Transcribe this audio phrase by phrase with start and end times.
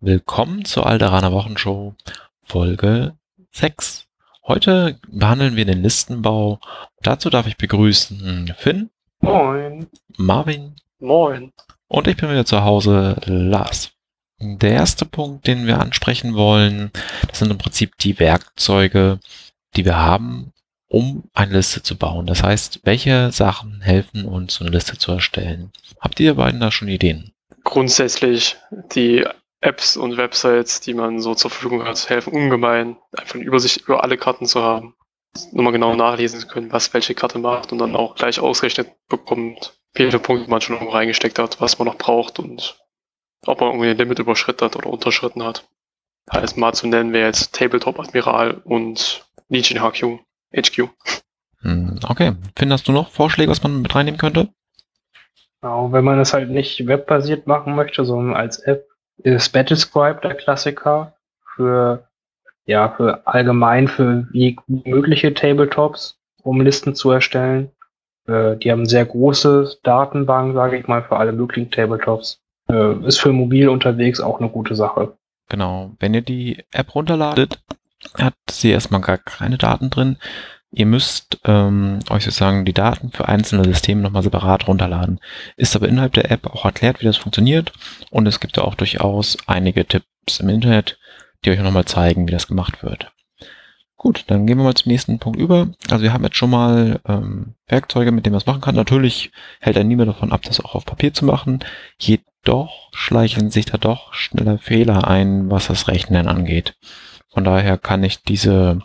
[0.00, 1.92] Willkommen zur Alderaner Wochenshow
[2.44, 3.16] Folge
[3.50, 4.06] 6.
[4.46, 6.60] Heute behandeln wir den Listenbau.
[7.02, 8.90] Dazu darf ich begrüßen Finn.
[9.18, 9.88] Moin.
[10.16, 10.76] Marvin.
[11.00, 11.52] Moin.
[11.88, 13.90] Und ich bin wieder zu Hause, Lars.
[14.38, 16.92] Der erste Punkt, den wir ansprechen wollen,
[17.26, 19.18] das sind im Prinzip die Werkzeuge,
[19.74, 20.52] die wir haben,
[20.86, 22.26] um eine Liste zu bauen.
[22.26, 25.72] Das heißt, welche Sachen helfen uns, eine Liste zu erstellen?
[25.98, 27.32] Habt ihr beiden da schon Ideen?
[27.64, 28.56] Grundsätzlich
[28.94, 29.26] die
[29.60, 34.04] Apps und Websites, die man so zur Verfügung hat, helfen ungemein, einfach eine Übersicht über
[34.04, 34.94] alle Karten zu haben.
[35.52, 39.78] Nochmal genau nachlesen zu können, was welche Karte macht und dann auch gleich ausgerechnet bekommt,
[39.94, 42.78] wie viele Punkte man schon irgendwo reingesteckt hat, was man noch braucht und
[43.46, 45.68] ob man irgendwie ein Limit überschritten hat oder unterschritten hat.
[46.32, 50.18] Heißt mal zu nennen wäre jetzt Tabletop Admiral und Legion HQ.
[50.54, 50.88] HQ.
[51.60, 52.34] Hm, okay.
[52.56, 54.48] Findest du noch Vorschläge, was man mit reinnehmen könnte?
[55.60, 58.87] Genau, wenn man es halt nicht webbasiert machen möchte, sondern als App,
[59.18, 61.14] ist Battlescribe der Klassiker
[61.54, 62.08] für,
[62.66, 64.26] ja, für allgemein für
[64.66, 67.70] mögliche Tabletops, um Listen zu erstellen.
[68.26, 72.40] Äh, die haben sehr große Datenbank, sage ich mal, für alle möglichen Tabletops.
[72.68, 75.16] Äh, ist für mobil unterwegs auch eine gute Sache.
[75.48, 75.92] Genau.
[75.98, 77.60] Wenn ihr die App runterladet,
[78.14, 80.18] hat sie erstmal gar keine Daten drin.
[80.70, 85.18] Ihr müsst ähm, euch sozusagen die Daten für einzelne Systeme nochmal separat runterladen.
[85.56, 87.72] Ist aber innerhalb der App auch erklärt, wie das funktioniert.
[88.10, 90.98] Und es gibt da auch durchaus einige Tipps im Internet,
[91.44, 93.10] die euch nochmal zeigen, wie das gemacht wird.
[93.96, 95.70] Gut, dann gehen wir mal zum nächsten Punkt über.
[95.90, 98.76] Also wir haben jetzt schon mal ähm, Werkzeuge, mit denen man es machen kann.
[98.76, 101.64] Natürlich hält er niemand davon ab, das auch auf Papier zu machen.
[101.98, 106.76] Jedoch schleichen sich da doch schneller Fehler ein, was das Rechnen angeht.
[107.30, 108.80] Von daher kann ich diese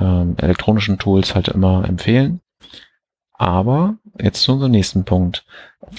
[0.00, 2.40] ähm, elektronischen Tools halt immer empfehlen.
[3.32, 5.44] Aber jetzt zu unserem nächsten Punkt.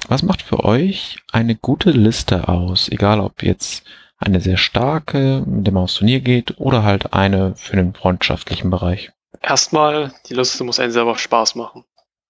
[0.07, 2.89] Was macht für euch eine gute Liste aus?
[2.89, 3.85] Egal ob jetzt
[4.17, 8.69] eine sehr starke, mit der man aufs Turnier geht, oder halt eine für den freundschaftlichen
[8.69, 9.11] Bereich.
[9.41, 11.83] Erstmal, die Liste muss einen selber Spaß machen.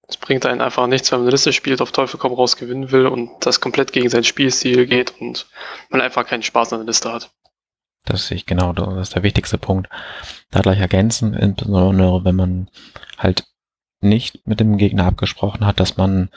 [0.09, 2.91] Es bringt einen einfach nichts, wenn man eine Liste spielt, auf Teufel komm raus gewinnen
[2.91, 5.47] will und das komplett gegen sein Spielstil geht und
[5.89, 7.31] man einfach keinen Spaß an der Liste hat.
[8.07, 9.89] Das ich genau, das ist der wichtigste Punkt.
[10.51, 12.69] Da gleich ergänzen, insbesondere wenn man
[13.17, 13.43] halt
[13.99, 16.29] nicht mit dem Gegner abgesprochen hat, dass man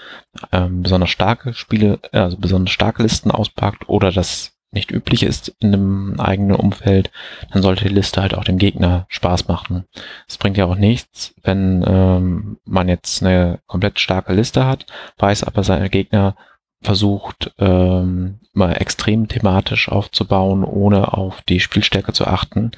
[0.51, 5.75] ähm, besonders starke Spiele, also besonders starke Listen auspackt oder das nicht üblich ist in
[5.75, 7.11] einem eigenen Umfeld,
[7.53, 9.85] dann sollte die Liste halt auch dem Gegner Spaß machen.
[10.29, 14.87] Es bringt ja auch nichts, wenn ähm, man jetzt eine komplett starke Liste hat,
[15.19, 16.37] weiß aber seine Gegner
[16.83, 22.73] versucht, ähm, mal extrem thematisch aufzubauen, ohne auf die Spielstärke zu achten.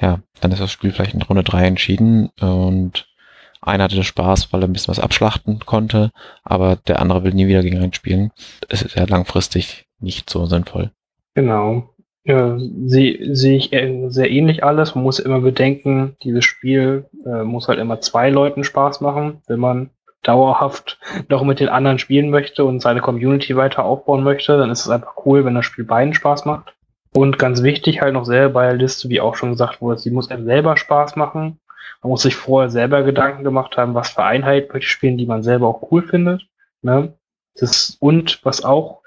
[0.00, 3.06] Ja, dann ist das Spiel vielleicht in Runde drei entschieden und
[3.60, 6.10] einer hatte Spaß, weil er ein bisschen was abschlachten konnte,
[6.42, 8.30] aber der andere will nie wieder gegen einen spielen.
[8.68, 10.90] Es ist ja langfristig nicht so sinnvoll.
[11.34, 11.90] Genau.
[12.24, 14.94] Ja, sehe seh ich sehr ähnlich alles.
[14.94, 19.60] Man muss immer bedenken, dieses Spiel äh, muss halt immer zwei Leuten Spaß machen, wenn
[19.60, 19.90] man
[20.22, 20.98] dauerhaft
[21.28, 24.90] noch mit den anderen spielen möchte und seine Community weiter aufbauen möchte, dann ist es
[24.90, 26.74] einfach cool, wenn das Spiel beiden Spaß macht.
[27.12, 30.10] Und ganz wichtig halt noch selber bei der Liste, wie auch schon gesagt wurde, sie
[30.10, 31.58] muss einem selber Spaß machen.
[32.02, 35.26] Man muss sich vorher selber Gedanken gemacht haben, was für Einheit möchte ich spielen, die
[35.26, 36.46] man selber auch cool findet.
[36.82, 37.14] Ne?
[37.56, 39.00] Das, und was auch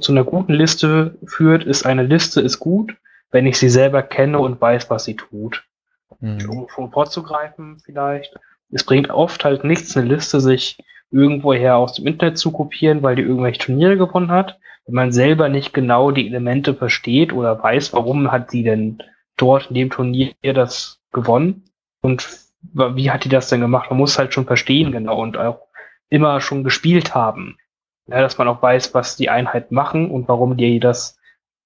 [0.00, 2.96] zu einer guten Liste führt, ist eine Liste ist gut,
[3.30, 5.64] wenn ich sie selber kenne und weiß, was sie tut.
[6.20, 6.48] Mhm.
[6.48, 8.34] Um, um vorzugreifen vielleicht,
[8.72, 10.78] es bringt oft halt nichts, eine Liste sich
[11.10, 15.48] irgendwoher aus dem Internet zu kopieren, weil die irgendwelche Turniere gewonnen hat, wenn man selber
[15.48, 19.02] nicht genau die Elemente versteht oder weiß, warum hat sie denn
[19.36, 21.64] dort in dem Turnier das gewonnen
[22.00, 22.26] und
[22.62, 23.90] wie hat die das denn gemacht?
[23.90, 25.66] Man muss halt schon verstehen genau und auch
[26.08, 27.58] immer schon gespielt haben,
[28.06, 31.18] ja, dass man auch weiß, was die Einheiten machen und warum die das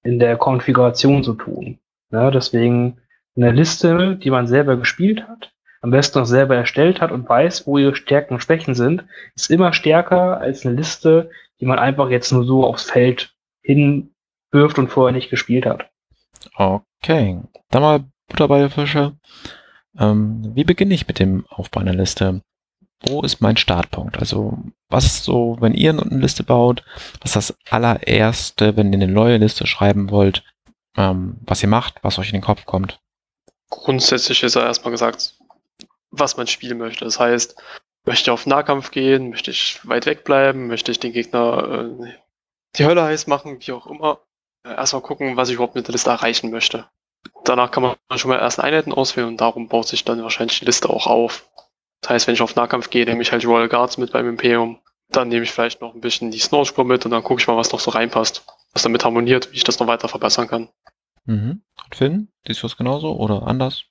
[0.03, 1.79] in der Konfiguration so tun.
[2.11, 2.97] Ja, deswegen
[3.35, 7.67] eine Liste, die man selber gespielt hat, am besten noch selber erstellt hat und weiß,
[7.67, 9.05] wo ihre Stärken und Schwächen sind,
[9.35, 11.29] ist immer stärker als eine Liste,
[11.59, 15.89] die man einfach jetzt nur so aufs Feld hinwirft und vorher nicht gespielt hat.
[16.55, 19.15] Okay, dann mal Butter bei der Fische.
[19.97, 22.41] Ähm, wie beginne ich mit dem Aufbau einer Liste?
[23.07, 24.17] Wo ist mein Startpunkt?
[24.17, 24.57] Also,
[24.89, 26.83] was ist so, wenn ihr eine Liste baut,
[27.21, 30.43] was ist das allererste, wenn ihr eine neue Liste schreiben wollt,
[30.95, 32.99] ähm, was ihr macht, was euch in den Kopf kommt?
[33.69, 35.36] Grundsätzlich ist er erstmal gesagt,
[36.11, 37.05] was man spielen möchte.
[37.05, 37.61] Das heißt,
[38.05, 42.13] möchte ich auf Nahkampf gehen, möchte ich weit weg bleiben, möchte ich den Gegner äh,
[42.75, 44.19] die Hölle heiß machen, wie auch immer.
[44.63, 46.87] Äh, erstmal gucken, was ich überhaupt mit der Liste erreichen möchte.
[47.43, 50.65] Danach kann man schon mal erste Einheiten auswählen und darum baut sich dann wahrscheinlich die
[50.65, 51.49] Liste auch auf.
[52.01, 54.79] Das heißt, wenn ich auf Nahkampf gehe, nehme ich halt Royal Guards mit beim Imperium.
[55.09, 57.57] Dann nehme ich vielleicht noch ein bisschen die Snow mit und dann gucke ich mal,
[57.57, 58.45] was noch so reinpasst.
[58.73, 60.69] Was damit harmoniert, wie ich das noch weiter verbessern kann.
[61.25, 61.61] Mhm.
[61.83, 63.85] Und Finn, siehst du es genauso oder anders?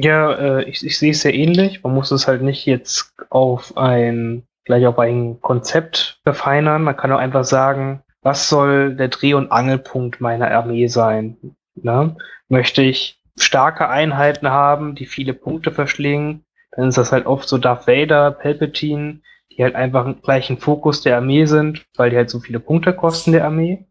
[0.00, 1.82] Ja, äh, ich, ich sehe es sehr ähnlich.
[1.82, 6.82] Man muss es halt nicht jetzt auf ein, gleich auf ein Konzept verfeinern.
[6.82, 11.36] Man kann auch einfach sagen, was soll der Dreh- und Angelpunkt meiner Armee sein?
[11.74, 12.16] Ne?
[12.48, 17.58] Möchte ich starke Einheiten haben, die viele Punkte verschlingen, dann ist das halt oft so
[17.58, 22.30] Darth Vader, Palpatine, die halt einfach gleich ein Fokus der Armee sind, weil die halt
[22.30, 23.84] so viele Punkte kosten der Armee.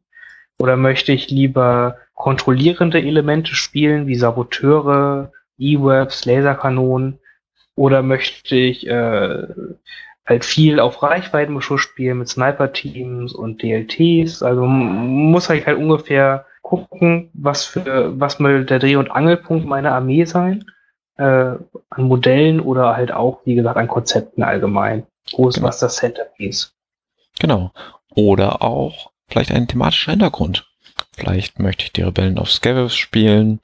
[0.60, 7.20] Oder möchte ich lieber kontrollierende Elemente spielen, wie Saboteure, E-Webs, Laserkanonen?
[7.76, 9.48] Oder möchte ich äh,
[10.26, 14.44] halt viel auf Reichweitenbeschuss spielen mit Sniper-Teams und DLTs?
[14.44, 19.94] Also muss ich halt ungefähr gucken, was für was mal der Dreh- und Angelpunkt meiner
[19.94, 20.66] Armee sein.
[21.18, 21.24] Äh,
[21.90, 25.06] an Modellen oder halt auch, wie gesagt, an Konzepten allgemein.
[25.36, 25.68] Wo ist Genau.
[25.68, 26.74] was das Centerpiece?
[27.40, 27.72] Genau.
[28.16, 30.68] Oder auch vielleicht ein thematischer Hintergrund.
[31.16, 33.60] Vielleicht möchte ich die Rebellen auf Scavs spielen.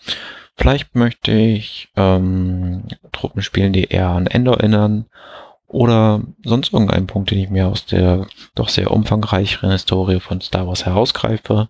[0.58, 5.06] Vielleicht möchte ich ähm, Truppen spielen, die eher an Endor erinnern.
[5.68, 8.26] Oder sonst irgendeinen Punkt, den ich mir aus der
[8.56, 11.70] doch sehr umfangreicheren Historie von Star Wars herausgreife.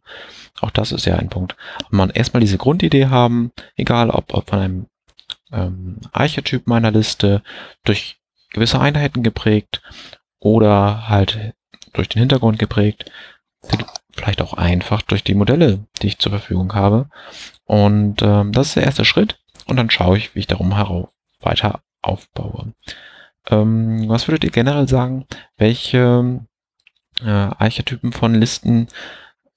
[0.62, 1.56] Auch das ist ja ein Punkt.
[1.80, 4.86] Aber man erstmal diese Grundidee haben, egal ob, ob von einem
[5.52, 7.42] ähm, Archetyp meiner Liste
[7.84, 8.18] durch
[8.52, 9.82] gewisse Einheiten geprägt
[10.40, 11.54] oder halt
[11.94, 13.12] durch den Hintergrund geprägt,
[14.18, 17.10] vielleicht auch einfach durch die Modelle, die ich zur Verfügung habe.
[17.66, 19.40] Und ähm, das ist der erste Schritt.
[19.66, 21.10] Und dann schaue ich, wie ich darum herauf
[21.42, 22.74] weiter aufbaue.
[23.50, 25.26] Ähm, was würdet ihr generell sagen,
[25.58, 26.42] welche
[27.24, 28.88] äh, Archetypen von Listen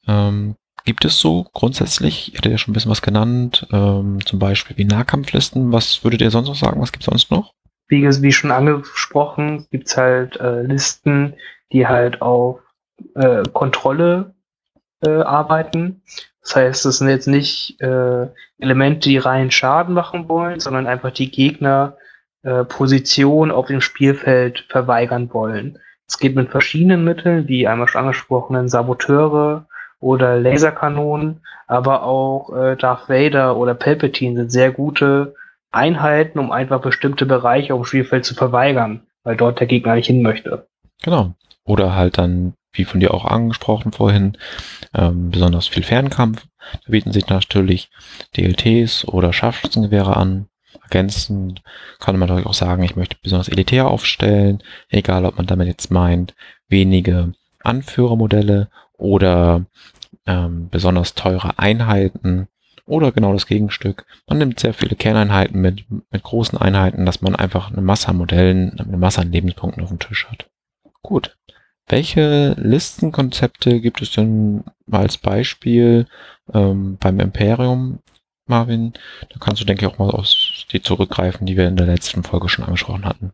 [0.07, 2.33] ähm, gibt es so grundsätzlich?
[2.33, 5.73] Ihr hattet ja schon ein bisschen was genannt, ähm, zum Beispiel wie Nahkampflisten.
[5.73, 6.81] Was würdet ihr sonst noch sagen?
[6.81, 7.55] Was gibt es sonst noch?
[7.91, 11.35] wie, wie schon angesprochen, gibt's halt äh, Listen,
[11.73, 12.61] die halt auf
[13.15, 14.35] äh, Kontrolle
[15.05, 16.03] äh, arbeiten.
[16.43, 21.13] Das heißt, es sind jetzt nicht äh, Elemente, die rein Schaden machen wollen, sondern einfach
[21.13, 21.97] die Gegner
[22.43, 25.79] äh, Position auf dem Spielfeld verweigern wollen.
[26.09, 29.67] Es geht mit verschiedenen Mitteln, wie einmal schon angesprochenen Saboteure
[30.01, 35.35] oder Laserkanonen, aber auch äh, Darth Vader oder Palpatine sind sehr gute
[35.71, 40.07] Einheiten, um einfach bestimmte Bereiche auf dem Spielfeld zu verweigern, weil dort der Gegner nicht
[40.07, 40.67] hin möchte.
[41.03, 41.35] Genau.
[41.65, 44.37] Oder halt dann, wie von dir auch angesprochen vorhin,
[44.95, 46.47] ähm, besonders viel Fernkampf.
[46.73, 47.91] Da bieten sich natürlich
[48.37, 50.47] DLTs oder Scharfschützengewehre an.
[50.83, 51.63] Ergänzend
[51.99, 55.91] kann man natürlich auch sagen, ich möchte besonders elitär aufstellen, egal ob man damit jetzt
[55.91, 56.35] meint,
[56.69, 57.33] wenige
[57.63, 59.67] Anführermodelle oder
[60.27, 62.49] ähm, besonders teure Einheiten
[62.87, 64.05] oder genau das Gegenstück.
[64.29, 68.17] Man nimmt sehr viele Kerneinheiten mit, mit großen Einheiten, dass man einfach eine Masse an
[68.17, 70.51] Modellen, eine Masse an Lebenspunkten auf dem Tisch hat.
[71.03, 71.37] Gut.
[71.91, 76.07] Welche Listenkonzepte gibt es denn mal als Beispiel
[76.55, 77.99] ähm, beim Imperium,
[78.47, 78.93] Marvin?
[79.29, 82.23] Da kannst du, denke ich, auch mal aus die zurückgreifen, die wir in der letzten
[82.23, 83.33] Folge schon angesprochen hatten.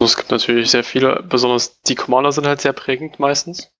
[0.00, 3.70] Es gibt natürlich sehr viele, besonders die Commander sind halt sehr prägend meistens.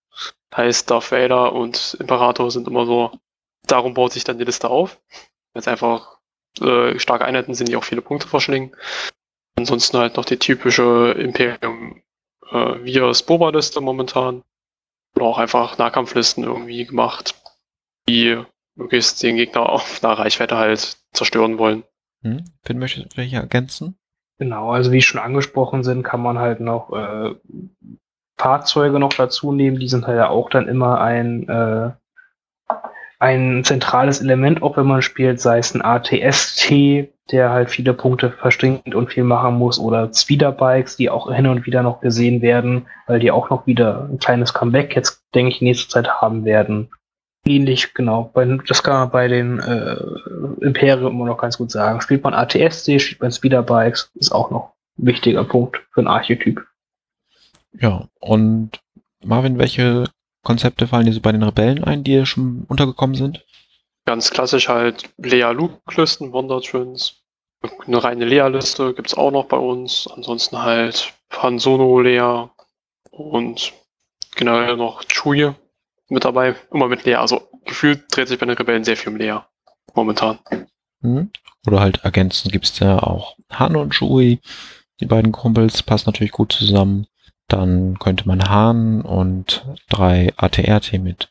[0.55, 3.11] Heißt, Darth Vader und Imperator sind immer so,
[3.67, 5.01] darum baut sich dann die Liste auf.
[5.53, 6.19] Es einfach
[6.61, 8.73] äh, starke Einheiten sind, die auch viele Punkte verschlingen.
[9.57, 12.01] Ansonsten halt noch die typische Imperium
[12.51, 14.43] äh, Vias Boba-Liste momentan.
[15.15, 17.35] Oder auch einfach Nahkampflisten irgendwie gemacht,
[18.07, 18.41] die
[18.75, 21.83] möglichst den Gegner auf einer Reichweite halt zerstören wollen.
[22.23, 22.45] Hm?
[22.63, 23.97] Finn, möchtest du welche ergänzen?
[24.39, 27.35] Genau, also wie schon angesprochen sind, kann man halt noch äh,
[28.39, 29.79] Fahrzeuge noch dazu nehmen.
[29.79, 31.91] Die sind halt ja auch dann immer ein, äh,
[33.21, 36.71] ein zentrales Element, auch wenn man spielt, sei es ein ATST,
[37.31, 41.67] der halt viele Punkte verstringt und viel machen muss, oder Speederbikes, die auch hin und
[41.67, 45.61] wieder noch gesehen werden, weil die auch noch wieder ein kleines Comeback jetzt, denke ich,
[45.61, 46.89] in nächster Zeit haben werden.
[47.45, 48.31] Ähnlich, genau.
[48.67, 49.97] Das kann man bei den äh,
[50.65, 52.01] Imperium immer noch ganz gut sagen.
[52.01, 56.65] Spielt man ATSC, spielt man Speederbikes, ist auch noch ein wichtiger Punkt für ein Archetyp.
[57.79, 58.81] Ja, und
[59.23, 60.05] Marvin, welche
[60.43, 63.45] Konzepte fallen dir so bei den Rebellen ein, die dir schon untergekommen sind?
[64.05, 67.17] Ganz klassisch halt Lea-Luke-Listen, Wonder Twins.
[67.85, 70.07] Eine reine Lea-Liste gibt's auch noch bei uns.
[70.07, 72.47] Ansonsten halt Han Solo, Lea
[73.11, 73.73] und
[74.35, 75.53] generell noch Chewie
[76.09, 76.55] mit dabei.
[76.71, 77.15] Immer mit Lea.
[77.15, 79.39] Also gefühlt dreht sich bei den Rebellen sehr viel um Lea.
[79.93, 80.39] Momentan.
[81.01, 81.29] Hm?
[81.67, 84.39] Oder halt ergänzend gibt's ja auch Han und Chewie.
[84.99, 87.05] Die beiden Kumpels passen natürlich gut zusammen.
[87.51, 91.29] Dann könnte man Han und drei ATRT mit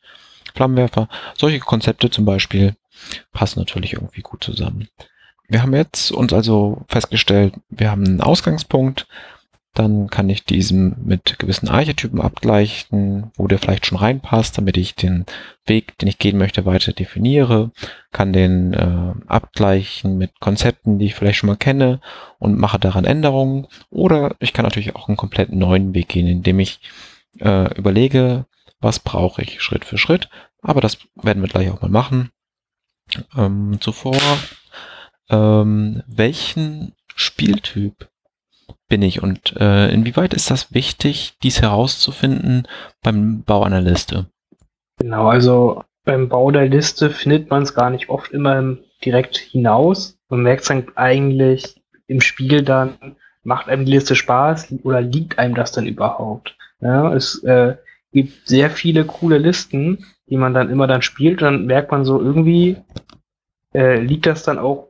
[0.55, 1.09] Flammenwerfer.
[1.35, 2.77] Solche Konzepte zum Beispiel
[3.33, 4.89] passen natürlich irgendwie gut zusammen.
[5.49, 9.07] Wir haben jetzt uns also festgestellt, wir haben einen Ausgangspunkt,
[9.75, 14.97] Dann kann ich diesen mit gewissen Archetypen abgleichen, wo der vielleicht schon reinpasst, damit ich
[14.97, 15.27] den
[15.65, 17.71] Weg, den ich gehen möchte, weiter definiere.
[18.11, 22.01] Kann den äh, abgleichen mit Konzepten, die ich vielleicht schon mal kenne
[22.41, 23.69] und mache daran Änderungen.
[23.91, 26.81] Oder ich kann natürlich auch einen komplett neuen Weg gehen, indem ich
[27.39, 28.47] äh, überlege,
[28.81, 30.29] was brauche ich Schritt für Schritt.
[30.63, 32.31] Aber das werden wir gleich auch mal machen.
[33.37, 34.21] Ähm, zuvor,
[35.29, 38.10] ähm, welchen Spieltyp
[38.89, 42.67] bin ich und äh, inwieweit ist das wichtig, dies herauszufinden
[43.03, 44.27] beim Bau einer Liste?
[44.99, 50.19] Genau, also beim Bau der Liste findet man es gar nicht oft immer direkt hinaus.
[50.29, 55.39] Man merkt es dann eigentlich im Spiel dann, macht einem die Liste Spaß oder liegt
[55.39, 56.57] einem das dann überhaupt?
[56.81, 57.77] Ja, es äh,
[58.13, 62.05] gibt sehr viele coole Listen, die man dann immer dann spielt, und dann merkt man
[62.05, 62.77] so irgendwie,
[63.75, 64.89] äh, liegt das dann auch,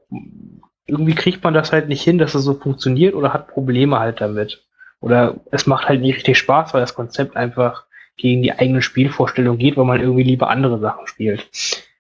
[0.91, 4.21] irgendwie kriegt man das halt nicht hin, dass es so funktioniert oder hat Probleme halt
[4.21, 4.65] damit.
[5.01, 9.57] Oder es macht halt nicht richtig Spaß, weil das Konzept einfach gegen die eigene Spielvorstellung
[9.57, 11.49] geht, weil man irgendwie lieber andere Sachen spielt.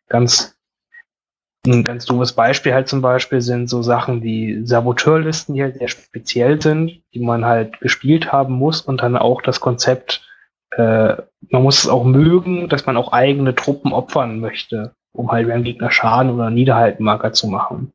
[0.09, 0.56] Ganz
[1.66, 5.88] ein ganz doofes Beispiel halt zum Beispiel sind so Sachen wie Saboteurlisten, die halt sehr
[5.88, 10.26] speziell sind, die man halt gespielt haben muss und dann auch das Konzept,
[10.70, 11.16] äh,
[11.50, 15.62] man muss es auch mögen, dass man auch eigene Truppen opfern möchte, um halt beim
[15.62, 17.92] Gegner Schaden oder Niederhaltenmarker zu machen.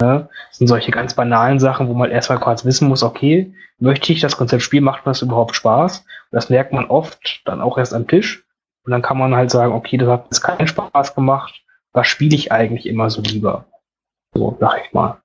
[0.00, 4.12] Ja, das sind solche ganz banalen Sachen, wo man erstmal kurz wissen muss, okay, möchte
[4.12, 5.98] ich das Konzept spielen, macht mir das überhaupt Spaß?
[5.98, 8.44] Und das merkt man oft dann auch erst am Tisch.
[8.84, 12.36] Und dann kann man halt sagen, okay, das hat jetzt keinen Spaß gemacht was spiele
[12.36, 13.66] ich eigentlich immer so lieber?
[14.34, 15.20] So, sag ich mal.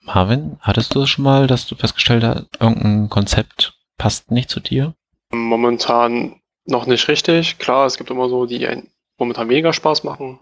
[0.00, 4.60] Marvin, hattest du es schon mal, dass du festgestellt hast, irgendein Konzept passt nicht zu
[4.60, 4.94] dir?
[5.30, 7.58] Momentan noch nicht richtig.
[7.58, 10.40] Klar, es gibt immer so, die einen momentan mega Spaß machen.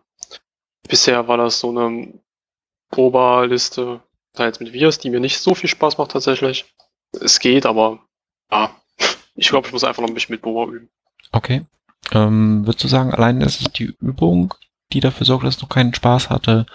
[0.88, 2.14] Bisher war das so eine
[2.90, 4.00] Proba-Liste,
[4.34, 6.64] teils mit Virs, die mir nicht so viel Spaß macht tatsächlich.
[7.12, 8.00] Es geht, aber
[8.50, 8.70] ja,
[9.34, 10.88] ich glaube, ich muss einfach noch ein bisschen mit Boba üben.
[11.32, 11.66] Okay.
[12.12, 14.54] Ähm, würdest du sagen, allein ist es die Übung,
[14.92, 16.66] die dafür sorgt, dass du keinen Spaß hatte?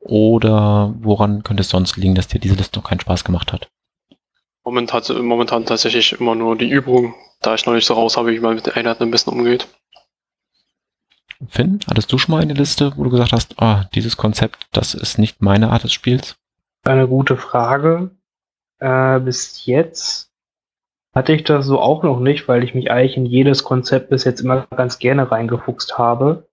[0.00, 3.68] Oder woran könnte es sonst liegen, dass dir diese Liste noch keinen Spaß gemacht hat?
[4.64, 8.40] Momentan, momentan tatsächlich immer nur die Übung, da ich noch nicht so raus habe, wie
[8.40, 9.66] man mit den Einheiten ein bisschen umgeht.
[11.46, 14.94] Finn, hattest du schon mal eine Liste, wo du gesagt hast, ah, dieses Konzept, das
[14.94, 16.36] ist nicht meine Art des Spiels?
[16.84, 18.10] Eine gute Frage.
[18.80, 20.30] Äh, bis jetzt
[21.14, 24.24] hatte ich das so auch noch nicht, weil ich mich eigentlich in jedes Konzept bis
[24.24, 26.48] jetzt immer ganz gerne reingefuchst habe.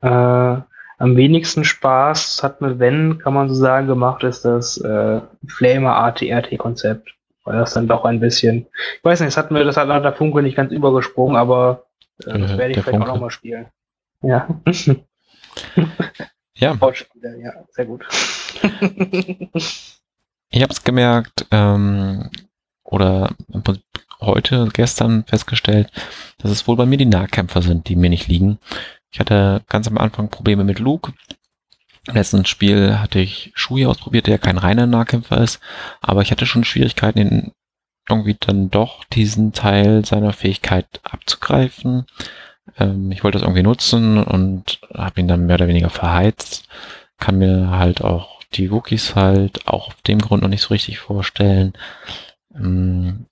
[0.00, 5.20] Äh, am wenigsten Spaß hat mir, wenn, kann man so sagen, gemacht, ist das äh,
[5.46, 7.14] Flamer ATRT-Konzept.
[7.44, 8.66] Weil das dann doch ein bisschen,
[8.98, 11.86] ich weiß nicht, das hat mir, das hat nach der Funke nicht ganz übergesprungen, aber
[12.26, 13.04] äh, das werde ich vielleicht Funke.
[13.04, 13.66] auch nochmal spielen.
[14.22, 14.48] Ja.
[16.54, 16.78] ja.
[17.38, 18.06] Ja, sehr gut.
[20.50, 22.30] ich habe es gemerkt, ähm,
[22.84, 23.34] oder
[24.20, 25.90] heute, gestern festgestellt,
[26.38, 28.58] dass es wohl bei mir die Nahkämpfer sind, die mir nicht liegen.
[29.10, 31.12] Ich hatte ganz am Anfang Probleme mit Luke.
[32.06, 35.60] Im letzten Spiel hatte ich Shui ausprobiert, der kein reiner Nahkämpfer ist,
[36.00, 37.52] aber ich hatte schon Schwierigkeiten, ihn
[38.08, 42.06] irgendwie dann doch diesen Teil seiner Fähigkeit abzugreifen.
[42.78, 46.68] Ähm, ich wollte das irgendwie nutzen und habe ihn dann mehr oder weniger verheizt.
[47.18, 50.98] Kann mir halt auch die Wookies halt auch auf dem Grund noch nicht so richtig
[50.98, 51.74] vorstellen.
[52.54, 53.26] Ähm,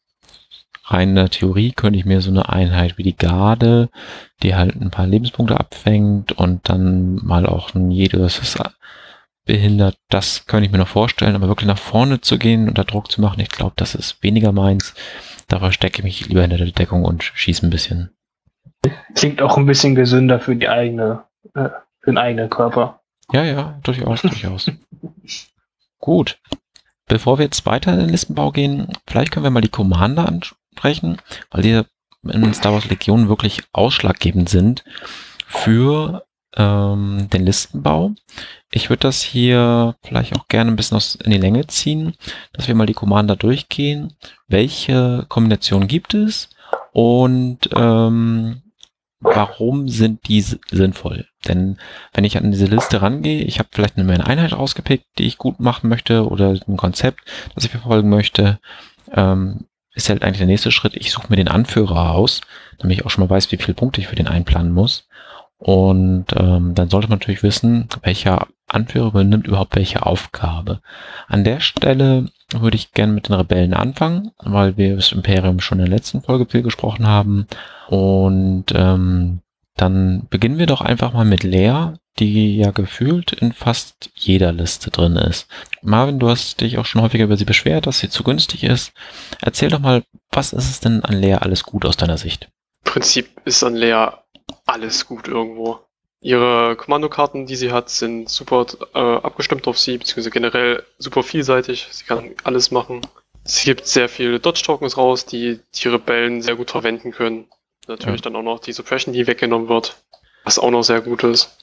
[0.85, 3.91] rein in der Theorie könnte ich mir so eine Einheit wie die Garde,
[4.43, 8.41] die halt ein paar Lebenspunkte abfängt und dann mal auch ein jedes
[9.49, 12.85] behindert, das könnte ich mir noch vorstellen, aber wirklich nach vorne zu gehen und da
[12.85, 14.95] Druck zu machen, ich glaube, das ist weniger meins.
[15.49, 18.11] Da verstecke ich mich lieber hinter der Deckung und schieße ein bisschen.
[19.15, 21.71] Klingt auch ein bisschen gesünder für die eigene, äh,
[22.01, 23.01] für den eigenen Körper.
[23.33, 24.71] Ja, ja, durchaus, durchaus.
[25.99, 26.39] Gut.
[27.07, 30.41] Bevor wir jetzt weiter in den Listenbau gehen, vielleicht können wir mal die Commander
[30.73, 31.19] sprechen,
[31.51, 31.83] weil die
[32.23, 34.85] in Star Wars Legion wirklich ausschlaggebend sind
[35.47, 36.25] für
[36.57, 38.13] ähm, den Listenbau.
[38.71, 42.15] Ich würde das hier vielleicht auch gerne ein bisschen in die Länge ziehen,
[42.53, 44.15] dass wir mal die Commander durchgehen.
[44.47, 46.51] Welche Kombinationen gibt es
[46.93, 48.63] und ähm,
[49.21, 51.27] warum sind die sinnvoll?
[51.47, 51.79] Denn
[52.13, 55.61] wenn ich an diese Liste rangehe, ich habe vielleicht eine Einheit rausgepickt, die ich gut
[55.61, 57.21] machen möchte oder ein Konzept,
[57.55, 58.59] das ich verfolgen möchte,
[59.13, 60.95] ähm, ist halt eigentlich der nächste Schritt.
[60.97, 62.41] Ich suche mir den Anführer aus,
[62.79, 65.09] damit ich auch schon mal weiß, wie viele Punkte ich für den einplanen muss.
[65.59, 70.81] Und ähm, dann sollte man natürlich wissen, welcher Anführer übernimmt überhaupt welche Aufgabe.
[71.27, 75.79] An der Stelle würde ich gerne mit den Rebellen anfangen, weil wir das Imperium schon
[75.79, 77.47] in der letzten Folge viel gesprochen haben.
[77.89, 79.41] Und ähm,
[79.77, 84.91] dann beginnen wir doch einfach mal mit Lea, die ja gefühlt in fast jeder Liste
[84.91, 85.47] drin ist.
[85.83, 88.93] Marvin, du hast dich auch schon häufiger über sie beschwert, dass sie zu günstig ist.
[89.41, 92.49] Erzähl doch mal, was ist es denn an Lea alles gut aus deiner Sicht?
[92.85, 94.09] Prinzip ist an Lea
[94.67, 95.81] alles gut irgendwo.
[96.21, 101.87] Ihre Kommandokarten, die sie hat, sind super äh, abgestimmt auf sie, beziehungsweise generell super vielseitig.
[101.91, 103.03] Sie kann alles machen.
[103.45, 107.47] Sie gibt sehr viele Dodge-Tokens raus, die die Rebellen sehr gut verwenden können.
[107.87, 108.25] Natürlich ja.
[108.25, 109.97] dann auch noch die Suppression, die weggenommen wird,
[110.45, 111.57] was auch noch sehr gut ist.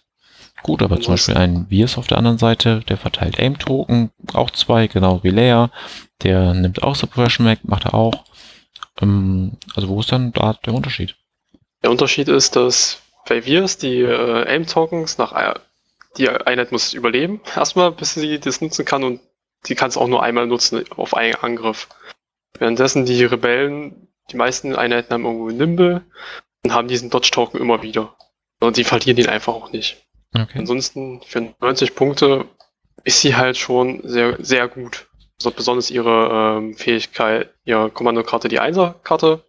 [0.64, 4.88] Gut, aber zum Beispiel ein Virs auf der anderen Seite, der verteilt Aim-Token, auch zwei,
[4.88, 5.70] genau wie Leia.
[6.24, 8.24] Der nimmt auch Suppression weg, macht er auch.
[9.02, 11.16] Ähm, also wo ist dann da der Unterschied?
[11.84, 15.34] Der Unterschied ist, dass bei Virs die äh, Aim-Tokens nach
[16.18, 19.20] die Einheit muss überleben, erstmal, bis sie das nutzen kann und
[19.68, 21.90] die kann es auch nur einmal nutzen auf einen Angriff.
[22.58, 26.02] Währenddessen die Rebellen, die meisten Einheiten haben irgendwo Nimble
[26.64, 28.16] und haben diesen Dodge-Token immer wieder.
[28.62, 30.06] Und die verlieren ihn einfach auch nicht.
[30.34, 30.58] Okay.
[30.60, 32.46] Ansonsten für 90 Punkte
[33.04, 35.08] ist sie halt schon sehr, sehr gut.
[35.40, 39.44] Also besonders ihre ähm, Fähigkeit, ihre Kommandokarte, die Einser-Karte,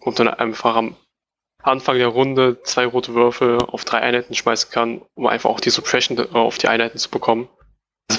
[0.00, 0.96] und dann einfach am
[1.62, 5.70] Anfang der Runde zwei rote Würfel auf drei Einheiten schmeißen kann, um einfach auch die
[5.70, 7.48] Suppression äh, auf die Einheiten zu bekommen.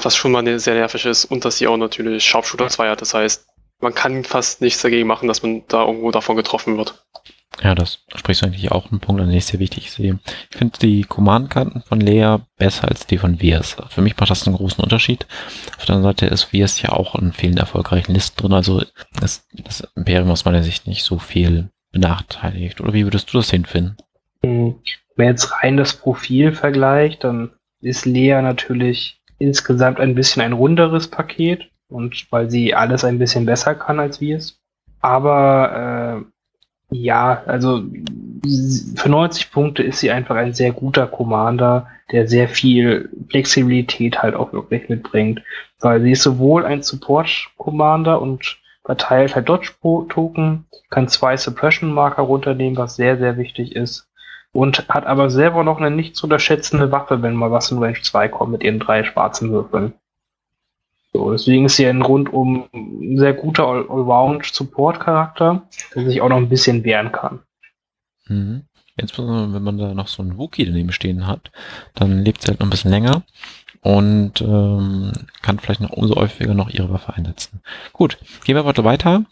[0.01, 3.01] Was schon mal sehr nervig ist und dass sie auch natürlich Sharpshooter 2 hat.
[3.01, 3.47] Das heißt,
[3.79, 7.05] man kann fast nichts dagegen machen, dass man da irgendwo davon getroffen wird.
[7.62, 10.19] Ja, das sprichst du eigentlich auch einen Punkt an, den ich sehr wichtig sehe.
[10.50, 13.77] Ich finde die Command-Karten von Lea besser als die von Viers.
[13.89, 15.27] Für mich macht das einen großen Unterschied.
[15.77, 18.81] Auf der anderen Seite ist Viers ja auch in vielen erfolgreichen Listen drin, also
[19.21, 22.81] ist das Imperium aus meiner Sicht nicht so viel benachteiligt.
[22.81, 23.95] Oder wie würdest du das hinfinden?
[24.43, 24.75] Hm,
[25.15, 31.07] wenn jetzt rein das Profil vergleicht, dann ist Lea natürlich insgesamt ein bisschen ein runderes
[31.07, 34.59] Paket und weil sie alles ein bisschen besser kann als wir es.
[35.00, 36.25] Aber
[36.91, 37.83] äh, ja, also
[38.95, 44.35] für 90 Punkte ist sie einfach ein sehr guter Commander, der sehr viel Flexibilität halt
[44.35, 45.41] auch wirklich mitbringt.
[45.79, 52.95] Weil sie ist sowohl ein Support-Commander und verteilt halt Dodge-Token, kann zwei Suppression-Marker runternehmen, was
[52.95, 54.07] sehr, sehr wichtig ist.
[54.51, 57.99] Und hat aber selber noch eine nicht zu unterschätzende Waffe, wenn mal was in Range
[57.99, 59.93] 2 kommt mit ihren drei schwarzen Würfeln.
[61.11, 62.69] So, deswegen ist sie ein rundum
[63.17, 65.63] sehr guter Allround-Support-Charakter,
[65.96, 67.39] der sich auch noch ein bisschen wehren kann.
[68.27, 68.63] Mhm.
[68.96, 71.51] Insbesondere wenn man da noch so einen Wookie daneben stehen hat,
[71.96, 73.24] dann lebt sie halt noch ein bisschen länger
[73.83, 77.61] und ähm, kann vielleicht noch umso häufiger noch ihre Waffe einsetzen.
[77.91, 79.25] Gut, gehen wir weiter weiter.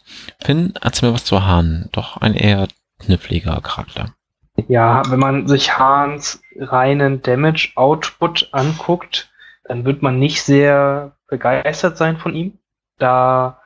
[0.44, 1.88] Finn, erzähl mir was zu Hahn.
[1.92, 4.14] Doch ein eher kniffliger Charakter.
[4.68, 9.32] Ja, wenn man sich Hahns reinen Damage-Output anguckt,
[9.64, 12.58] dann wird man nicht sehr begeistert sein von ihm,
[12.98, 13.62] da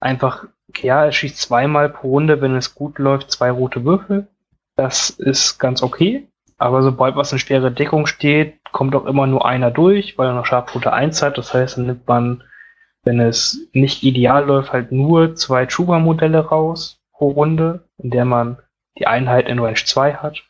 [0.00, 0.46] einfach,
[0.80, 4.28] ja, er schießt zweimal pro Runde, wenn es gut läuft, zwei rote Würfel.
[4.76, 6.26] Das ist ganz okay.
[6.62, 10.34] Aber sobald was in schwere Deckung steht, kommt auch immer nur einer durch, weil er
[10.34, 11.38] noch Scharfrote 1 hat.
[11.38, 12.42] Das heißt, dann nimmt man,
[13.04, 18.58] wenn es nicht ideal läuft, halt nur zwei Chuba-Modelle raus pro Runde, in der man
[18.98, 20.42] die Einheit in Range 2 hat.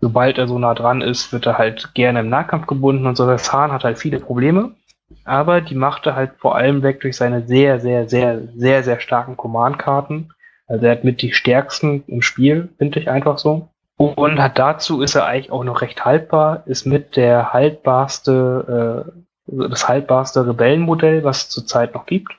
[0.00, 3.26] Sobald er so nah dran ist, wird er halt gerne im Nahkampf gebunden und so.
[3.26, 4.74] Das Hahn hat halt viele Probleme
[5.24, 9.36] aber die machte halt vor allem weg durch seine sehr, sehr, sehr, sehr, sehr starken
[9.36, 10.30] Command-Karten.
[10.66, 13.68] Also er hat mit die stärksten im Spiel, finde ich einfach so.
[13.96, 19.06] Und hat dazu ist er eigentlich auch noch recht haltbar, ist mit der haltbarste,
[19.48, 22.32] äh, das haltbarste Rebellenmodell, was es zurzeit noch gibt.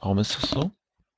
[0.00, 0.70] Warum ist das so?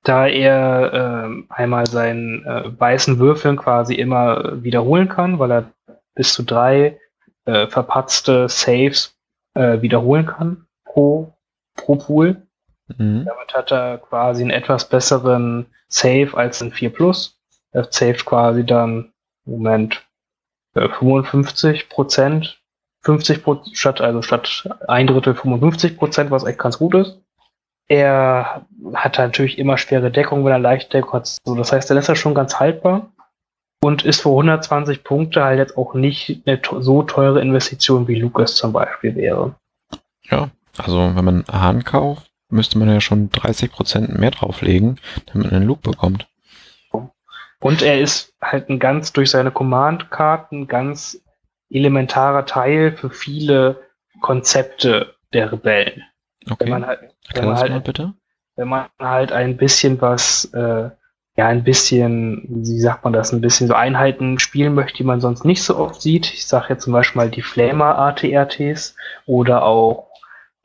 [0.02, 5.70] Da er äh, einmal seinen äh, weißen Würfeln quasi immer wiederholen kann, weil er
[6.14, 7.00] bis zu drei
[7.46, 9.16] äh, verpatzte Saves
[9.54, 11.32] äh, wiederholen kann pro,
[11.74, 12.42] pro Pool.
[12.88, 13.24] Mhm.
[13.24, 17.40] Damit hat er quasi einen etwas besseren Save als ein 4 Plus.
[17.72, 19.12] Er saved quasi dann,
[19.46, 20.04] Moment,
[20.74, 22.60] 55 äh, Prozent,
[23.02, 27.18] 50 Prozent, statt, also statt ein Drittel 55 Prozent, was echt ganz gut ist.
[27.88, 31.38] Er hat natürlich immer schwere Deckung, wenn er leicht Deckung hat.
[31.44, 33.12] So, das heißt, er lässt er schon ganz haltbar
[33.80, 38.56] und ist für 120 Punkte halt jetzt auch nicht eine so teure Investition wie Lucas
[38.56, 39.54] zum Beispiel wäre.
[40.24, 45.60] Ja, also wenn man Hahn kauft, müsste man ja schon 30% mehr drauflegen, damit man
[45.60, 46.26] einen Loop bekommt.
[47.60, 51.22] Und er ist halt ein ganz durch seine Command-Karten ganz
[51.70, 53.82] elementarer Teil für viele
[54.20, 56.02] Konzepte der Rebellen.
[56.44, 56.56] Okay.
[56.60, 57.00] Wenn man halt,
[57.34, 58.14] wenn man halt, bitte?
[58.56, 60.90] Wenn man halt ein bisschen was, äh,
[61.38, 65.20] ja, ein bisschen, wie sagt man das, ein bisschen so Einheiten spielen möchte, die man
[65.20, 66.32] sonst nicht so oft sieht.
[66.32, 70.08] Ich sage jetzt zum Beispiel mal die Flamer ATRTs oder auch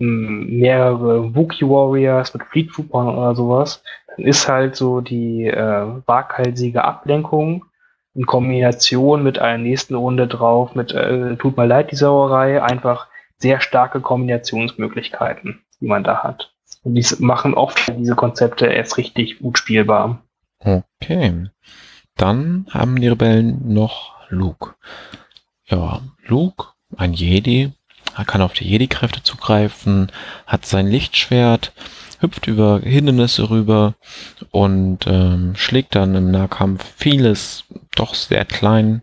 [0.01, 6.83] mehrere Wookiee Warriors mit Fleet Troopern oder sowas, dann ist halt so die äh, waghalsige
[6.83, 7.65] Ablenkung
[8.13, 13.07] in Kombination mit einer nächsten Runde drauf, mit äh, tut mir leid, die Sauerei, einfach
[13.37, 16.53] sehr starke Kombinationsmöglichkeiten, die man da hat.
[16.83, 20.23] Und die machen oft diese Konzepte erst richtig gut spielbar.
[20.59, 21.49] Okay.
[22.17, 24.75] Dann haben die Rebellen noch Luke.
[25.65, 27.71] Ja, Luke, ein Jedi,
[28.15, 30.11] er kann auf die Jedi-Kräfte zugreifen,
[30.45, 31.73] hat sein Lichtschwert,
[32.19, 33.95] hüpft über Hindernisse rüber
[34.51, 37.63] und ähm, schlägt dann im Nahkampf vieles
[37.95, 39.01] doch sehr klein.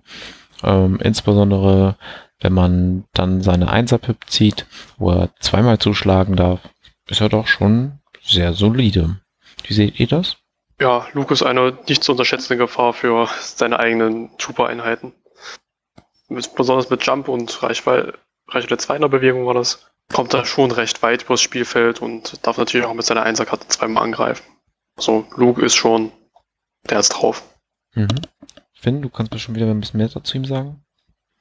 [0.62, 1.96] Ähm, insbesondere
[2.40, 4.66] wenn man dann seine Einser-Pip zieht,
[4.96, 6.60] wo er zweimal zuschlagen darf,
[7.08, 9.20] ist er doch schon sehr solide.
[9.64, 10.36] Wie seht ihr das?
[10.80, 15.12] Ja, Luke ist eine nicht zu unterschätzende Gefahr für seine eigenen Trooper-Einheiten.
[16.28, 18.18] Besonders mit Jump und Reichweite,
[18.48, 22.46] Reichweite 2 in der Bewegung war das, kommt er schon recht weit übers Spielfeld und
[22.46, 24.44] darf natürlich auch mit seiner Einserkarte zweimal angreifen.
[24.96, 26.10] Also Luke ist schon,
[26.88, 27.42] der ist drauf.
[27.94, 28.08] Mhm.
[28.72, 30.82] Finn, du kannst mir schon wieder ein bisschen mehr dazu ihm sagen?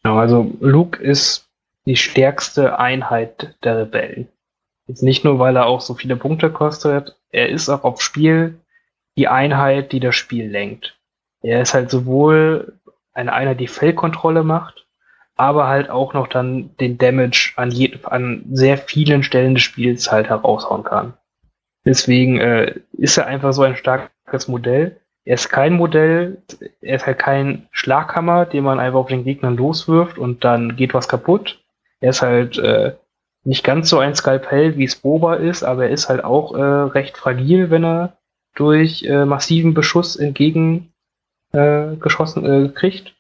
[0.04, 1.48] Ja, also Luke ist
[1.86, 4.28] die stärkste Einheit der Rebellen.
[4.88, 8.60] Jetzt nicht nur, weil er auch so viele Punkte kostet, er ist auch auf Spiel
[9.18, 10.98] die Einheit, die das Spiel lenkt.
[11.42, 12.80] Er ist halt sowohl
[13.14, 14.87] eine Einheit, die Feldkontrolle macht,
[15.38, 20.12] aber halt auch noch dann den Damage an, je, an sehr vielen Stellen des Spiels
[20.12, 21.14] halt heraushauen kann.
[21.86, 25.00] Deswegen äh, ist er einfach so ein starkes Modell.
[25.24, 26.42] Er ist kein Modell,
[26.82, 30.94] er ist halt kein Schlaghammer, den man einfach auf den Gegnern loswirft und dann geht
[30.94, 31.64] was kaputt.
[32.00, 32.94] Er ist halt äh,
[33.44, 36.62] nicht ganz so ein Skalpell, wie es Boba ist, aber er ist halt auch äh,
[36.62, 38.18] recht fragil, wenn er
[38.56, 40.92] durch äh, massiven Beschuss entgegen
[41.54, 43.14] äh, geschossen äh, kriegt,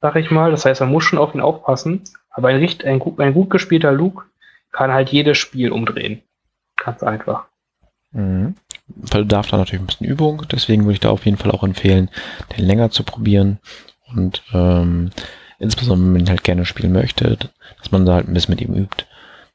[0.00, 0.50] sag ich mal.
[0.50, 2.02] Das heißt, man muss schon auf ihn aufpassen.
[2.30, 4.24] Aber ein, ein, ein, ein gut gespielter Luke
[4.72, 6.22] kann halt jedes Spiel umdrehen.
[6.76, 7.46] Ganz einfach.
[8.12, 8.54] Mhm.
[8.86, 12.10] Bedarf da natürlich ein bisschen Übung, deswegen würde ich da auf jeden Fall auch empfehlen,
[12.56, 13.60] den länger zu probieren
[14.12, 15.10] und ähm,
[15.60, 17.36] insbesondere wenn man halt gerne spielen möchte,
[17.78, 19.04] dass man da halt ein bisschen mit ihm übt,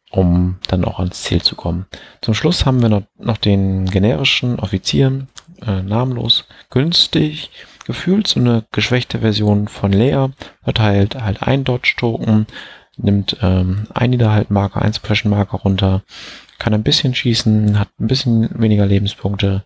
[0.10, 1.86] um dann auch ans Ziel zu kommen.
[2.22, 5.28] Zum Schluss haben wir noch, noch den generischen Offizier,
[5.66, 7.50] äh, namenlos, günstig,
[7.86, 10.32] gefühlt so eine geschwächte Version von Leia,
[10.64, 12.48] verteilt halt ein Dodge-Token,
[12.98, 16.04] nimmt ähm, ein Niederhaltmarker, ein Suppression-Marker runter,
[16.58, 19.64] kann ein bisschen schießen, hat ein bisschen weniger Lebenspunkte,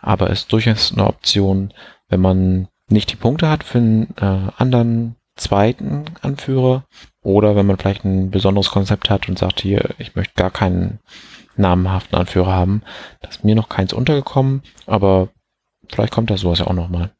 [0.00, 1.72] aber ist durchaus eine Option,
[2.08, 6.84] wenn man nicht die Punkte hat für einen äh, anderen zweiten Anführer
[7.22, 11.00] oder wenn man vielleicht ein besonderes Konzept hat und sagt hier, ich möchte gar keinen
[11.56, 12.82] namenhaften Anführer haben.
[13.20, 15.28] Das ist mir noch keins untergekommen, aber
[15.88, 17.12] vielleicht kommt da sowas ja auch nochmal.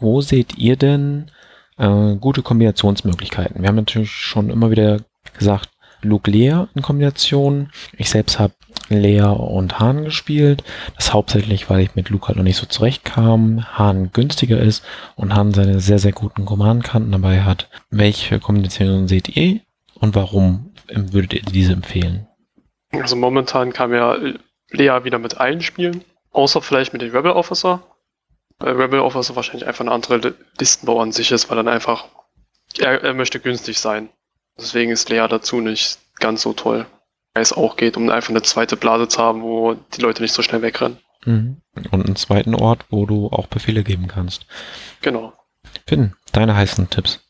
[0.00, 1.30] Wo seht ihr denn
[1.76, 3.62] äh, gute Kombinationsmöglichkeiten?
[3.62, 5.00] Wir haben natürlich schon immer wieder
[5.36, 5.70] gesagt,
[6.02, 7.70] Luke Lea in Kombination.
[7.96, 8.54] Ich selbst habe
[8.88, 10.62] Lea und Hahn gespielt.
[10.96, 13.64] Das hauptsächlich, weil ich mit Luke halt noch nicht so zurechtkam.
[13.76, 14.84] Hahn günstiger ist
[15.16, 17.68] und Hahn seine sehr, sehr guten Command-Kanten dabei hat.
[17.90, 19.60] Welche Kombinationen seht ihr
[19.94, 22.26] und warum würdet ihr diese empfehlen?
[22.92, 24.16] Also momentan kam ja
[24.70, 27.82] Lea wieder mit allen Spielen, außer vielleicht mit dem Rebel Officer.
[28.58, 32.06] Weil Rebel Officer wahrscheinlich einfach eine andere Listenbau an sich ist, weil dann einfach
[32.78, 34.08] er, er möchte günstig sein.
[34.58, 36.86] Deswegen ist Lea dazu nicht ganz so toll.
[37.34, 40.34] Weil es auch geht, um einfach eine zweite Blase zu haben, wo die Leute nicht
[40.34, 40.98] so schnell wegrennen.
[41.24, 41.58] Mhm.
[41.90, 44.46] Und einen zweiten Ort, wo du auch Befehle geben kannst.
[45.00, 45.32] Genau.
[45.86, 47.20] Finn, deine heißen Tipps.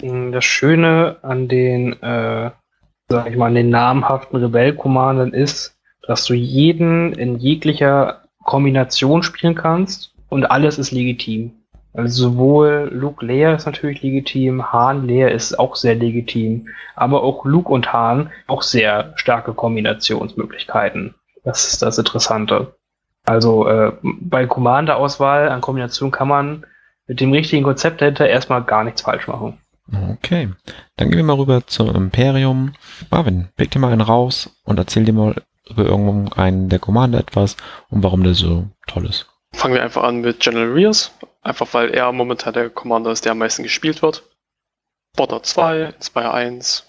[0.00, 2.50] Das Schöne an den, äh,
[3.08, 9.54] sag ich mal, an den namhaften Rebell-Commandern ist, dass du jeden in jeglicher Kombination spielen
[9.54, 11.52] kannst und alles ist legitim.
[11.96, 17.46] Also sowohl Luke Leia ist natürlich legitim, Hahn Leia ist auch sehr legitim, aber auch
[17.46, 21.14] Luke und Hahn auch sehr starke Kombinationsmöglichkeiten.
[21.42, 22.76] Das ist das Interessante.
[23.24, 26.66] Also äh, bei Commander-Auswahl an Kombination kann man
[27.06, 29.58] mit dem richtigen Konzept dahinter erstmal gar nichts falsch machen.
[30.12, 30.50] Okay,
[30.96, 32.72] dann gehen wir mal rüber zum Imperium.
[33.10, 35.36] Marvin, pick dir mal einen raus und erzähl dir mal
[35.70, 37.56] über irgendeinen der Commander etwas
[37.88, 39.26] und warum der so toll ist.
[39.56, 43.32] Fangen wir einfach an mit General Rears, einfach weil er momentan der Commander ist, der
[43.32, 44.22] am meisten gespielt wird.
[45.14, 46.84] Spotter 2, Inspire 1.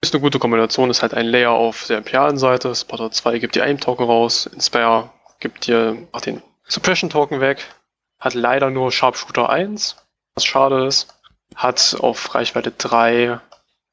[0.00, 2.74] Ist eine gute Kombination, ist halt ein Layer auf der imperialen Seite.
[2.74, 7.62] Spotter 2 gibt dir einen Token raus, Inspire gibt dir auch den Suppression Token weg.
[8.18, 9.96] Hat leider nur Sharpshooter 1,
[10.34, 11.14] was schade ist.
[11.54, 13.40] Hat auf Reichweite 3,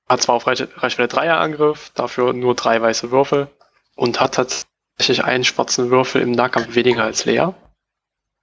[0.08, 3.50] hat zwar auf Reichweite 3 Angriff, dafür nur drei weiße Würfel
[3.96, 7.54] und hat tatsächlich einen schwarzen Würfel im Nahkampf weniger als Leer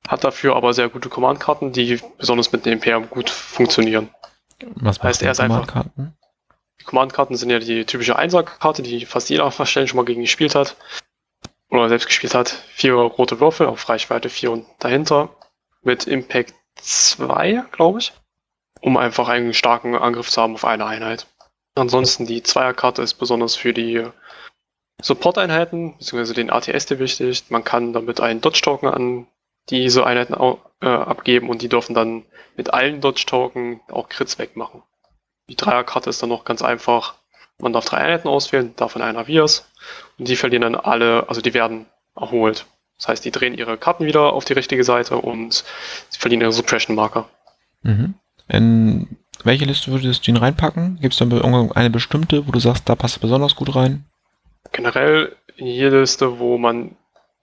[0.09, 4.09] hat dafür aber sehr gute Command-Karten, die besonders mit dem Imperium gut funktionieren.
[4.75, 5.85] Was heißt er ist einfach.
[6.81, 10.55] Die Command-Karten sind ja die typische Einser-Karte, die fast jeder Stellen schon mal gegen gespielt
[10.55, 10.77] hat.
[11.71, 12.49] Oder selbst gespielt hat.
[12.49, 15.29] Vier rote Würfel auf Reichweite 4 und dahinter.
[15.83, 18.13] Mit Impact 2, glaube ich.
[18.81, 21.27] um einfach einen starken Angriff zu haben auf eine Einheit.
[21.75, 24.05] Ansonsten die Zweierkarte ist besonders für die
[25.01, 27.45] Support-Einheiten, beziehungsweise den ATS wichtig.
[27.51, 29.27] Man kann damit einen Dodge-Token
[29.71, 30.35] an diese Einheiten
[30.81, 32.25] äh, abgeben und die dürfen dann
[32.57, 34.83] mit allen Dodge-Token auch Crits wegmachen.
[35.49, 37.15] Die Dreierkarte ist dann noch ganz einfach.
[37.59, 39.69] Man darf drei Einheiten auswählen, davon einer Vias.
[40.19, 42.67] Und die verlieren dann alle, also die werden erholt.
[42.99, 45.65] Das heißt, die drehen ihre Karten wieder auf die richtige Seite und
[46.09, 47.29] sie verlieren ihre Suppression-Marker.
[47.83, 48.15] Mhm.
[48.49, 50.99] In welche Liste würdest du ihn reinpacken?
[51.01, 54.05] Gibt es dann irgendeine bestimmte, wo du sagst, da passt er besonders gut rein?
[54.73, 56.97] Generell in jede Liste, wo man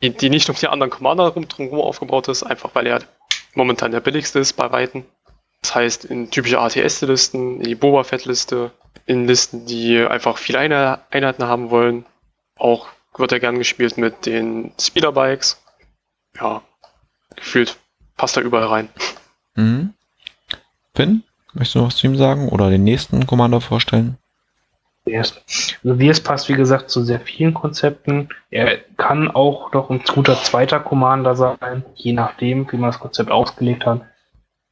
[0.06, 3.02] die, die nicht um die anderen Commander drumherum aufgebaut ist, einfach weil er
[3.54, 5.06] momentan der billigste ist bei Weitem.
[5.62, 8.72] Das heißt, in typische ATS-Listen, in die Boba Fett-Liste,
[9.06, 10.60] in Listen, die einfach viele
[11.10, 12.06] Einheiten haben wollen.
[12.58, 12.88] Auch
[13.18, 15.62] wird er gern gespielt mit den Speederbikes.
[16.40, 16.62] Ja,
[17.36, 17.78] gefühlt
[18.18, 18.90] passt er überall rein.
[19.56, 19.94] Mhm.
[20.94, 24.18] Finn, möchtest du noch was zu ihm sagen oder den nächsten Commander vorstellen?
[25.08, 25.36] Also
[25.84, 28.30] wie es passt, wie gesagt, zu sehr vielen Konzepten.
[28.50, 33.30] Er kann auch noch ein guter zweiter Commander sein, je nachdem, wie man das Konzept
[33.30, 34.02] ausgelegt hat.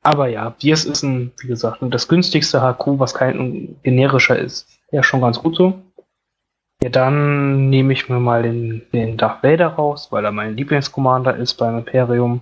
[0.01, 4.67] Aber ja, Dias ist ein, wie gesagt, das günstigste HQ, was kein generischer ist.
[4.91, 5.81] Ja, schon ganz gut so.
[6.81, 11.37] Ja, dann nehme ich mir mal den, den Darth Vader raus, weil er mein Lieblingscommander
[11.37, 12.41] ist beim Imperium.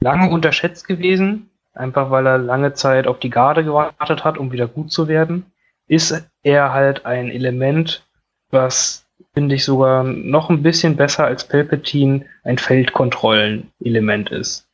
[0.00, 4.68] Lange unterschätzt gewesen, einfach weil er lange Zeit auf die Garde gewartet hat, um wieder
[4.68, 5.46] gut zu werden
[5.86, 8.06] ist er halt ein Element,
[8.50, 14.68] was, finde ich, sogar noch ein bisschen besser als Palpatine ein Feldkontrollen-Element ist.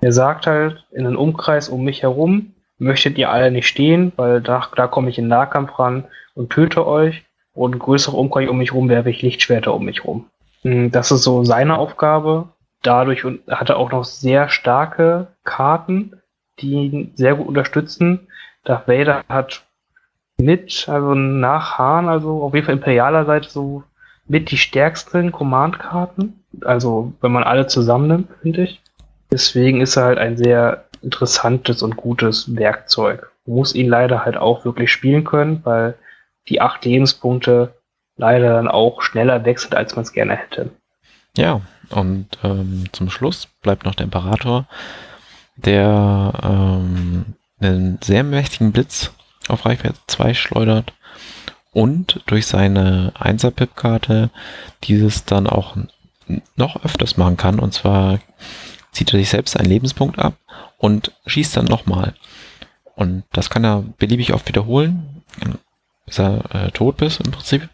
[0.00, 4.40] Er sagt halt in einen Umkreis um mich herum, möchtet ihr alle nicht stehen, weil
[4.40, 7.24] da, da komme ich in Nahkampf ran und töte euch.
[7.54, 10.30] Und größere Umkreis um mich herum werfe ich Lichtschwerter um mich herum.
[10.62, 12.48] Hm, das ist so seine Aufgabe.
[12.82, 16.20] Dadurch hat er auch noch sehr starke Karten,
[16.58, 18.26] die ihn sehr gut unterstützen.
[18.64, 19.64] Darth Vader hat
[20.44, 23.82] mit, also nach Hahn, also auf jeden Fall imperialer Seite so
[24.26, 26.44] mit die stärksten Command-Karten.
[26.64, 28.80] Also wenn man alle zusammennimmt, finde ich.
[29.30, 33.30] Deswegen ist er halt ein sehr interessantes und gutes Werkzeug.
[33.46, 35.94] Muss ihn leider halt auch wirklich spielen können, weil
[36.48, 37.74] die acht Lebenspunkte
[38.16, 40.70] leider dann auch schneller wechselt, als man es gerne hätte.
[41.36, 44.66] Ja, und ähm, zum Schluss bleibt noch der Imperator,
[45.56, 49.12] der ähm, einen sehr mächtigen Blitz
[49.48, 50.92] auf Reichweite 2 schleudert
[51.72, 54.30] und durch seine 1er Pip-Karte
[54.84, 55.76] dieses dann auch
[56.56, 57.58] noch öfters machen kann.
[57.58, 58.20] Und zwar
[58.92, 60.34] zieht er sich selbst einen Lebenspunkt ab
[60.78, 62.14] und schießt dann nochmal.
[62.94, 65.22] Und das kann er beliebig oft wiederholen,
[66.06, 67.68] bis er äh, tot ist im Prinzip.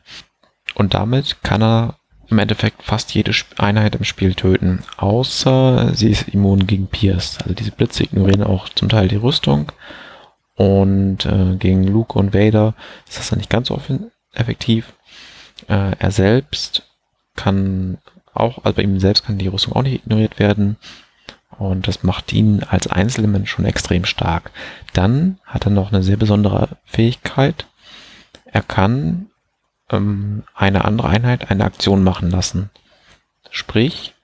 [0.75, 1.97] Und damit kann er
[2.29, 7.39] im Endeffekt fast jede Einheit im Spiel töten, außer sie ist immun gegen Pierce.
[7.43, 9.73] Also diese Blitze ignorieren auch zum Teil die Rüstung
[10.59, 12.75] und äh, gegen Luke und Vader
[13.09, 13.81] ist das dann nicht ganz so
[14.35, 14.93] effektiv.
[15.69, 16.83] Äh, er selbst
[17.37, 17.99] kann
[18.35, 20.77] auch, also bei ihm selbst kann die Rüstung auch nicht ignoriert werden.
[21.59, 24.51] Und das macht ihn als Einzelement schon extrem stark.
[24.95, 27.67] Dann hat er noch eine sehr besondere Fähigkeit.
[28.45, 29.31] Er kann
[29.91, 32.71] ähm, eine andere Einheit eine Aktion machen lassen.
[33.51, 34.15] Sprich,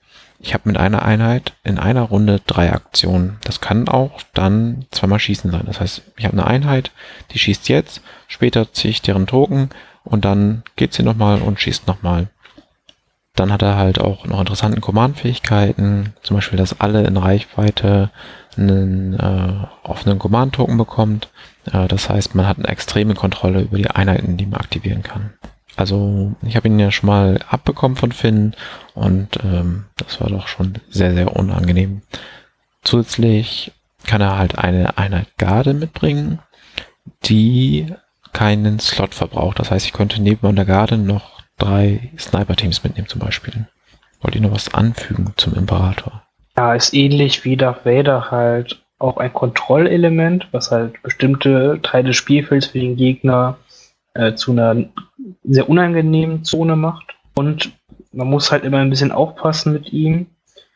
[0.45, 3.39] ich habe mit einer Einheit in einer Runde drei Aktionen.
[3.45, 5.63] Das kann auch dann zweimal Schießen sein.
[5.65, 6.91] Das heißt, ich habe eine Einheit,
[7.31, 9.71] die schießt jetzt, später ziehe ich deren Token
[10.05, 12.29] und dann geht sie nochmal und schießt nochmal.
[13.35, 18.11] Dann hat er halt auch noch interessanten Command-Fähigkeiten, zum Beispiel, dass alle in Reichweite
[18.57, 21.31] einen äh, offenen Command-Token bekommt.
[21.73, 25.33] Äh, das heißt, man hat eine extreme Kontrolle über die Einheiten, die man aktivieren kann.
[25.77, 28.55] Also ich habe ihn ja schon mal abbekommen von Finn
[28.95, 32.03] und ähm, das war doch schon sehr, sehr unangenehm.
[32.83, 33.73] Zusätzlich
[34.07, 36.39] kann er halt eine Einheit Garde mitbringen,
[37.25, 37.93] die
[38.33, 39.59] keinen Slot verbraucht.
[39.59, 43.67] Das heißt, ich könnte neben meiner Garde noch drei Sniper-Teams mitnehmen zum Beispiel.
[44.21, 46.23] Wollte ich noch was anfügen zum Imperator?
[46.57, 52.17] Ja, ist ähnlich wie Darth Vader halt auch ein Kontrollelement, was halt bestimmte Teile des
[52.17, 53.59] Spielfelds für den Gegner
[54.15, 54.85] äh, zu einer
[55.43, 57.15] sehr unangenehmen Zone macht.
[57.35, 57.73] Und
[58.13, 60.27] man muss halt immer ein bisschen aufpassen mit ihm,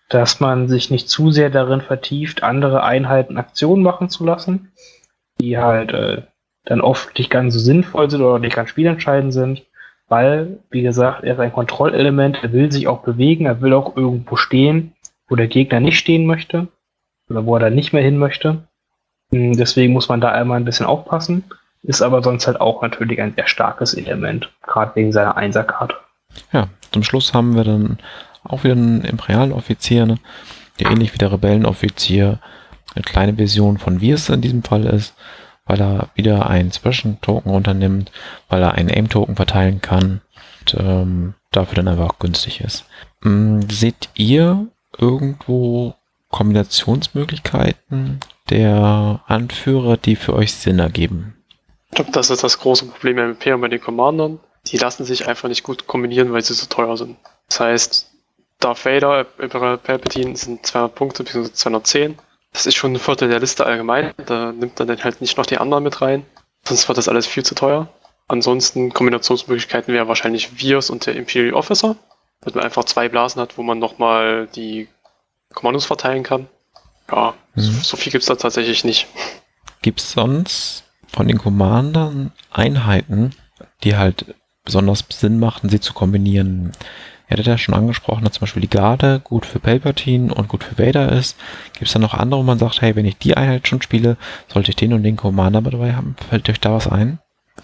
[0.09, 4.73] dass man sich nicht zu sehr darin vertieft, andere Einheiten Aktionen machen zu lassen,
[5.41, 6.23] die halt äh,
[6.65, 9.65] dann oft nicht ganz so sinnvoll sind oder nicht ganz spielentscheidend sind,
[10.09, 13.97] weil, wie gesagt, er ist ein Kontrollelement, er will sich auch bewegen, er will auch
[13.97, 14.95] irgendwo stehen,
[15.29, 16.69] wo der Gegner nicht stehen möchte
[17.29, 18.67] oder wo er dann nicht mehr hin möchte.
[19.31, 21.45] Hm, deswegen muss man da einmal ein bisschen aufpassen.
[21.83, 25.95] Ist aber sonst halt auch natürlich ein sehr starkes Element, gerade wegen seiner Einserkarte.
[26.53, 27.99] Ja, zum Schluss haben wir dann
[28.45, 30.19] auch wieder einen imperialen Offizier, ne?
[30.79, 32.41] der ähnlich wie der Rebellenoffizier
[32.95, 35.15] eine kleine Version von wie es in diesem Fall ist,
[35.67, 38.11] weil er wieder einen Expression-Token runternimmt,
[38.49, 40.21] weil er einen Aim-Token verteilen kann
[40.61, 42.87] und ähm, dafür dann einfach auch günstig ist.
[43.25, 45.95] Ähm, seht ihr irgendwo
[46.31, 51.35] Kombinationsmöglichkeiten der Anführer, die für euch Sinn ergeben?
[51.91, 54.41] Ich glaube, das ist das große Problem im Imperium bei den Commandern.
[54.67, 57.17] Die lassen sich einfach nicht gut kombinieren, weil sie so teuer sind.
[57.49, 58.11] Das heißt,
[58.61, 61.53] Darth Vader, Imperial Palpatine sind 200 Punkte bzw.
[61.53, 62.19] 210.
[62.53, 64.13] Das ist schon ein Viertel der Liste allgemein.
[64.27, 66.27] Da nimmt man dann halt nicht noch die anderen mit rein.
[66.67, 67.89] Sonst wird das alles viel zu teuer.
[68.27, 71.97] Ansonsten Kombinationsmöglichkeiten wäre wahrscheinlich Virs und der Imperial Officer.
[72.41, 74.89] Dass man einfach zwei Blasen hat, wo man nochmal die
[75.55, 76.49] Kommandos verteilen kann.
[77.11, 77.61] Ja, mhm.
[77.61, 79.07] so, so viel gibt es da tatsächlich nicht.
[79.83, 83.33] Gibt es sonst von den Commandern Einheiten,
[83.85, 86.73] die halt besonders Sinn machten, sie zu kombinieren?
[87.29, 90.65] Ihr hattet ja schon angesprochen, dass zum Beispiel die Garde gut für Palpatine und gut
[90.65, 91.37] für Vader ist.
[91.75, 94.17] Gibt es da noch andere, wo man sagt, hey, wenn ich die Einheit schon spiele,
[94.51, 96.17] sollte ich den und den Commander dabei haben?
[96.31, 97.19] Fällt euch da was ein?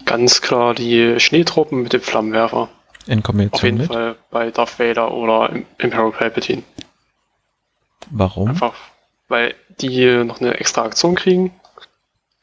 [0.05, 2.69] Ganz klar die Schneetruppen mit dem Flammenwerfer.
[3.07, 3.87] In Kombination Auf jeden mit?
[3.87, 6.63] Fall bei Darth Vader oder Imperial Palpatine.
[8.11, 8.49] Warum?
[8.49, 8.75] Einfach,
[9.29, 11.51] weil die noch eine extra Aktion kriegen.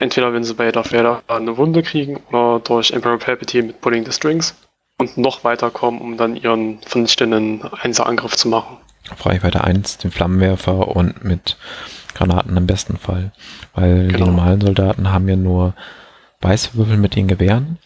[0.03, 4.05] Entweder wenn sie bei Darth Vader eine Wunde kriegen oder durch Imperial Palpatine mit Pulling
[4.05, 4.57] the Strings
[4.99, 8.79] und noch weiterkommen, um dann ihren vernichtenden Einserangriff zu machen.
[9.13, 11.57] Auf Reichweite 1 den Flammenwerfer und mit
[12.15, 13.31] Granaten im besten Fall.
[13.75, 14.25] Weil Genau.
[14.25, 15.75] die normalen Soldaten haben ja nur
[16.41, 17.79] weiße Würfel mit den Gewehren.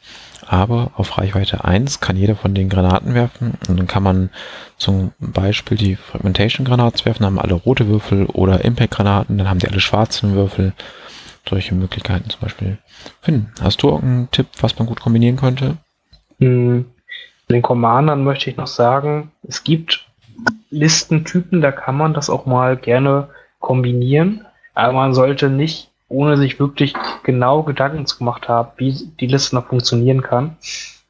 [0.47, 3.59] Aber auf Reichweite 1 kann jeder von den Granaten werfen.
[3.69, 4.31] Und dann kann man
[4.79, 9.59] zum Beispiel die Fragmentation Granaten werfen, haben alle rote Würfel oder Impact Granaten, dann haben
[9.59, 10.73] die alle schwarzen Würfel.
[11.49, 12.79] Solche Möglichkeiten zum Beispiel.
[13.21, 15.77] Finn, hast du irgendeinen Tipp, was man gut kombinieren könnte?
[16.41, 16.87] Hm,
[17.49, 20.07] Den Commandern möchte ich noch sagen, es gibt
[20.71, 23.29] Listentypen, da kann man das auch mal gerne
[23.61, 29.27] kombinieren, aber man sollte nicht, ohne sich wirklich genau Gedanken zu gemacht haben, wie die
[29.27, 30.57] Liste noch funktionieren kann,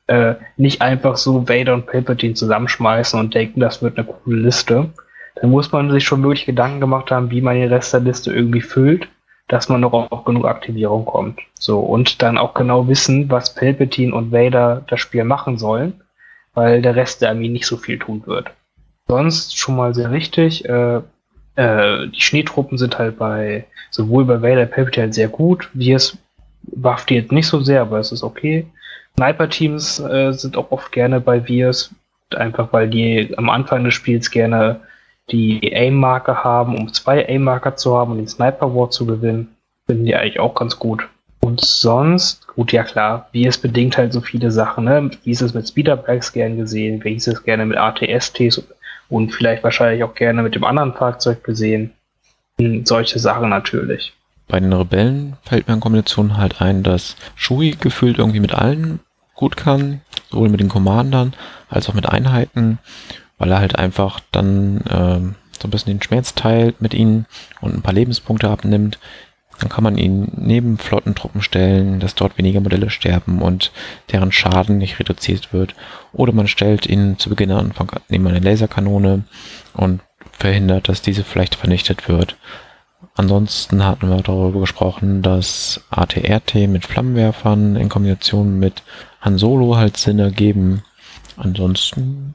[0.07, 4.91] äh, nicht einfach so Vader und Palpatine zusammenschmeißen und denken, das wird eine coole Liste.
[5.35, 8.33] Dann muss man sich schon wirklich Gedanken gemacht haben, wie man den Rest der Liste
[8.33, 9.09] irgendwie füllt,
[9.49, 11.41] dass man noch auf genug Aktivierung kommt.
[11.59, 16.01] So, und dann auch genau wissen, was Palpatine und Vader das Spiel machen sollen,
[16.55, 18.51] weil der Rest der Armee nicht so viel tun wird.
[19.07, 20.65] Sonst schon mal sehr richtig.
[20.69, 21.01] Äh,
[21.55, 26.19] äh, die Schneetruppen sind halt bei sowohl bei Vader Palpatine halt sehr gut, wie es
[26.63, 28.67] bufft die jetzt nicht so sehr, aber es ist okay.
[29.17, 31.95] Sniper-Teams äh, sind auch oft gerne bei Virs,
[32.35, 34.81] einfach weil die am Anfang des Spiels gerne
[35.31, 39.49] die Aim-Marke haben, um zwei Aim-Marker zu haben und den Sniper-War zu gewinnen.
[39.87, 41.09] Finden die eigentlich auch ganz gut.
[41.41, 45.11] Und sonst, gut, ja klar, wie es bedingt halt so viele Sachen, ne?
[45.23, 48.63] Wie ist es mit Speederbikes gern gesehen, wie ist es gerne mit ATSTs
[49.09, 51.93] und vielleicht wahrscheinlich auch gerne mit dem anderen Fahrzeug gesehen.
[52.59, 54.13] Hm, Solche Sachen natürlich.
[54.49, 59.01] Bei den Rebellen fällt mir in Kombination halt ein, dass Shui gefühlt irgendwie mit allen
[59.35, 61.35] gut kann, sowohl mit den Commandern
[61.69, 62.79] als auch mit Einheiten,
[63.39, 67.27] weil er halt einfach dann ähm, so ein bisschen den Schmerz teilt mit ihnen
[67.61, 68.99] und ein paar Lebenspunkte abnimmt.
[69.59, 73.73] Dann kann man ihn neben Flottentruppen stellen, dass dort weniger Modelle sterben und
[74.13, 75.75] deren Schaden nicht reduziert wird.
[76.13, 79.25] Oder man stellt ihn zu Beginn an Anfang neben eine Laserkanone
[79.73, 80.01] und
[80.33, 82.37] verhindert, dass diese vielleicht vernichtet wird.
[83.15, 88.83] Ansonsten hatten wir darüber gesprochen, dass ATRT mit Flammenwerfern in Kombination mit
[89.23, 90.83] Han Solo halt Sinn ergeben.
[91.39, 92.35] Ansonsten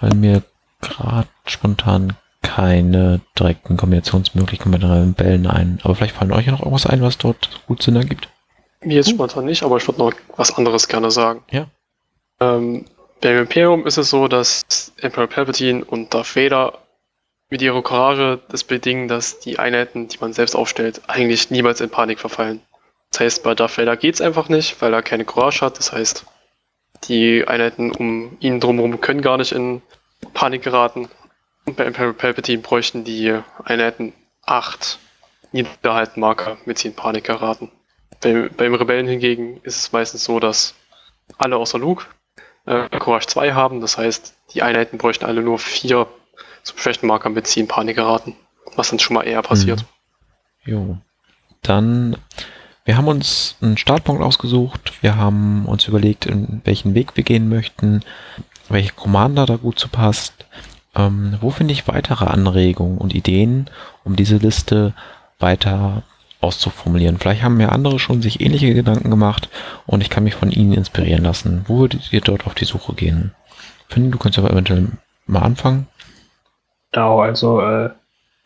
[0.00, 0.42] fallen mir
[0.80, 5.78] gerade spontan keine direkten Kombinationsmöglichkeiten mit den Rebellen ein.
[5.82, 8.28] Aber vielleicht fallen euch ja noch irgendwas ein, was dort gut Sinn ergibt.
[8.82, 11.42] Mir jetzt spontan nicht, aber ich würde noch was anderes gerne sagen.
[11.50, 11.66] Ja.
[12.40, 12.86] Ähm,
[13.20, 16.78] beim Imperium ist es so, dass Emperor Palpatine und Darth Vader
[17.50, 21.90] mit ihrer Courage das bedingen, dass die Einheiten, die man selbst aufstellt, eigentlich niemals in
[21.90, 22.62] Panik verfallen.
[23.10, 25.78] Das heißt, bei Darth Vader geht's einfach nicht, weil er keine Courage hat.
[25.78, 26.24] Das heißt,
[27.04, 29.82] die Einheiten um ihn drumherum können gar nicht in
[30.34, 31.08] Panik geraten.
[31.64, 34.12] Und bei Emperor Palpatine bräuchten die Einheiten
[34.44, 34.98] acht
[35.52, 37.70] Niederhaltenmarker, mit sie in Panik geraten.
[38.20, 40.74] Bei, beim Rebellen hingegen ist es meistens so, dass
[41.38, 42.06] alle außer Luke
[42.66, 43.80] äh, Courage 2 haben.
[43.80, 46.06] Das heißt, die Einheiten bräuchten alle nur vier
[46.62, 48.36] zu schwächten Marker mit sie in Panik geraten.
[48.76, 49.84] Was dann schon mal eher passiert.
[50.64, 50.98] Jo.
[51.62, 52.16] Dann,
[52.90, 54.94] wir haben uns einen Startpunkt ausgesucht.
[55.00, 58.00] Wir haben uns überlegt, in welchen Weg wir gehen möchten,
[58.68, 60.34] welche Commander da gut zu passt.
[60.96, 63.70] Ähm, wo finde ich weitere Anregungen und Ideen,
[64.02, 64.92] um diese Liste
[65.38, 66.02] weiter
[66.40, 67.18] auszuformulieren?
[67.18, 69.50] Vielleicht haben mir andere schon sich ähnliche Gedanken gemacht
[69.86, 71.64] und ich kann mich von ihnen inspirieren lassen.
[71.68, 73.36] Wo würdet ihr dort auf die Suche gehen?
[73.86, 74.88] Finn, du kannst aber eventuell
[75.26, 75.86] mal anfangen.
[76.90, 77.90] Genau, also äh,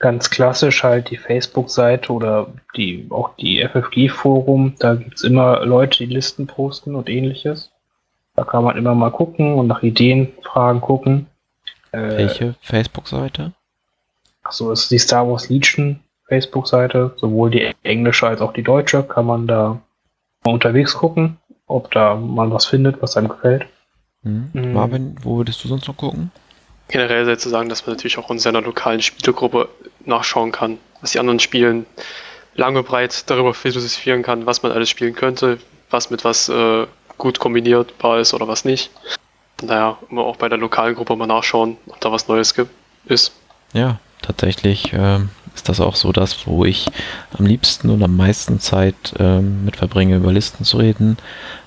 [0.05, 4.75] ganz klassisch halt die Facebook-Seite oder die auch die FFG-Forum.
[4.79, 7.71] Da gibt es immer Leute, die Listen posten und ähnliches.
[8.37, 11.29] Da kann man immer mal gucken und nach Ideen, Fragen gucken.
[11.93, 13.55] Äh, Welche Facebook-Seite?
[14.43, 17.15] Achso, ist die Star Wars Legion Facebook-Seite.
[17.17, 19.05] Sowohl die englische als auch die deutsche.
[19.05, 19.81] Kann man da
[20.45, 23.65] unterwegs gucken, ob da man was findet, was einem gefällt.
[24.23, 24.51] Hm.
[24.53, 24.73] Mhm.
[24.75, 26.31] Marvin, wo würdest du sonst noch gucken?
[26.89, 29.69] Generell sei zu sagen, dass man natürlich auch in seiner lokalen Spielegruppe
[30.05, 31.87] nachschauen kann, was die anderen spielen,
[32.55, 35.59] lange breit darüber philosophieren kann, was man alles spielen könnte,
[35.91, 36.87] was mit was äh,
[37.19, 38.91] gut kombinierbar ist oder was nicht.
[39.63, 42.71] Naja, immer auch bei der lokalen Gruppe mal nachschauen, ob da was Neues gibt,
[43.07, 43.33] ist.
[43.73, 45.21] Ja, tatsächlich äh,
[45.55, 46.87] ist das auch so das, wo ich
[47.39, 51.17] am liebsten und am meisten Zeit äh, mit verbringe, über Listen zu reden.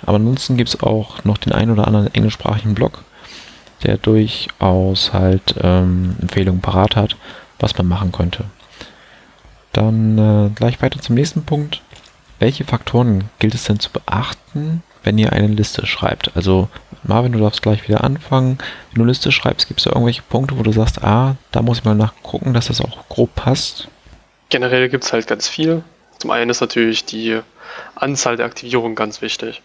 [0.05, 3.03] Aber ansonsten gibt es auch noch den ein oder anderen englischsprachigen Blog,
[3.83, 7.15] der durchaus halt ähm, Empfehlungen parat hat,
[7.59, 8.45] was man machen könnte.
[9.73, 11.81] Dann äh, gleich weiter zum nächsten Punkt.
[12.39, 16.35] Welche Faktoren gilt es denn zu beachten, wenn ihr eine Liste schreibt?
[16.35, 16.69] Also
[17.03, 18.57] Marvin, du darfst gleich wieder anfangen.
[18.89, 21.61] Wenn du eine Liste schreibst, gibt es da irgendwelche Punkte, wo du sagst, ah, da
[21.61, 23.87] muss ich mal nachgucken, dass das auch grob passt?
[24.49, 25.83] Generell gibt es halt ganz viel.
[26.19, 27.39] Zum einen ist natürlich die
[27.95, 29.61] Anzahl der Aktivierungen ganz wichtig.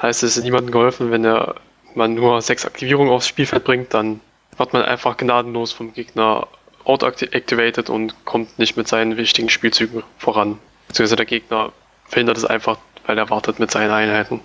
[0.00, 1.54] Heißt, es ist niemandem geholfen, wenn er
[1.96, 4.20] man nur sechs Aktivierungen aufs Spielfeld bringt, dann
[4.56, 6.46] wird man einfach gnadenlos vom Gegner
[6.84, 10.58] out-activated und kommt nicht mit seinen wichtigen Spielzügen voran.
[10.88, 11.72] Beziehungsweise der Gegner
[12.06, 14.40] verhindert es einfach, weil er wartet mit seinen Einheiten.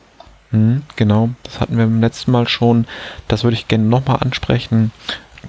[0.51, 2.87] Mhm, genau, das hatten wir beim letzten Mal schon.
[3.27, 4.91] Das würde ich gerne nochmal ansprechen.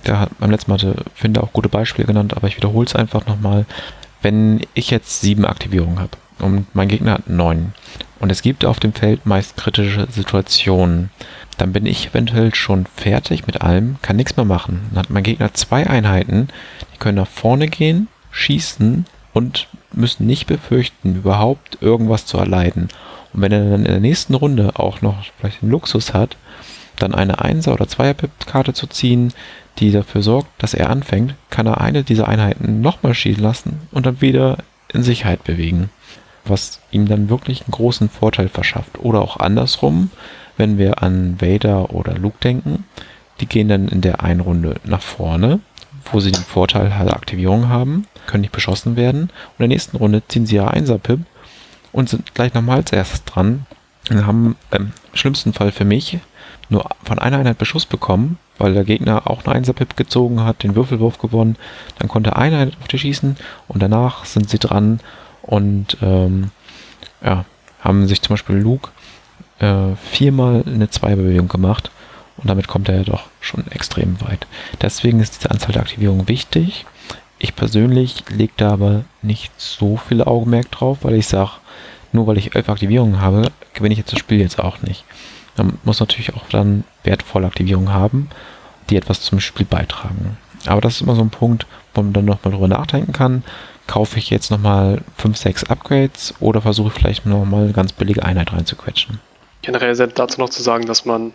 [0.04, 2.94] Da hat beim letzten Mal hatte Finde auch gute Beispiele genannt, aber ich wiederhole es
[2.94, 3.66] einfach nochmal.
[4.22, 7.72] Wenn ich jetzt sieben Aktivierungen habe und mein Gegner hat neun
[8.18, 11.10] und es gibt auf dem Feld meist kritische Situationen,
[11.60, 14.80] dann bin ich eventuell schon fertig mit allem, kann nichts mehr machen.
[14.90, 16.48] Dann hat mein Gegner zwei Einheiten,
[16.94, 19.04] die können nach vorne gehen, schießen
[19.34, 22.88] und müssen nicht befürchten, überhaupt irgendwas zu erleiden.
[23.34, 26.38] Und wenn er dann in der nächsten Runde auch noch vielleicht den Luxus hat,
[26.98, 29.34] dann eine Einser- oder Zweier-Pip-Karte zu ziehen,
[29.78, 34.06] die dafür sorgt, dass er anfängt, kann er eine dieser Einheiten nochmal schießen lassen und
[34.06, 34.58] dann wieder
[34.92, 35.90] in Sicherheit bewegen.
[36.46, 38.98] Was ihm dann wirklich einen großen Vorteil verschafft.
[38.98, 40.10] Oder auch andersrum,
[40.60, 42.84] wenn wir an Vader oder Luke denken,
[43.40, 45.60] die gehen dann in der einen Runde nach vorne,
[46.12, 49.22] wo sie den Vorteil der Aktivierung haben, können nicht beschossen werden.
[49.22, 51.20] Und in der nächsten Runde ziehen sie ja 1 Pip
[51.92, 53.64] und sind gleich nochmal als erstes dran.
[54.10, 56.18] Und haben im schlimmsten Fall für mich
[56.68, 60.62] nur von einer Einheit Beschuss bekommen, weil der Gegner auch eine 1 Pip gezogen hat,
[60.62, 61.56] den Würfelwurf gewonnen.
[61.98, 63.36] Dann konnte eine Einheit auf die schießen
[63.66, 65.00] und danach sind sie dran
[65.40, 66.50] und ähm,
[67.24, 67.46] ja,
[67.80, 68.90] haben sich zum Beispiel Luke
[69.60, 71.90] äh, viermal eine Zweibewegung gemacht
[72.36, 74.46] und damit kommt er ja doch schon extrem weit.
[74.80, 76.86] Deswegen ist diese Anzahl der Aktivierungen wichtig.
[77.38, 81.52] Ich persönlich lege da aber nicht so viel Augenmerk drauf, weil ich sage,
[82.12, 85.04] nur weil ich elf Aktivierungen habe, gewinne ich jetzt das Spiel jetzt auch nicht.
[85.56, 88.28] Man muss natürlich auch dann wertvolle Aktivierungen haben,
[88.88, 90.36] die etwas zum Spiel beitragen.
[90.66, 93.44] Aber das ist immer so ein Punkt, wo man dann nochmal drüber nachdenken kann.
[93.86, 98.24] Kaufe ich jetzt nochmal 5, 6 Upgrades oder versuche ich vielleicht nochmal eine ganz billige
[98.24, 99.20] Einheit reinzuquetschen?
[99.62, 101.32] Generell ist dazu noch zu sagen, dass man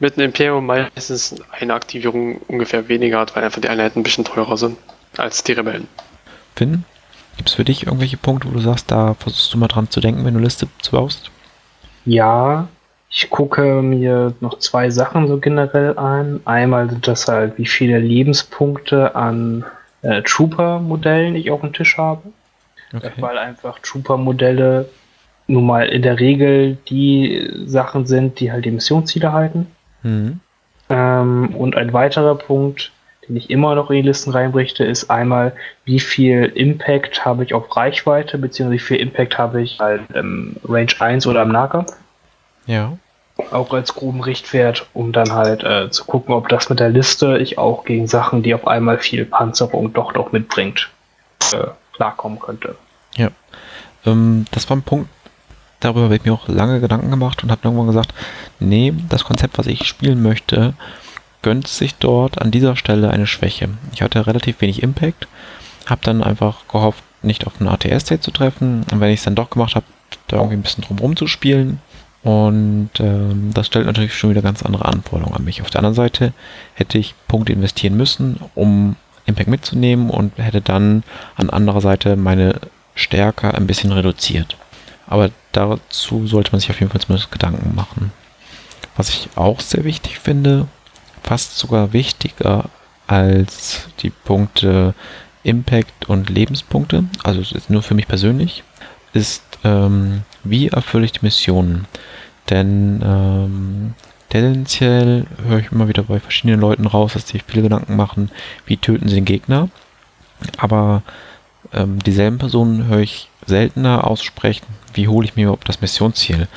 [0.00, 4.24] mit einem Imperium meistens eine Aktivierung ungefähr weniger hat, weil einfach die Einheiten ein bisschen
[4.24, 4.76] teurer sind
[5.16, 5.88] als die Rebellen.
[6.54, 6.84] Finn,
[7.36, 10.00] gibt es für dich irgendwelche Punkte, wo du sagst, da versuchst du mal dran zu
[10.00, 11.30] denken, wenn du Liste baust?
[12.04, 12.68] Ja,
[13.10, 16.40] ich gucke mir noch zwei Sachen so generell an.
[16.44, 19.64] Einmal sind das halt, wie viele Lebenspunkte an
[20.02, 22.22] äh, Trooper-Modellen ich auf dem Tisch habe.
[22.94, 23.12] Okay.
[23.18, 24.88] Weil einfach Trooper-Modelle
[25.48, 29.66] nun mal in der Regel die Sachen sind, die halt die Missionsziele halten.
[30.02, 30.40] Mhm.
[30.90, 32.92] Ähm, und ein weiterer Punkt,
[33.26, 37.54] den ich immer noch in die Listen reinbrächte, ist einmal, wie viel Impact habe ich
[37.54, 41.92] auf Reichweite, beziehungsweise wie viel Impact habe ich halt im Range 1 oder im Nahkampf.
[42.66, 42.96] Ja.
[43.50, 47.38] Auch als groben Richtwert, um dann halt äh, zu gucken, ob das mit der Liste
[47.38, 50.90] ich auch gegen Sachen, die auf einmal viel Panzerung doch noch mitbringt,
[51.52, 52.76] äh, klarkommen könnte.
[53.16, 53.28] Ja.
[54.04, 55.08] Ähm, das war ein Punkt,
[55.80, 58.14] darüber habe ich mir auch lange Gedanken gemacht und habe irgendwann gesagt,
[58.60, 60.74] nee, das Konzept, was ich spielen möchte,
[61.42, 63.68] gönnt sich dort an dieser Stelle eine Schwäche.
[63.92, 65.28] Ich hatte relativ wenig Impact,
[65.86, 69.34] habe dann einfach gehofft, nicht auf einen ATS-State zu treffen und wenn ich es dann
[69.34, 69.86] doch gemacht habe,
[70.28, 71.80] da irgendwie ein bisschen drumherum zu spielen.
[72.22, 75.62] Und ähm, das stellt natürlich schon wieder ganz andere Anforderungen an mich.
[75.62, 76.32] Auf der anderen Seite
[76.74, 81.04] hätte ich Punkte investieren müssen, um Impact mitzunehmen und hätte dann
[81.36, 82.60] an anderer Seite meine
[82.94, 84.56] Stärke ein bisschen reduziert.
[85.06, 88.12] Aber dazu sollte man sich auf jeden Fall zumindest Gedanken machen.
[88.96, 90.66] Was ich auch sehr wichtig finde,
[91.22, 92.64] fast sogar wichtiger
[93.06, 94.94] als die Punkte,
[95.42, 98.64] Impact und Lebenspunkte, also ist nur für mich persönlich,
[99.12, 101.86] ist, ähm, wie erfülle ich die Missionen?
[102.50, 103.94] Denn ähm,
[104.28, 108.30] tendenziell höre ich immer wieder bei verschiedenen Leuten raus, dass sie viele Gedanken machen,
[108.66, 109.68] wie töten sie den Gegner.
[110.56, 111.02] Aber
[111.72, 114.66] ähm, dieselben Personen höre ich seltener aussprechen,
[114.98, 116.48] wie hole ich mir überhaupt das Missionsziel.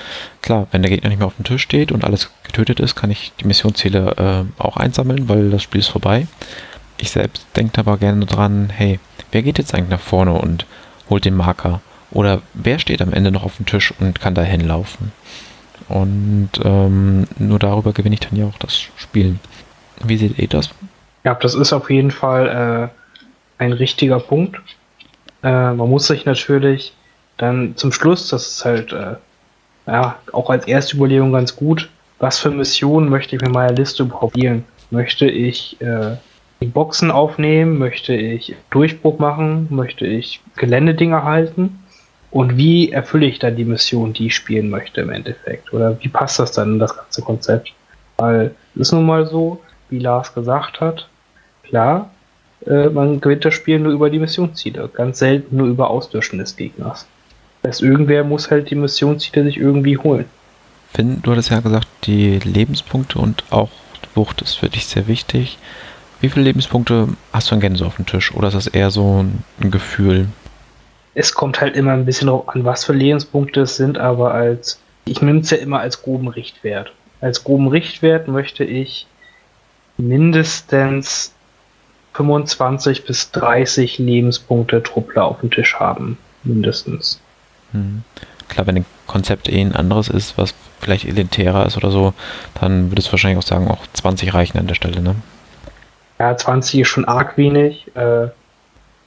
[0.41, 3.11] Klar, wenn der Gegner nicht mehr auf dem Tisch steht und alles getötet ist, kann
[3.11, 6.25] ich die Missionsziele äh, auch einsammeln, weil das Spiel ist vorbei.
[6.97, 8.99] Ich selbst denke aber gerne dran, hey,
[9.31, 10.65] wer geht jetzt eigentlich nach vorne und
[11.07, 11.81] holt den Marker?
[12.09, 15.11] Oder wer steht am Ende noch auf dem Tisch und kann da hinlaufen?
[15.87, 19.35] Und ähm, nur darüber gewinne ich dann ja auch das Spiel.
[20.03, 20.71] Wie seht ihr das?
[21.23, 24.59] Ja, das ist auf jeden Fall äh, ein richtiger Punkt.
[25.43, 26.93] Äh, man muss sich natürlich
[27.41, 29.15] dann zum Schluss, das ist halt äh,
[29.87, 31.89] ja auch als erste Überlegung ganz gut,
[32.19, 34.63] was für Missionen möchte ich mit meiner Liste überhaupt spielen?
[34.91, 36.17] Möchte ich äh,
[36.67, 37.79] Boxen aufnehmen?
[37.79, 39.67] Möchte ich Durchbruch machen?
[39.69, 41.79] Möchte ich Geländedinger halten?
[42.29, 45.73] Und wie erfülle ich dann die Mission, die ich spielen möchte im Endeffekt?
[45.73, 47.73] Oder wie passt das dann in das ganze Konzept?
[48.17, 51.09] Weil es ist nun mal so, wie Lars gesagt hat,
[51.63, 52.11] klar,
[52.65, 56.55] äh, man gewinnt das Spiel nur über die Missionsziele, ganz selten nur über Auslöschen des
[56.55, 57.07] Gegners.
[57.61, 60.25] Das heißt, irgendwer muss halt die Missionsziele sich irgendwie holen.
[60.93, 63.69] Finn, du hattest ja gesagt, die Lebenspunkte und auch
[64.15, 65.57] Wucht ist für dich sehr wichtig.
[66.19, 68.33] Wie viele Lebenspunkte hast du an Gänse auf dem Tisch?
[68.33, 70.27] Oder ist das eher so ein Gefühl?
[71.13, 74.79] Es kommt halt immer ein bisschen darauf an, was für Lebenspunkte es sind, aber als
[75.05, 76.91] ich nehme es ja immer als groben Richtwert.
[77.21, 79.07] Als groben Richtwert möchte ich
[79.97, 81.33] mindestens
[82.13, 86.17] 25 bis 30 Lebenspunkte Truppler auf dem Tisch haben.
[86.43, 87.20] Mindestens.
[87.71, 88.03] Hm.
[88.47, 92.13] Klar, wenn ein Konzept eh ein anderes ist, was vielleicht elitärer ist oder so,
[92.59, 95.15] dann würdest du wahrscheinlich auch sagen, auch 20 reichen an der Stelle, ne?
[96.19, 98.27] Ja, 20 ist schon arg wenig, äh,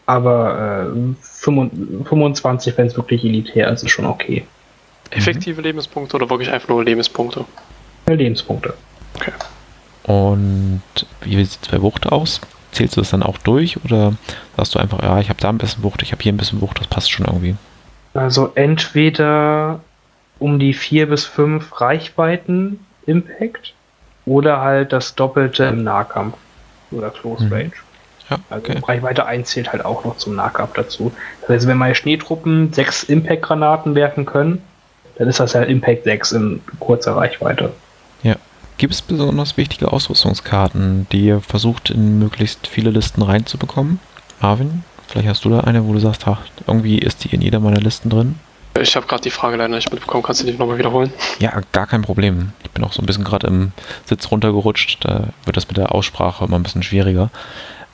[0.07, 4.45] aber äh, 25, wenn es wirklich elitär ist, ist schon okay.
[5.11, 5.67] Effektive mhm.
[5.67, 7.45] Lebenspunkte oder wirklich einfach nur Lebenspunkte?
[8.07, 8.75] Lebenspunkte.
[9.15, 9.33] Okay.
[10.05, 10.83] Und
[11.23, 12.41] wie sieht es bei Wucht aus?
[12.73, 14.15] Zählst du das dann auch durch oder
[14.57, 16.61] sagst du einfach, ja, ich habe da ein bisschen Wucht, ich habe hier ein bisschen
[16.61, 17.55] Wucht, das passt schon irgendwie?
[18.15, 19.81] Also entweder
[20.39, 23.75] um die vier bis fünf Reichweiten Impact
[24.27, 26.37] oder halt das Doppelte im Nahkampf
[26.91, 27.53] oder Close mhm.
[27.53, 27.73] Range.
[28.31, 28.75] Ja, also okay.
[28.77, 31.13] also Reichweite 1 zählt halt auch noch zum Nahkampf dazu.
[31.43, 34.63] Das heißt, wenn meine Schneetruppen sechs Impact-Granaten werfen können,
[35.19, 37.73] dann ist das halt Impact 6 in kurzer Reichweite.
[38.23, 38.37] Ja.
[38.77, 44.01] Gibt es besonders wichtige Ausrüstungskarten, die ihr versucht, in möglichst viele Listen reinzubekommen?
[44.41, 44.83] Marvin?
[45.09, 47.81] Vielleicht hast du da eine, wo du sagst, ach, irgendwie ist die in jeder meiner
[47.81, 48.39] Listen drin.
[48.81, 50.25] Ich habe gerade die Frage leider nicht mitbekommen.
[50.25, 51.13] Kannst du die nochmal wiederholen?
[51.39, 52.53] Ja, gar kein Problem.
[52.65, 53.73] Ich bin auch so ein bisschen gerade im
[54.05, 55.05] Sitz runtergerutscht.
[55.05, 57.31] Da wird das mit der Aussprache immer ein bisschen schwieriger.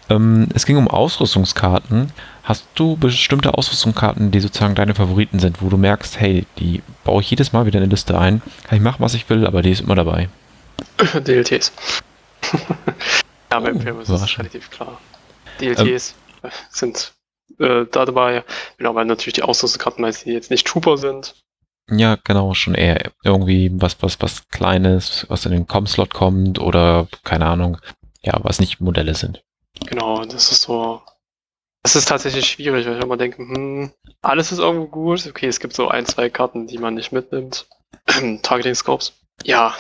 [0.09, 2.13] Ähm, es ging um Ausrüstungskarten.
[2.43, 7.21] Hast du bestimmte Ausrüstungskarten, die sozusagen deine Favoriten sind, wo du merkst, hey, die baue
[7.21, 8.41] ich jedes Mal wieder in eine Liste ein.
[8.71, 10.29] Ich machen, was ich will, aber die ist immer dabei.
[11.15, 11.73] DLTs.
[13.53, 14.99] ja, beim oh, Film ist es relativ klar.
[15.61, 16.11] DLTs.
[16.11, 16.30] Ähm,
[16.71, 17.15] sind
[17.59, 18.45] äh, da dabei.
[18.79, 21.35] Genau, weil natürlich die Ausrüstungskarten meist jetzt nicht Trooper sind.
[21.91, 27.09] Ja, genau, schon eher irgendwie was, was, was Kleines, was in den Com-Slot kommt oder
[27.25, 27.79] keine Ahnung,
[28.23, 29.43] ja, was nicht Modelle sind.
[29.87, 31.03] Genau, das ist so.
[31.83, 35.27] Das ist tatsächlich schwierig, weil ich immer denke, hm, alles ist irgendwo gut.
[35.27, 37.67] Okay, es gibt so ein, zwei Karten, die man nicht mitnimmt.
[38.43, 39.15] Targeting Scopes.
[39.45, 39.75] Ja,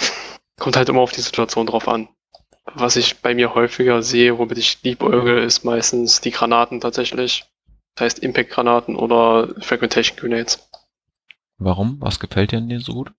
[0.58, 2.08] kommt halt immer auf die Situation drauf an.
[2.64, 7.44] Was ich bei mir häufiger sehe, womit ich liebäuge, ist meistens die Granaten tatsächlich.
[7.94, 10.68] Das heißt Impact-Granaten oder Fragmentation Grenades.
[11.58, 11.96] Warum?
[12.00, 13.12] Was gefällt dir an denen so gut?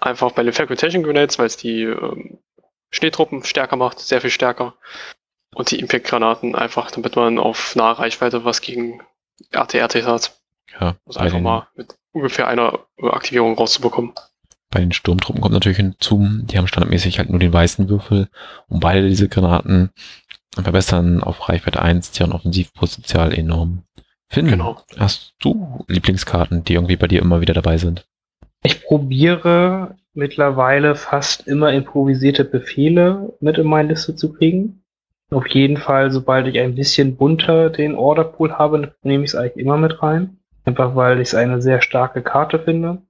[0.00, 2.38] Einfach bei den Fragmentation Grenades, weil es die ähm,
[2.90, 4.74] Schneetruppen stärker macht, sehr viel stärker.
[5.54, 9.00] Und die Impact-Granaten einfach, damit man auf nahe Reichweite was gegen
[9.50, 10.40] RTRT hat.
[10.78, 10.96] Ja.
[11.06, 14.14] Also einfach mal mit ungefähr einer Aktivierung rauszubekommen.
[14.70, 18.28] Bei den Sturmtruppen kommt natürlich hinzu, die haben standardmäßig halt nur den weißen Würfel
[18.68, 19.90] und beide diese Granaten
[20.54, 23.82] verbessern auf Reichweite 1 deren Offensivpotenzial enorm.
[24.28, 24.80] Finn, genau.
[24.96, 28.06] hast du Lieblingskarten, die irgendwie bei dir immer wieder dabei sind?
[28.62, 34.84] Ich probiere mittlerweile fast immer improvisierte Befehle mit in meine Liste zu kriegen.
[35.30, 39.64] Auf jeden Fall, sobald ich ein bisschen bunter den Orderpool habe, nehme ich es eigentlich
[39.64, 40.38] immer mit rein.
[40.64, 43.02] Einfach weil ich es eine sehr starke Karte finde.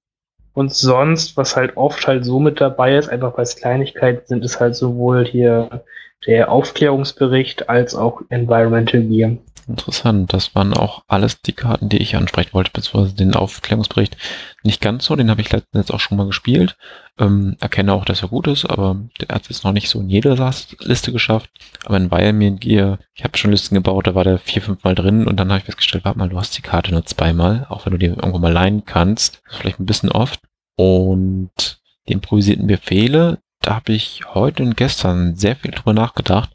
[0.53, 4.45] Und sonst, was halt oft halt so mit dabei ist, einfach weil es Kleinigkeiten sind,
[4.45, 5.83] ist halt sowohl hier
[6.27, 9.37] der Aufklärungsbericht als auch Environmental Gear.
[9.71, 10.33] Interessant.
[10.33, 14.17] Das waren auch alles die Karten, die ich ansprechen wollte, beziehungsweise den Aufklärungsbericht
[14.65, 15.15] nicht ganz so.
[15.15, 16.77] Den habe ich letztens auch schon mal gespielt.
[17.19, 20.11] Ähm, erkenne auch, dass er gut ist, aber der hat es noch nicht so in
[20.11, 20.35] jeder
[20.81, 21.51] Liste geschafft.
[21.85, 24.97] Aber in Wildman Gear, ich habe schon Listen gebaut, da war der vier, fünf Mal
[24.97, 27.87] drin und dann habe ich festgestellt, warte mal, du hast die Karte nur zweimal, auch
[27.87, 29.41] wenn du die irgendwo mal leihen kannst.
[29.49, 30.41] Vielleicht ein bisschen oft.
[30.77, 36.51] Und die improvisierten Befehle, da habe ich heute und gestern sehr viel drüber nachgedacht,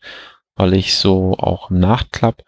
[0.58, 2.44] weil ich so auch im Nachklapp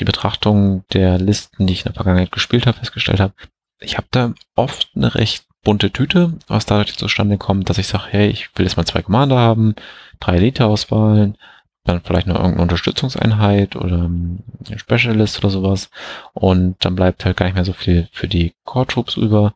[0.00, 3.34] die Betrachtung der Listen, die ich in der Vergangenheit gespielt habe, festgestellt habe,
[3.80, 8.04] ich habe da oft eine recht bunte Tüte, was dadurch zustande kommt, dass ich sage,
[8.10, 9.74] hey, ich will jetzt mal zwei Commander haben,
[10.20, 11.36] drei Elite-Auswahlen,
[11.84, 15.90] dann vielleicht noch irgendeine Unterstützungseinheit oder eine Specialist oder sowas
[16.32, 19.54] und dann bleibt halt gar nicht mehr so viel für die Core-Troops über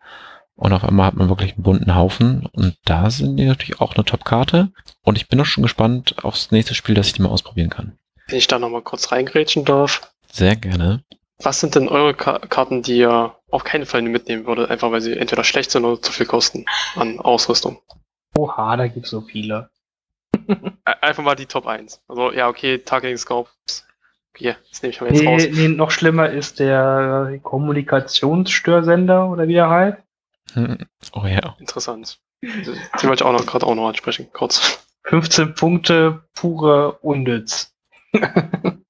[0.55, 3.95] und auf einmal hat man wirklich einen bunten Haufen und da sind die natürlich auch
[3.95, 4.73] eine Top-Karte
[5.03, 7.99] und ich bin auch schon gespannt aufs nächste Spiel, dass ich die mal ausprobieren kann.
[8.29, 10.12] Wenn ich da nochmal kurz reingrätschen darf.
[10.33, 11.05] Sehr gerne.
[11.43, 15.03] Was sind denn eure Ka Karten, die ihr auf keinen Fall mitnehmen würdet, einfach weil
[15.03, 16.65] sie entweder schlecht sind oder zu viel kosten
[16.97, 17.83] an Ausrüstung?
[18.37, 19.69] Oha, da gibt's so viele.
[20.85, 22.01] einfach mal die Top 1.
[22.09, 23.87] Also, ja, okay, Targeting Scopes.
[24.35, 25.43] Okay, das nehme ich mal jetzt nee, raus.
[25.53, 29.99] Nee, noch schlimmer ist der Kommunikationsstörsender oder wie der heißt.
[30.55, 30.79] Hm.
[31.13, 31.57] Oh ja.
[31.59, 32.21] Interessant.
[32.41, 32.67] Den
[33.03, 34.83] wollte ich auch noch gerade auch noch ansprechen, kurz.
[35.05, 37.75] 15 Punkte pure Unnütz.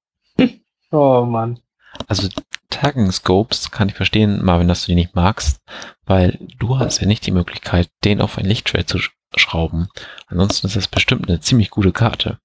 [0.93, 1.59] oh Mann.
[2.07, 2.29] Also
[2.69, 5.61] Tagging Scopes kann ich verstehen, Marvin, dass du die nicht magst,
[6.05, 8.99] weil du hast ja nicht die Möglichkeit, den auf ein Lichtschwert zu
[9.35, 9.87] schrauben.
[10.27, 12.39] Ansonsten ist das bestimmt eine ziemlich gute Karte.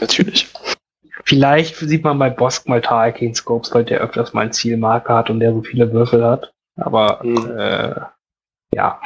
[0.00, 0.48] Natürlich.
[1.24, 5.30] Vielleicht sieht man bei Bosk mal Tarkin Scopes, weil der öfters mal ein Zielmarker hat
[5.30, 6.52] und der so viele Würfel hat.
[6.76, 7.56] Aber mhm.
[7.56, 7.94] äh,
[8.74, 9.00] ja.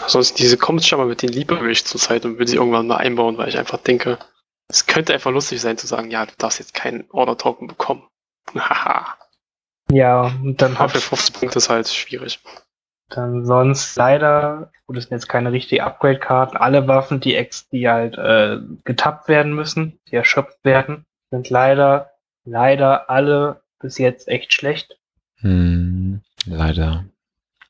[0.00, 2.86] Ansonsten diese Comics schon mal mit den liebe ich zur Zeit und will sie irgendwann
[2.86, 4.18] mal einbauen, weil ich einfach denke,
[4.68, 8.06] es könnte einfach lustig sein zu sagen, ja, du darfst jetzt keinen Order-Token bekommen.
[8.54, 9.16] Haha.
[9.90, 10.92] ja, und dann hat...
[10.92, 12.40] Für 15 Punkte ist halt schwierig.
[13.10, 17.88] Dann sonst leider, gut, das sind jetzt keine richtigen Upgrade-Karten, alle Waffen, die, ex, die
[17.88, 22.10] halt äh, getappt werden müssen, die erschöpft werden, sind leider,
[22.44, 24.98] leider alle bis jetzt echt schlecht.
[25.40, 27.04] Hm, leider.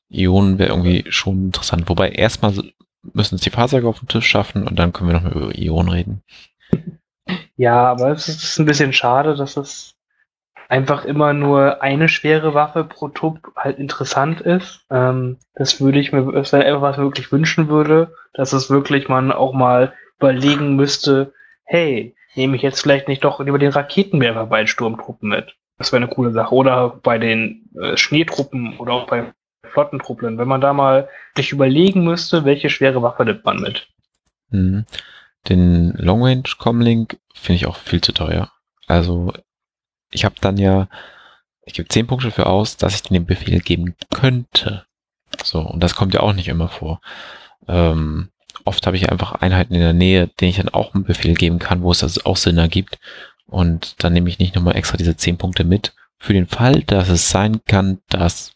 [0.09, 1.89] Ionen wäre irgendwie schon interessant.
[1.89, 2.53] Wobei erstmal
[3.13, 5.57] müssen es die Fahrzeuge auf den Tisch schaffen und dann können wir noch mal über
[5.57, 6.23] Ionen reden.
[7.57, 9.95] Ja, aber es ist ein bisschen schade, dass es
[10.67, 14.85] einfach immer nur eine schwere Waffe pro Trupp halt interessant ist.
[14.89, 18.69] Ähm, das würde ich mir, das wäre etwas, was ich wirklich wünschen würde, dass es
[18.69, 23.71] wirklich man auch mal überlegen müsste, hey, nehme ich jetzt vielleicht nicht doch lieber den
[23.71, 25.55] Raketenwerfer bei den Sturmtruppen mit?
[25.77, 26.53] Das wäre eine coole Sache.
[26.53, 29.33] Oder bei den äh, Schneetruppen oder auch bei
[29.65, 33.87] Flottentruppeln, wenn man da mal sich überlegen müsste, welche schwere Waffe nimmt man mit.
[34.49, 34.85] Mhm.
[35.49, 38.51] Den Long Range Comlink finde ich auch viel zu teuer.
[38.87, 39.33] Also
[40.11, 40.87] ich habe dann ja,
[41.65, 44.85] ich gebe 10 Punkte für aus, dass ich den Befehl geben könnte.
[45.43, 47.01] So, und das kommt ja auch nicht immer vor.
[47.67, 48.29] Ähm,
[48.63, 51.59] oft habe ich einfach Einheiten in der Nähe, denen ich dann auch einen Befehl geben
[51.59, 52.99] kann, wo es das auch Sinn ergibt.
[53.47, 55.93] Und dann nehme ich nicht nochmal extra diese 10 Punkte mit.
[56.17, 58.53] Für den Fall, dass es sein kann, dass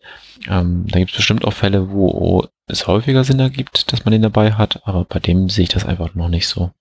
[0.47, 4.21] ähm, da gibt es bestimmt auch Fälle, wo es häufiger Sinn ergibt, dass man den
[4.21, 6.71] dabei hat, aber bei dem sehe ich das einfach noch nicht so.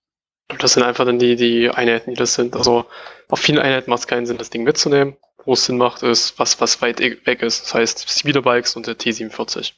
[0.58, 2.56] Das sind einfach dann die, die Einheiten, die das sind.
[2.56, 2.86] Also
[3.28, 5.16] auf vielen Einheiten macht es keinen Sinn, das Ding mitzunehmen.
[5.44, 7.64] Wo es Sinn macht, ist, was, was weit weg ist.
[7.64, 9.74] Das heißt, Speederbikes und der T47.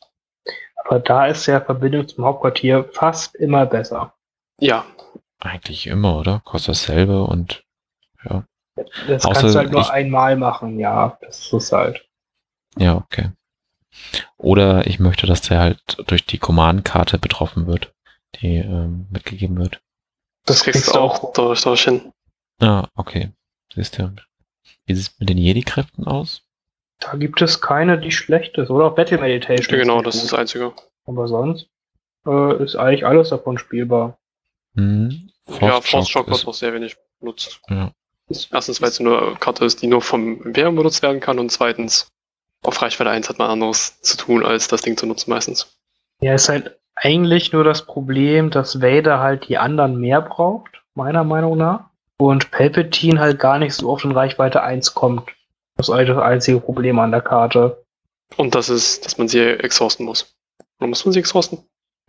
[0.84, 4.14] Aber da ist ja Verbindung zum Hauptquartier fast immer besser.
[4.58, 4.84] Ja.
[5.38, 6.40] Eigentlich immer, oder?
[6.44, 7.64] Kostet dasselbe und
[8.24, 8.44] ja.
[9.06, 11.18] Das Außer kannst du halt nur ich, einmal machen, ja.
[11.20, 12.04] Das ist halt.
[12.76, 13.30] Ja, okay.
[14.36, 17.92] Oder ich möchte, dass der halt durch die Command-Karte betroffen wird,
[18.36, 19.80] die ähm, mitgegeben wird.
[20.46, 22.12] Das kriegst du auch durch, durch hin.
[22.60, 23.30] Ah, okay.
[23.74, 24.12] Siehst du.
[24.86, 26.42] Wie sieht es mit den Jedi-Kräften aus?
[26.98, 28.70] Da gibt es keine, die schlecht ist.
[28.70, 29.78] Oder auch Battle Meditation.
[29.78, 30.72] Ja, genau, das ist das Einzige.
[31.06, 31.68] Aber sonst
[32.26, 34.18] äh, ist eigentlich alles davon spielbar.
[34.74, 35.30] Mhm.
[35.46, 37.60] Force ja, Force Shock wird auch sehr wenig benutzt.
[37.68, 37.92] Ja.
[38.28, 41.50] Erstens, weil es nur eine Karte ist, die nur vom Imperium benutzt werden kann und
[41.50, 42.08] zweitens,
[42.62, 45.76] auf Reichweite 1 hat man anderes zu tun, als das Ding zu nutzen meistens.
[46.20, 51.24] Ja, ist halt eigentlich nur das Problem, dass Vader halt die anderen mehr braucht, meiner
[51.24, 51.90] Meinung nach.
[52.18, 55.30] Und Palpatine halt gar nicht so oft in Reichweite 1 kommt.
[55.76, 57.82] Das ist eigentlich das einzige Problem an der Karte.
[58.36, 60.34] Und das ist, dass man sie exhausten muss.
[60.78, 61.60] Oder muss man sie exhausten?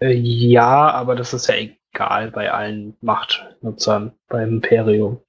[0.01, 5.21] Äh, ja, aber das ist ja egal bei allen Machtnutzern beim Imperium.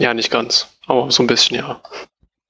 [0.00, 1.80] Ja, nicht ganz, aber so ein bisschen, ja.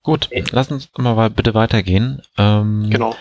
[0.03, 2.23] Gut, lass uns mal bitte weitergehen.
[2.39, 3.15] Ähm, genau.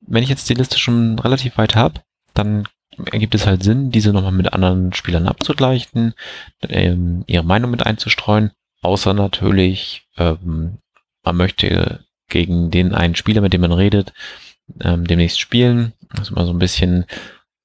[0.00, 2.00] Wenn ich jetzt die Liste schon relativ weit habe,
[2.34, 2.66] dann
[3.10, 6.14] ergibt es halt Sinn, diese nochmal mit anderen Spielern abzugleichen,
[6.68, 8.50] ähm, ihre Meinung mit einzustreuen,
[8.82, 10.78] außer natürlich ähm,
[11.22, 14.12] man möchte gegen den einen Spieler, mit dem man redet,
[14.80, 15.92] ähm, demnächst spielen.
[16.10, 17.04] Das ist immer so ein bisschen,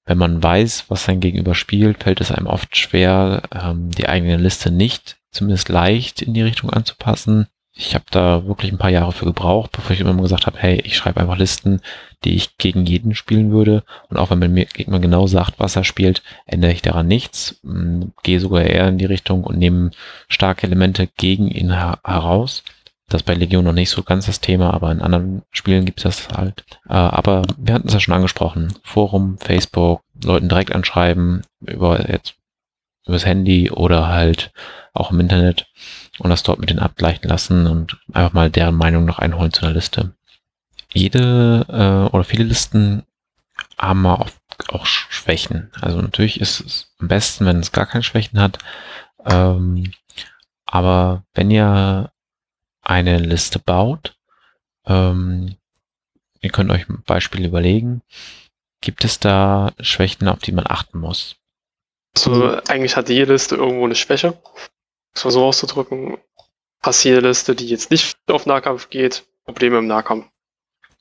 [0.06, 4.38] wenn man weiß, was sein Gegenüber spielt, fällt es einem oft schwer, ähm, die eigene
[4.38, 7.48] Liste nicht zumindest leicht in die Richtung anzupassen.
[7.78, 10.80] Ich habe da wirklich ein paar Jahre für gebraucht, bevor ich immer gesagt habe, hey,
[10.86, 11.82] ich schreibe einfach Listen,
[12.24, 13.84] die ich gegen jeden spielen würde.
[14.10, 17.60] Und auch wenn man mir Gegner genau sagt, was er spielt, ändere ich daran nichts.
[17.64, 19.92] Hm, gehe sogar eher in die Richtung und nehme
[20.30, 22.64] starke Elemente gegen ihn her heraus.
[23.10, 26.00] Das ist bei Legion noch nicht so ganz das Thema, aber in anderen Spielen gibt
[26.00, 26.66] es das halt.
[26.88, 28.74] Äh, aber wir hatten es ja schon angesprochen.
[28.84, 32.36] Forum, Facebook, Leuten direkt anschreiben, über jetzt
[33.06, 34.52] übers Handy oder halt
[34.94, 35.68] auch im Internet
[36.20, 39.64] und das dort mit denen abgleichen lassen und einfach mal deren Meinung noch einholen zu
[39.64, 40.14] einer Liste.
[40.94, 43.04] Jede äh, oder viele Listen
[43.78, 44.40] haben mal oft
[44.70, 45.72] auch Schwächen.
[45.82, 48.60] Also natürlich ist es am besten, wenn es gar keine Schwächen hat.
[49.26, 49.92] Ähm,
[50.66, 52.12] aber wenn ihr
[52.82, 54.16] eine Liste baut,
[54.86, 55.56] ähm,
[56.42, 58.02] ihr könnt euch ein Beispiel überlegen,
[58.82, 61.36] gibt es da Schwächen, auf die man achten muss?
[62.16, 64.38] Also eigentlich hat jede Liste irgendwo eine Schwäche
[65.16, 66.18] es mal so auszudrücken,
[66.82, 70.28] passiert Liste, die jetzt nicht auf Nahkampf geht, Probleme im Nahkampf.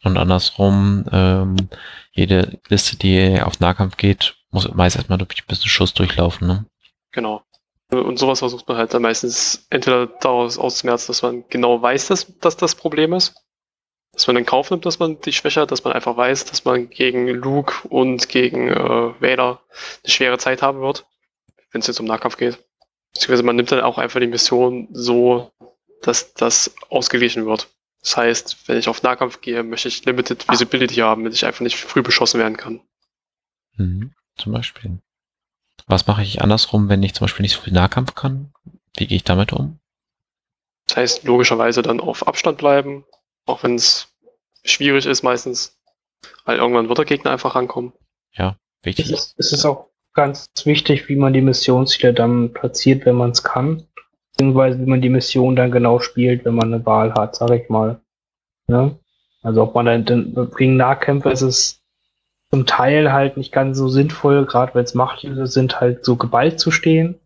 [0.03, 1.57] Und andersrum, ähm,
[2.13, 6.67] jede Liste, die auf Nahkampf geht, muss meist erstmal durch ein bisschen Schuss durchlaufen, ne?
[7.13, 7.43] Genau.
[7.91, 12.39] Und sowas versucht man halt dann meistens entweder daraus auszumerzen, dass man genau weiß, dass,
[12.39, 13.35] dass das Problem ist.
[14.15, 16.65] Dass man in Kauf nimmt, dass man die Schwäche hat, dass man einfach weiß, dass
[16.65, 18.75] man gegen Luke und gegen äh,
[19.21, 19.61] Vader
[20.05, 21.07] eine schwere Zeit haben wird,
[21.73, 22.59] wenn es jetzt um Nahkampf geht.
[23.13, 25.53] Beziehungsweise man nimmt dann auch einfach die Mission so,
[26.03, 27.69] dass das ausgeglichen wird.
[28.01, 31.63] Das heißt, wenn ich auf Nahkampf gehe, möchte ich Limited Visibility haben, damit ich einfach
[31.63, 32.81] nicht früh beschossen werden kann.
[33.77, 34.99] Mhm, zum Beispiel.
[35.87, 38.53] Was mache ich andersrum, wenn ich zum Beispiel nicht so viel Nahkampf kann?
[38.97, 39.81] Wie gehe ich damit um?
[40.87, 43.05] Das heißt, logischerweise dann auf Abstand bleiben,
[43.47, 44.09] auch wenn es
[44.65, 45.79] schwierig ist meistens,
[46.45, 47.93] weil irgendwann wird der Gegner einfach rankommen.
[48.33, 49.07] Ja, wichtig.
[49.07, 53.31] Es ist, es ist auch ganz wichtig, wie man die Missionsziele dann platziert, wenn man
[53.31, 53.87] es kann.
[54.33, 57.69] Beziehungsweise wie man die Mission dann genau spielt, wenn man eine Wahl hat, sag ich
[57.69, 58.01] mal.
[58.69, 58.97] Ja?
[59.43, 61.83] Also ob man dann gegen Nahkämpfer ist es
[62.51, 66.61] zum Teil halt nicht ganz so sinnvoll, gerade wenn es Machtuse sind, halt so geballt
[66.61, 67.21] zu stehen,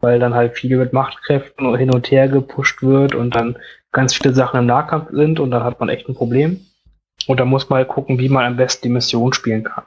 [0.00, 3.56] weil dann halt viel mit Machtkräften hin und her gepusht wird und dann
[3.94, 6.66] ganz viele Sachen im Nahkampf sind und dann hat man echt ein Problem.
[7.26, 9.84] Und da muss man halt gucken, wie man am besten die Mission spielen kann.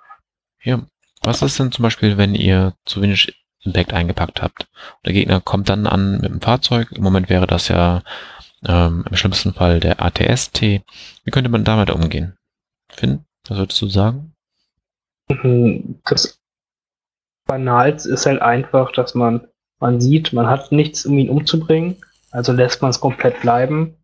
[0.63, 0.81] Ja,
[1.21, 4.67] was ist denn zum Beispiel, wenn ihr zu wenig Impact eingepackt habt?
[5.05, 6.91] Der Gegner kommt dann an mit dem Fahrzeug.
[6.93, 8.01] Im Moment wäre das ja
[8.65, 10.61] ähm, im schlimmsten Fall der ATST.
[10.61, 12.37] Wie könnte man damit umgehen?
[12.89, 14.33] Finn, was würdest du sagen?
[15.29, 16.39] Mhm, das
[17.45, 19.47] Banalste ist halt einfach, dass man,
[19.79, 21.97] man sieht, man hat nichts, um ihn umzubringen,
[22.31, 23.96] also lässt man es komplett bleiben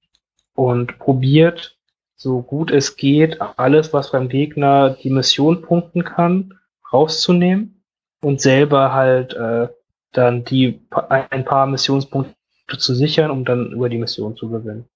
[0.56, 1.78] und probiert,
[2.16, 6.60] so gut es geht, alles, was beim Gegner die Mission punkten kann,
[6.92, 7.84] rauszunehmen
[8.22, 9.68] und selber halt äh,
[10.14, 10.80] dann die
[11.10, 12.34] ein paar Missionspunkte
[12.78, 14.88] zu sichern, um dann über die Mission zu gewinnen.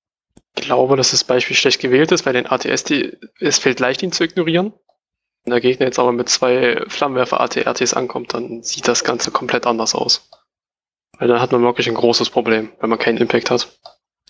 [0.56, 4.02] Ich glaube, dass das Beispiel schlecht gewählt ist, weil den ATS, die, es fällt leicht,
[4.02, 4.74] ihn zu ignorieren.
[5.44, 9.96] Wenn der Gegner jetzt aber mit zwei Flammenwerfer-ATRTs ankommt, dann sieht das Ganze komplett anders
[9.96, 10.30] aus.
[11.20, 13.80] Weil dann hat man wirklich ein großes Problem, wenn man keinen Impact hat.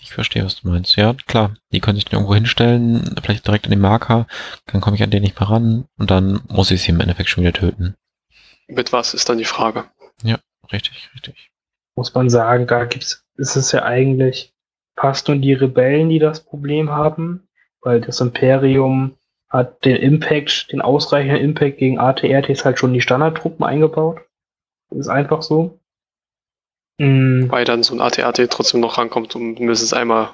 [0.07, 0.95] Ich verstehe, was du meinst.
[0.95, 1.57] Ja, klar.
[1.73, 4.25] Die können sich irgendwo hinstellen, vielleicht direkt an den Marker,
[4.67, 7.27] dann komme ich an den nicht mehr ran und dann muss ich sie im Endeffekt
[7.27, 7.93] schon wieder töten.
[8.69, 9.83] Mit was ist dann die Frage?
[10.23, 10.39] Ja,
[10.71, 11.51] richtig, richtig.
[11.97, 14.53] Muss man sagen, da gibt's, ist es ja eigentlich
[14.95, 17.45] fast nur die Rebellen, die das Problem haben,
[17.81, 19.17] weil das Imperium
[19.49, 24.21] hat den Impact, den ausreichenden Impact gegen ATRTs halt schon die Standardtruppen eingebaut.
[24.91, 25.81] Ist einfach so.
[26.97, 27.49] Mhm.
[27.49, 30.29] Weil dann so ein AT-AT trotzdem noch rankommt, um mindestens einmal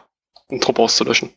[0.50, 1.32] einen Trupp auszulöschen.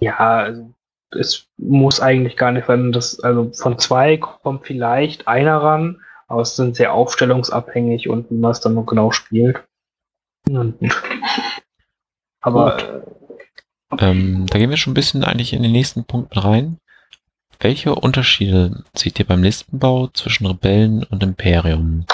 [0.00, 0.74] Ja, also
[1.10, 6.42] es muss eigentlich gar nicht, weil das, also von zwei kommt vielleicht einer ran, aber
[6.42, 9.62] es sind sehr aufstellungsabhängig und wie man es dann noch genau spielt.
[10.48, 10.78] Und,
[12.40, 13.04] aber
[13.98, 16.78] ähm, da gehen wir schon ein bisschen eigentlich in den nächsten Punkt rein.
[17.58, 22.04] Welche Unterschiede seht ihr beim Listenbau zwischen Rebellen und Imperium?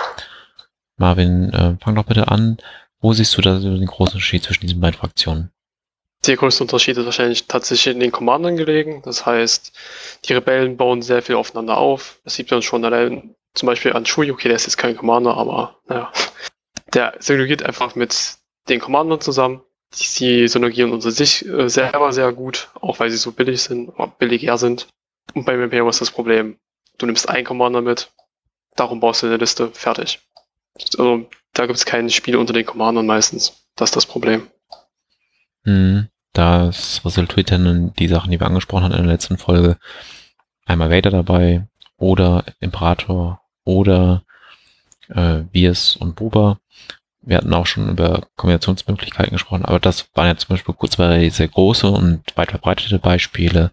[1.03, 2.59] Marvin, äh, fang doch bitte an.
[3.01, 5.51] Wo siehst du da den großen Unterschied zwischen diesen beiden Fraktionen?
[6.25, 9.03] Der größte Unterschied ist wahrscheinlich tatsächlich in den Commandern gelegen.
[9.05, 9.73] Das heißt,
[10.25, 12.21] die Rebellen bauen sehr viel aufeinander auf.
[12.23, 14.31] Das sieht man schon allein zum Beispiel an Shui.
[14.31, 16.13] Okay, der ist jetzt kein Commander, aber naja.
[16.95, 18.37] Der synergiert einfach mit
[18.69, 19.61] den Commandern zusammen.
[19.93, 24.57] Sie synergieren unter sich äh, selber sehr gut, auch weil sie so billig sind, billiger
[24.57, 24.87] sind.
[25.35, 26.59] Und beim Imperium ist das Problem,
[26.99, 28.13] du nimmst einen Commander mit,
[28.77, 30.21] darum baust du eine Liste, fertig.
[30.75, 33.67] Also da gibt es kein Spiel unter den Commandern meistens.
[33.77, 34.49] Das ist das Problem.
[35.65, 36.09] Hm.
[36.33, 39.77] Das resultiert dann in die Sachen, die wir angesprochen haben in der letzten Folge.
[40.65, 41.67] Einmal Vader dabei
[41.99, 44.25] oder Imperator oder
[45.09, 46.59] äh, Viers und Buba.
[47.21, 51.29] Wir hatten auch schon über Kombinationsmöglichkeiten gesprochen, aber das waren ja zum Beispiel kurz zwei
[51.29, 53.71] sehr große und weit verbreitete Beispiele.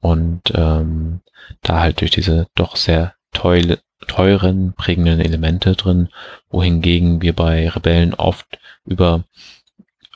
[0.00, 1.20] Und ähm,
[1.62, 6.08] da halt durch diese doch sehr teule, teuren, prägenden Elemente drin,
[6.50, 9.24] wohingegen wir bei Rebellen oft über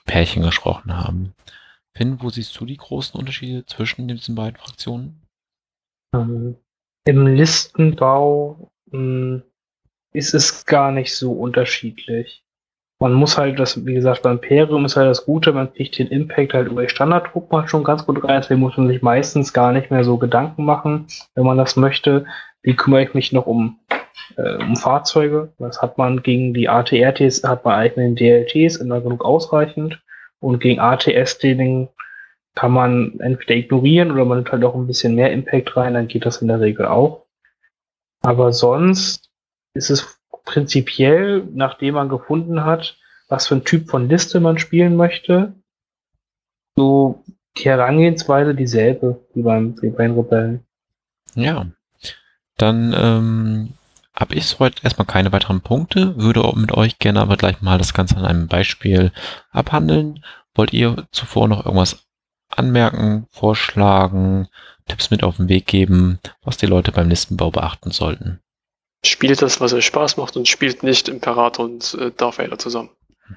[0.06, 1.34] Pärchen gesprochen haben.
[1.94, 5.20] Finn, wo siehst du die großen Unterschiede zwischen diesen beiden Fraktionen?
[6.14, 6.56] Ähm,
[7.04, 9.42] Im Listenbau mh, hm,
[10.12, 12.42] ist es gar nicht so unterschiedlich.
[13.02, 16.08] Man muss halt das, wie gesagt, beim Imperium ist halt das Gute, man kriegt den
[16.08, 19.54] Impact halt über die Standardtruppen halt schon ganz gut rein, deswegen muss man sich meistens
[19.54, 22.26] gar nicht mehr so Gedanken machen, wenn man das möchte.
[22.62, 23.80] Wie kümmere ich mich noch um,
[24.36, 25.52] äh, um Fahrzeuge?
[25.58, 30.02] Das hat man gegen die ATRTs, hat man den DLTs immer genug ausreichend.
[30.40, 31.88] Und gegen ATS-Dealing
[32.54, 36.08] kann man entweder ignorieren oder man nimmt halt auch ein bisschen mehr Impact rein, dann
[36.08, 37.26] geht das in der Regel auch.
[38.22, 39.30] Aber sonst
[39.74, 42.98] ist es prinzipiell, nachdem man gefunden hat,
[43.28, 45.54] was für ein Typ von Liste man spielen möchte,
[46.76, 47.22] so
[47.56, 50.66] die Herangehensweise dieselbe wie beim wie bei den Rebellen.
[51.34, 51.66] Ja.
[52.60, 53.74] Dann ähm,
[54.14, 57.94] habe ich soweit erstmal keine weiteren Punkte, würde mit euch gerne aber gleich mal das
[57.94, 59.12] Ganze an einem Beispiel
[59.50, 60.22] abhandeln.
[60.54, 62.04] Wollt ihr zuvor noch irgendwas
[62.50, 64.48] anmerken, vorschlagen,
[64.86, 68.40] Tipps mit auf den Weg geben, was die Leute beim Listenbau beachten sollten?
[69.06, 72.90] Spielt das, was euch Spaß macht und spielt nicht Imperator und äh, Darth Vader zusammen.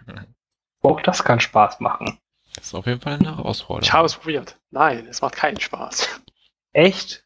[0.82, 2.20] Auch das kann Spaß machen.
[2.56, 3.84] Das ist auf jeden Fall eine Herausforderung.
[3.84, 4.58] Ich habe es probiert.
[4.72, 6.10] Nein, es macht keinen Spaß.
[6.74, 7.23] Echt?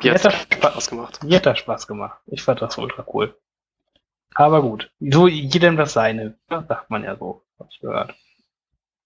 [0.00, 1.22] Wie hat das Spaß gemacht?
[1.22, 2.18] Mir hat das Spaß gemacht.
[2.26, 3.36] Ich fand das ultra cool.
[4.34, 4.90] Aber gut.
[5.00, 6.38] So jedem das seine.
[6.48, 7.44] sagt man ja so.
[7.58, 8.14] Hab ich gehört.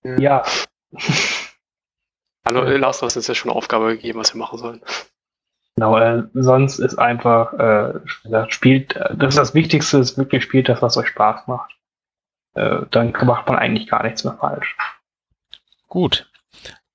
[0.02, 0.18] Ja.
[0.18, 0.44] ja.
[2.44, 4.82] Hallo, Lars, du hast uns ja schon eine Aufgabe gegeben, was wir machen sollen.
[5.76, 8.00] Genau, äh, sonst ist einfach, äh,
[8.50, 11.74] spielt, das ist das Wichtigste, ist wirklich spielt das, was euch Spaß macht.
[12.54, 14.76] Äh, dann macht man eigentlich gar nichts mehr falsch.
[15.88, 16.30] Gut,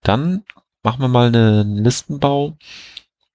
[0.04, 0.44] dann
[0.84, 2.58] machen wir mal einen Listenbau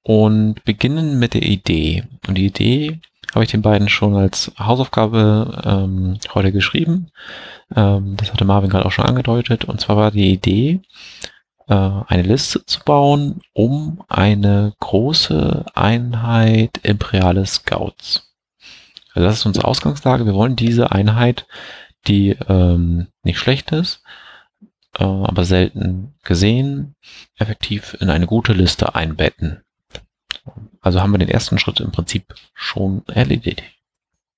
[0.03, 2.05] und beginnen mit der Idee.
[2.27, 3.01] Und die Idee
[3.33, 7.11] habe ich den beiden schon als Hausaufgabe ähm, heute geschrieben.
[7.75, 9.65] Ähm, das hatte Marvin gerade auch schon angedeutet.
[9.65, 10.81] Und zwar war die Idee,
[11.69, 18.35] äh, eine Liste zu bauen, um eine große Einheit imperiale Scouts.
[19.15, 20.27] Also das ist unsere Ausgangslage.
[20.27, 21.47] Wir wollen diese Einheit,
[22.07, 24.03] die ähm, nicht schlecht ist,
[24.99, 26.97] äh, aber selten gesehen,
[27.39, 29.63] effektiv in eine gute Liste einbetten.
[30.81, 33.63] Also haben wir den ersten Schritt im Prinzip schon erledigt.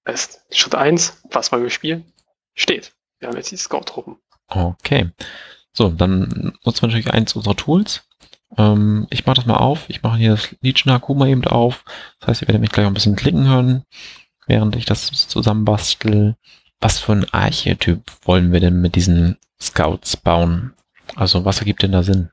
[0.06, 2.04] Heißt, Schritt eins, was wollen wir spielen?
[2.54, 2.92] Steht.
[3.18, 4.16] Wir haben jetzt die Scout-Truppen.
[4.48, 5.10] Okay.
[5.72, 8.06] So, dann nutzen wir natürlich eins unserer Tools.
[8.56, 9.88] Ähm, ich mache das mal auf.
[9.88, 11.84] Ich mache hier das Legion mal eben auf.
[12.20, 13.84] Das heißt, ihr werdet mich gleich ein bisschen klicken hören,
[14.46, 16.36] während ich das zusammenbastel.
[16.80, 20.74] Was für ein Archetyp wollen wir denn mit diesen Scouts bauen?
[21.16, 22.30] Also, was ergibt denn da Sinn?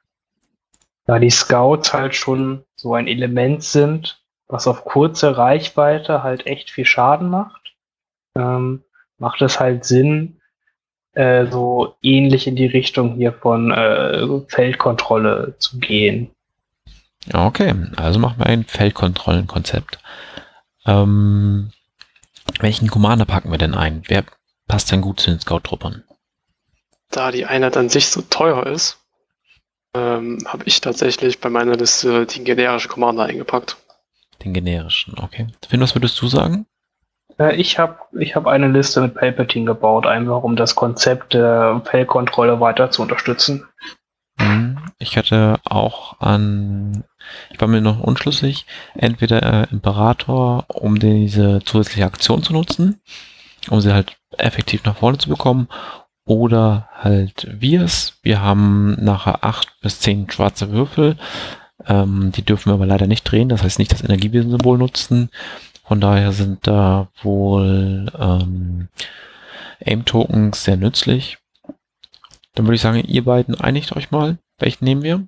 [1.05, 6.69] Da die Scouts halt schon so ein Element sind, was auf kurze Reichweite halt echt
[6.69, 7.73] viel Schaden macht,
[8.35, 8.83] ähm,
[9.17, 10.41] macht es halt Sinn,
[11.13, 16.31] äh, so ähnlich in die Richtung hier von äh, Feldkontrolle zu gehen.
[17.33, 19.99] Okay, also machen wir ein Feldkontrollenkonzept.
[20.85, 21.71] Ähm,
[22.59, 24.03] welchen Commander packen wir denn ein?
[24.07, 24.23] Wer
[24.67, 26.03] passt denn gut zu den Scout-Truppern?
[27.11, 29.00] Da die Einheit an sich so teuer ist,
[29.95, 33.77] ähm, habe ich tatsächlich bei meiner Liste den generischen Commander eingepackt.
[34.43, 35.47] Den generischen, okay.
[35.67, 36.65] Finn, was würdest du sagen?
[37.37, 41.81] Äh, ich habe ich hab eine Liste mit Palpatine gebaut, einfach um das Konzept der
[41.85, 43.65] Feldkontrolle weiter zu unterstützen.
[44.39, 47.03] Hm, ich hatte auch an,
[47.51, 48.65] ich war mir noch unschlüssig,
[48.95, 53.01] entweder äh, Imperator, um diese zusätzliche Aktion zu nutzen,
[53.69, 55.67] um sie halt effektiv nach vorne zu bekommen,
[56.25, 58.19] oder halt Virs.
[58.21, 61.17] Wir haben nachher acht bis zehn schwarze Würfel.
[61.87, 65.29] Ähm, die dürfen wir aber leider nicht drehen, das heißt nicht das Energiesymbol nutzen.
[65.83, 68.87] Von daher sind da wohl ähm,
[69.85, 71.39] AIM-Tokens sehr nützlich.
[72.53, 74.37] Dann würde ich sagen, ihr beiden einigt euch mal.
[74.59, 75.27] Welchen nehmen wir?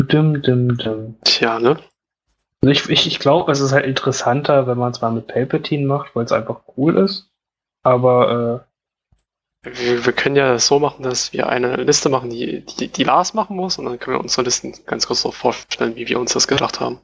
[0.00, 1.16] Dim, dim, dim.
[1.24, 1.78] Tja, ne?
[2.62, 5.86] Also ich, ich, ich glaube, es ist halt interessanter, wenn man es mal mit Palpatine
[5.86, 7.30] macht, weil es einfach cool ist.
[7.82, 8.65] Aber äh,
[9.62, 13.34] wir, wir, können ja so machen, dass wir eine Liste machen, die, die, die Lars
[13.34, 16.32] machen muss, und dann können wir unsere Listen ganz kurz so vorstellen, wie wir uns
[16.32, 17.00] das gedacht haben.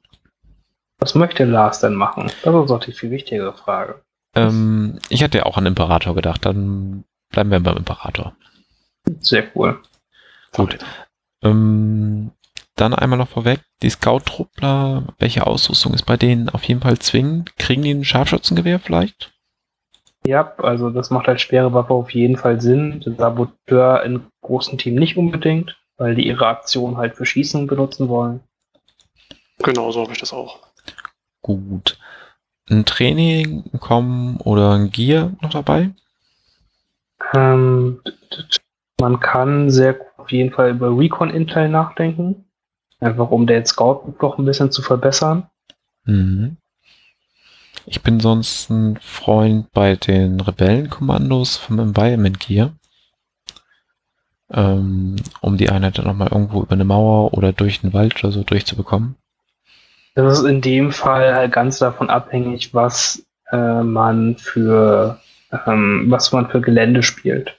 [0.99, 2.31] Was möchte Lars denn machen?
[2.45, 4.03] Das ist doch die viel wichtigere Frage.
[4.37, 6.45] Ähm, ich hatte ja auch an Imperator gedacht.
[6.47, 8.37] Dann bleiben wir beim Imperator.
[9.21, 9.81] Sehr cool.
[10.53, 10.79] Gut.
[11.43, 12.31] Ähm,
[12.77, 17.57] dann einmal noch vorweg, die Scout-Truppler, welche Ausrüstung ist bei denen auf jeden Fall zwingend?
[17.57, 19.33] Kriegen die ein Scharfschützengewehr vielleicht?
[20.27, 23.01] Ja, also das macht als schwere Waffe auf jeden Fall Sinn.
[23.01, 28.09] Der Saboteur in großen Team nicht unbedingt, weil die ihre Aktion halt für Schießen benutzen
[28.09, 28.41] wollen.
[29.59, 30.61] Genau, so habe ich das auch.
[31.43, 31.99] Gut.
[32.71, 35.91] Ein Training, ein Com oder ein Gear noch dabei?
[37.35, 38.01] Ähm,
[39.01, 42.45] man kann sehr auf jeden Fall über Recon Intel nachdenken.
[43.01, 45.51] Einfach um der Scout noch ein bisschen zu verbessern.
[46.05, 46.57] Mhm.
[47.87, 52.73] Ich bin sonst ein Freund bei den Rebellenkommandos vom Environment Gear.
[54.51, 58.33] Ähm, um die Einheit dann nochmal irgendwo über eine Mauer oder durch den Wald oder
[58.33, 59.17] so durchzubekommen.
[60.15, 65.19] Das ist in dem Fall halt ganz davon abhängig, was äh, man für
[65.67, 67.57] ähm, was man für Gelände spielt.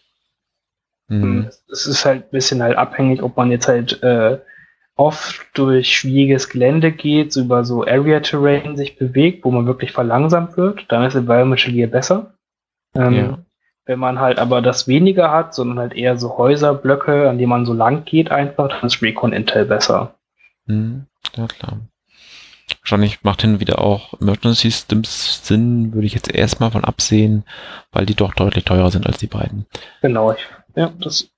[1.08, 1.50] Mhm.
[1.72, 4.40] Es ist halt ein bisschen halt abhängig, ob man jetzt halt äh,
[4.96, 10.56] oft durch schwieriges Gelände geht, über so Area Terrain sich bewegt, wo man wirklich verlangsamt
[10.58, 12.34] wird, dann ist Environmental Gear besser.
[12.96, 13.40] Ähm, Ja.
[13.86, 17.66] Wenn man halt aber das weniger hat, sondern halt eher so Häuserblöcke, an denen man
[17.66, 20.16] so lang geht einfach, dann ist Recon Intel besser.
[20.68, 21.08] Mhm.
[21.36, 21.80] Ja, klar.
[22.82, 27.44] Wahrscheinlich macht hin wieder auch Emergency Systems Sinn, würde ich jetzt erstmal von absehen,
[27.92, 29.66] weil die doch deutlich teurer sind als die beiden.
[30.02, 30.34] Genau,
[30.76, 31.33] ja, das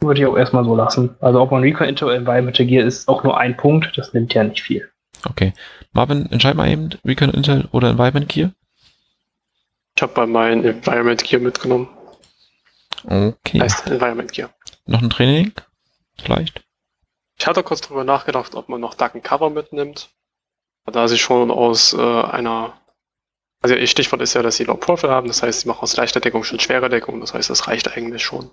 [0.00, 1.16] würde ich auch erstmal so lassen.
[1.20, 4.34] Also ob man Recon Intel oder Environmental Gear ist auch nur ein Punkt, das nimmt
[4.34, 4.90] ja nicht viel.
[5.28, 5.52] Okay.
[5.92, 8.52] Marvin, entscheid mal eben, Recon Intel oder Environment Gear?
[9.96, 11.88] Ich habe bei meinem Environment Gear mitgenommen.
[13.04, 13.60] Okay.
[13.60, 14.50] Heißt Environment Gear.
[14.86, 15.52] Noch ein Training?
[16.22, 16.62] Vielleicht?
[17.38, 20.10] Ich hatte kurz drüber nachgedacht, ob man noch Duck and Cover mitnimmt.
[20.86, 22.74] Da sie schon aus äh, einer.
[23.62, 25.96] Also ihr Stichwort ist ja, dass sie Low Profile haben, das heißt, sie machen aus
[25.96, 28.50] leichter Deckung schon schwere Deckung, das heißt, das reicht eigentlich schon.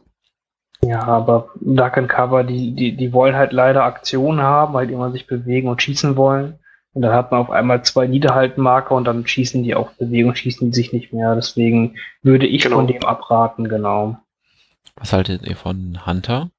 [0.81, 5.11] Ja, aber Duck and Cover, die, die, die wollen halt leider Aktionen haben, halt immer
[5.11, 6.59] sich bewegen und schießen wollen.
[6.93, 10.69] Und dann hat man auf einmal zwei Niederhaltenmarker und dann schießen die auf Bewegung, schießen
[10.71, 11.35] die sich nicht mehr.
[11.35, 12.77] Deswegen würde ich Genau.
[12.77, 14.17] von dem abraten, genau.
[14.95, 16.49] Was haltet ihr von Hunter?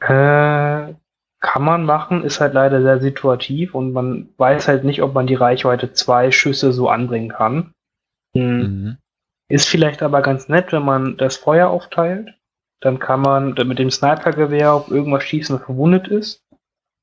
[0.00, 0.94] Äh,
[1.40, 5.26] kann man machen, ist halt leider sehr situativ und man weiß halt nicht, ob man
[5.26, 7.72] die Reichweite zwei Schüsse so anbringen kann.
[8.34, 8.58] Hm.
[8.58, 8.96] Mhm.
[9.48, 12.32] Ist vielleicht aber ganz nett, wenn man das Feuer aufteilt.
[12.82, 16.42] Dann kann man mit dem Snipergewehr auf irgendwas schießen, was verwundet ist.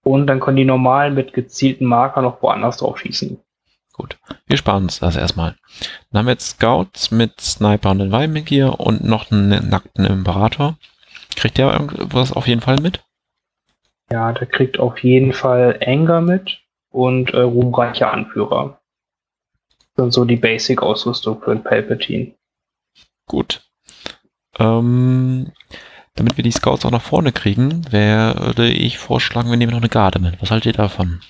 [0.03, 3.39] Und dann können die normalen mit gezielten Marker noch woanders drauf schießen.
[3.93, 4.17] Gut.
[4.45, 5.55] Wir sparen uns das erstmal.
[6.11, 10.77] Dann haben wir jetzt Scouts mit Sniper und Environment Gear und noch einen nackten Imperator.
[11.35, 13.03] Kriegt der irgendwas auf jeden Fall mit?
[14.11, 16.61] Ja, der kriegt auf jeden Fall Anger mit
[16.91, 18.79] und äh, ruhmreiche Anführer.
[19.95, 22.33] Das sind so die Basic-Ausrüstung für einen Palpatine.
[23.27, 23.68] Gut.
[24.59, 25.51] Ähm,
[26.15, 29.89] damit wir die Scouts auch nach vorne kriegen, würde ich vorschlagen, wir nehmen noch eine
[29.89, 30.41] Garde mit.
[30.41, 31.21] Was haltet ihr davon?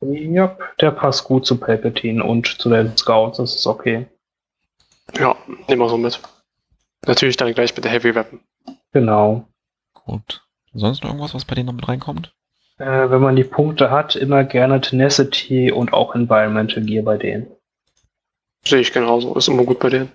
[0.00, 4.06] Ja, der passt gut zu Palpatine und zu den Scouts, das ist okay.
[5.18, 5.36] Ja,
[5.68, 6.20] nehmen wir so mit.
[7.06, 8.40] Natürlich dann gleich mit der Heavy Weapon.
[8.92, 9.46] Genau.
[9.92, 10.42] Gut.
[10.72, 12.34] Sonst noch irgendwas, was bei denen noch mit reinkommt?
[12.78, 17.46] Äh, wenn man die Punkte hat, immer gerne Tenacity und auch Environmental Gear bei denen.
[18.64, 19.34] Sehe ich genauso.
[19.36, 20.10] Ist immer gut bei denen.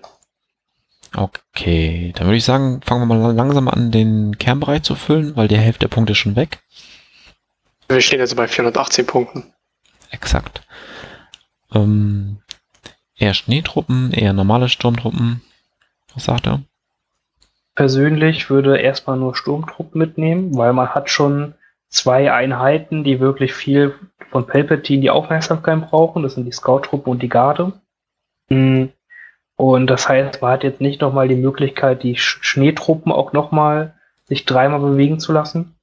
[1.16, 5.48] Okay, dann würde ich sagen, fangen wir mal langsam an, den Kernbereich zu füllen, weil
[5.48, 6.60] die Hälfte der Punkte ist schon weg.
[7.88, 9.52] Wir stehen jetzt bei 418 Punkten.
[10.10, 10.62] Exakt.
[11.74, 12.38] Ähm,
[13.16, 15.42] eher Schneetruppen, eher normale Sturmtruppen.
[16.14, 16.62] Was sagt er?
[17.74, 21.54] Persönlich würde erstmal nur Sturmtruppen mitnehmen, weil man hat schon
[21.88, 23.94] zwei Einheiten, die wirklich viel
[24.30, 26.22] von Palpatine die Aufmerksamkeit brauchen.
[26.22, 27.72] Das sind die Scout-Truppe und die Garde.
[28.48, 28.86] Mm.
[29.60, 33.92] Und das heißt, man hat jetzt nicht nochmal die Möglichkeit, die Sch Schneetruppen auch nochmal
[34.24, 35.74] sich dreimal bewegen zu lassen.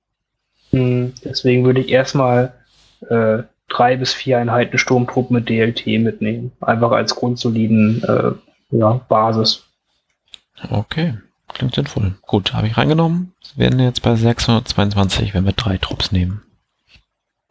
[0.71, 2.53] Mm, Deswegen würde ich erstmal
[3.07, 6.53] äh, drei bis vier Einheiten Sturmtruppen mit DLT mitnehmen.
[6.59, 9.63] Einfach als grundsoliden äh, ja, Basis.
[10.71, 11.13] Okay,
[11.47, 12.15] klingt sinnvoll.
[12.23, 13.34] Gut, habe ich reingenommen.
[13.55, 16.41] Wir werden jetzt bei 622, wenn wir drei Trupps nehmen.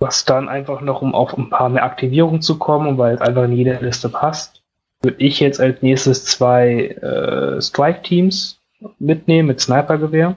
[0.00, 3.20] Was dann einfach noch, um auf ein paar mehr Aktivierungen zu kommen, und weil es
[3.20, 4.64] einfach in jeder Liste passt,
[5.06, 8.60] würde ich jetzt als nächstes zwei äh, Strike-Teams
[8.98, 10.36] mitnehmen mit Snipergewehr.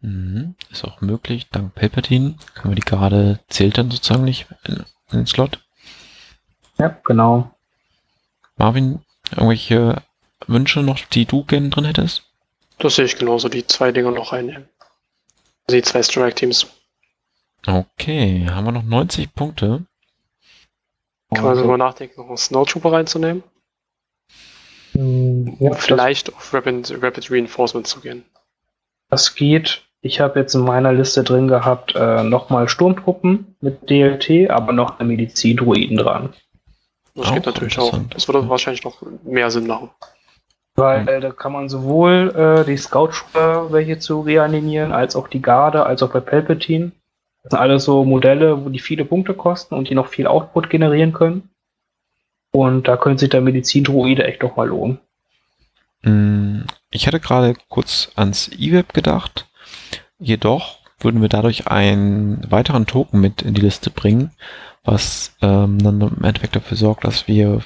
[0.00, 0.56] Mhm.
[0.70, 2.34] Ist auch möglich, dank Palpatine.
[2.54, 5.60] Können wir die gerade, zählt dann sozusagen nicht in, in den Slot.
[6.78, 7.50] Ja, genau.
[8.56, 10.02] Marvin, irgendwelche
[10.48, 12.24] Wünsche noch, die du gerne drin hättest?
[12.78, 14.68] Das sehe ich genauso, die zwei Dinger noch reinnehmen.
[15.66, 16.66] Also die zwei Strike-Teams.
[17.66, 19.86] Okay, haben wir noch 90 Punkte.
[21.32, 23.42] Kann man darüber nachdenken, noch einen Snowtrooper reinzunehmen?
[24.96, 28.24] Mm, ja, vielleicht auf Rapid, Rapid Reinforcement zu gehen.
[29.10, 29.82] das, geht.
[30.02, 34.98] Ich habe jetzt in meiner Liste drin gehabt, äh, nochmal Sturmtruppen mit DLT, aber noch
[34.98, 36.32] eine Medizindruiden dran.
[37.14, 37.98] Das Auch geht natürlich auch.
[38.10, 39.90] Das würde wahrscheinlich noch mehr Sinn machen.
[40.76, 41.08] Weil Hm.
[41.08, 45.86] äh, da kann man sowohl äh, die Scout-Trooper welche zu reanimieren, als auch die Garde,
[45.86, 46.92] als auch bei Palpatine.
[47.42, 50.68] Das sind alles so Modelle, wo die viele Punkte kosten und die noch viel Output
[50.68, 51.48] generieren können.
[52.56, 54.98] Und da könnte sich der Medizindruide echt doch mal lohnen.
[56.02, 59.46] Mm, Ich hatte gerade kurz ans E-Web gedacht.
[60.18, 64.30] Jedoch würden wir dadurch einen weiteren Token mit in die Liste bringen,
[64.84, 67.60] was ähm, dann im Endeffekt dafür sorgt, dass wir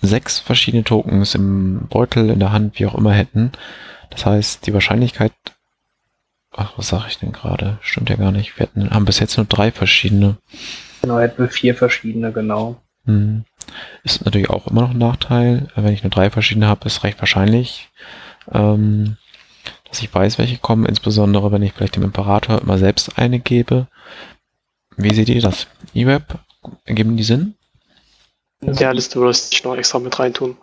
[0.00, 3.52] sechs verschiedene Tokens im Beutel, in der Hand, wie auch immer hätten.
[4.08, 5.32] Das heißt, die Wahrscheinlichkeit,
[6.56, 7.78] ach, was sage ich denn gerade?
[7.82, 8.58] Stimmt ja gar nicht.
[8.58, 10.38] Wir hatten, haben bis jetzt nur drei verschiedene.
[11.02, 12.80] Genau, hätten wir vier verschiedene, genau.
[13.04, 13.44] Hm.
[14.02, 15.68] Ist natürlich auch immer noch ein Nachteil.
[15.74, 17.90] Wenn ich nur drei verschiedene habe, ist recht wahrscheinlich,
[18.52, 19.16] ähm,
[19.88, 23.86] dass ich weiß, welche kommen, insbesondere wenn ich vielleicht dem Imperator immer selbst eine gebe.
[24.96, 25.66] Wie seht ihr das?
[25.94, 26.38] E-Web,
[26.86, 27.54] geben die Sinn?
[28.60, 30.56] In der Liste würde ich dich noch extra mit reintun.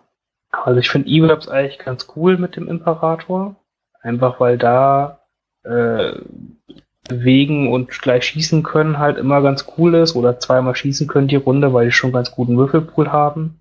[0.52, 3.56] Also ich finde E-Webs eigentlich ganz cool mit dem Imperator.
[4.02, 5.22] Einfach weil da
[5.64, 6.14] äh,
[7.08, 10.16] bewegen und gleich schießen können halt immer ganz cool ist.
[10.16, 13.60] Oder zweimal schießen können die Runde, weil die schon ganz guten Würfelpool haben.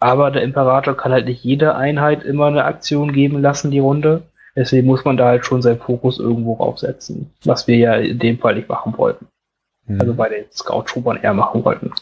[0.00, 4.22] Aber der Imperator kann halt nicht jede Einheit immer eine Aktion geben lassen, die Runde.
[4.56, 7.30] Deswegen muss man da halt schon seinen Fokus irgendwo raufsetzen.
[7.44, 9.26] Was wir ja in dem Fall nicht machen wollten.
[9.86, 10.00] Hm.
[10.00, 11.92] Also bei den Scout-Troopern eher machen wollten.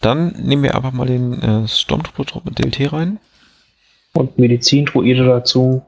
[0.00, 3.18] Dann nehmen wir einfach mal den äh, Stormtrooper mit DLT rein.
[4.14, 5.84] Und Medizin-Druide dazu.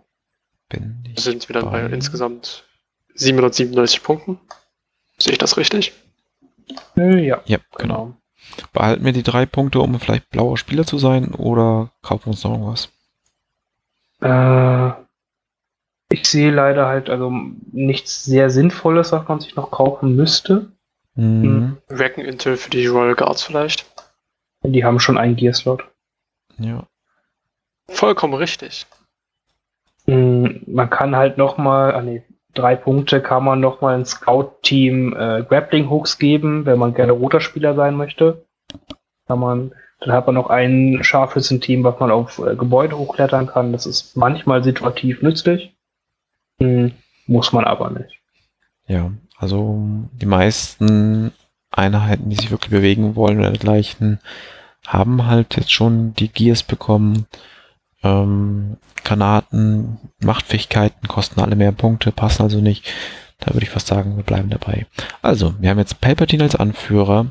[0.69, 2.64] Bin ich Wir sind wieder bei bei- insgesamt
[3.15, 4.41] 797 Punkten.
[5.19, 5.93] Sehe ich das richtig?
[6.97, 8.15] Äh, ja, Ja, genau.
[8.73, 12.45] Behalten wir die drei Punkte, um vielleicht blauer Spieler zu sein oder kaufen wir uns
[12.45, 12.89] noch irgendwas?
[14.21, 14.93] Äh,
[16.11, 17.31] ich sehe leider halt also
[17.73, 20.73] nichts sehr Sinnvolles, was man sich noch kaufen müsste.
[21.15, 21.79] Mhm.
[21.89, 23.87] Wrecken Intel für die Royal Guards vielleicht.
[24.63, 25.85] Die haben schon einen Gear-Slot.
[26.59, 26.87] Ja.
[27.89, 28.87] Vollkommen richtig.
[30.07, 32.23] Mm, Man kann halt nochmal, ah nee,
[32.55, 37.75] drei Punkte kann man nochmal ein Scout-Team äh, Grappling-Hooks geben, wenn man gerne roter Spieler
[37.75, 38.47] sein möchte.
[39.27, 43.73] Kann man, dann hat man noch ein Scharfschützen-Team, was man auf äh, Gebäude hochklettern kann.
[43.73, 45.75] Das ist manchmal situativ nützlich.
[46.59, 46.93] Hm,
[47.27, 48.21] muss man aber nicht.
[48.87, 49.79] Ja, also
[50.13, 51.33] die meisten
[51.71, 54.21] Einheiten, die sich wirklich bewegen wollen oder dergleichen,
[54.87, 57.27] haben halt jetzt schon die Gears bekommen.
[58.05, 62.93] Ähm, Granaten, Machtfähigkeiten kosten alle mehr Punkte, passen also nicht.
[63.41, 64.87] Da würde ich fast sagen, wir bleiben dabei.
[65.23, 67.27] Also, wir haben jetzt Palpatine als Anführer,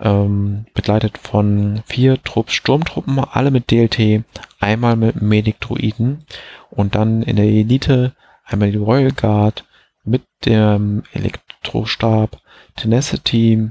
[0.00, 4.24] ähm, begleitet von vier Trupps Sturmtruppen, alle mit DLT,
[4.60, 6.24] einmal mit Medic-Druiden
[6.70, 8.12] und dann in der Elite
[8.44, 9.64] einmal die Royal Guard
[10.04, 12.40] mit dem Elektrostab,
[12.76, 13.70] Tenacity,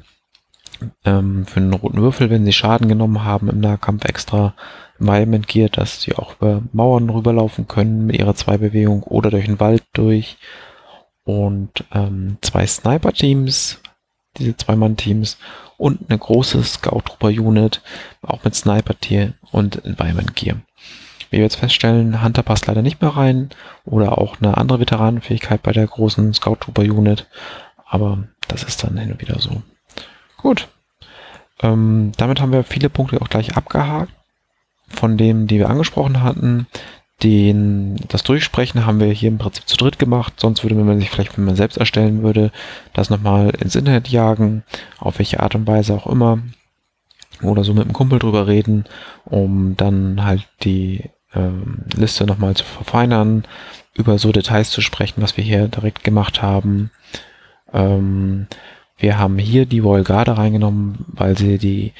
[1.05, 4.53] ähm, für einen roten Würfel, wenn sie Schaden genommen haben im Nahkampf extra
[5.00, 9.60] Environment Gear, dass sie auch über Mauern rüberlaufen können mit ihrer Zwei-Bewegung oder durch den
[9.60, 10.38] Wald durch.
[11.24, 13.82] Und ähm, zwei Sniper-Teams,
[14.38, 15.38] diese Zwei-Mann-Teams
[15.78, 17.82] und eine große Scout-Trooper-Unit,
[18.22, 20.58] auch mit Sniper-Tier und Environment Gear.
[21.30, 23.50] Wie wir jetzt feststellen, Hunter passt leider nicht mehr rein
[23.84, 27.28] oder auch eine andere Veteranenfähigkeit bei der großen Scout Trooper Unit,
[27.86, 29.62] aber das ist dann hin und wieder so.
[30.38, 30.70] Gut.
[31.62, 34.14] Ähm, damit haben wir viele Punkte auch gleich abgehakt.
[34.88, 36.67] Von denen, die wir angesprochen hatten,
[37.23, 40.33] den, das Durchsprechen haben wir hier im Prinzip zu dritt gemacht.
[40.38, 42.51] Sonst würde man sich vielleicht, wenn man selbst erstellen würde,
[42.93, 44.63] das nochmal ins Internet jagen,
[44.99, 46.39] auf welche Art und Weise auch immer.
[47.41, 48.85] Oder so mit einem Kumpel drüber reden,
[49.25, 53.43] um dann halt die ähm, Liste nochmal zu verfeinern,
[53.93, 56.91] über so Details zu sprechen, was wir hier direkt gemacht haben.
[57.73, 58.47] Ähm,
[58.97, 61.93] wir haben hier die Royal Garde reingenommen, weil sie die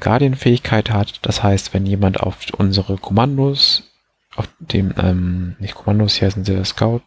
[0.00, 1.20] Guardian-Fähigkeit hat.
[1.22, 3.90] Das heißt, wenn jemand auf unsere Kommandos,
[4.36, 7.02] auf dem, ähm, nicht Kommandos, hier heißen sie Scout,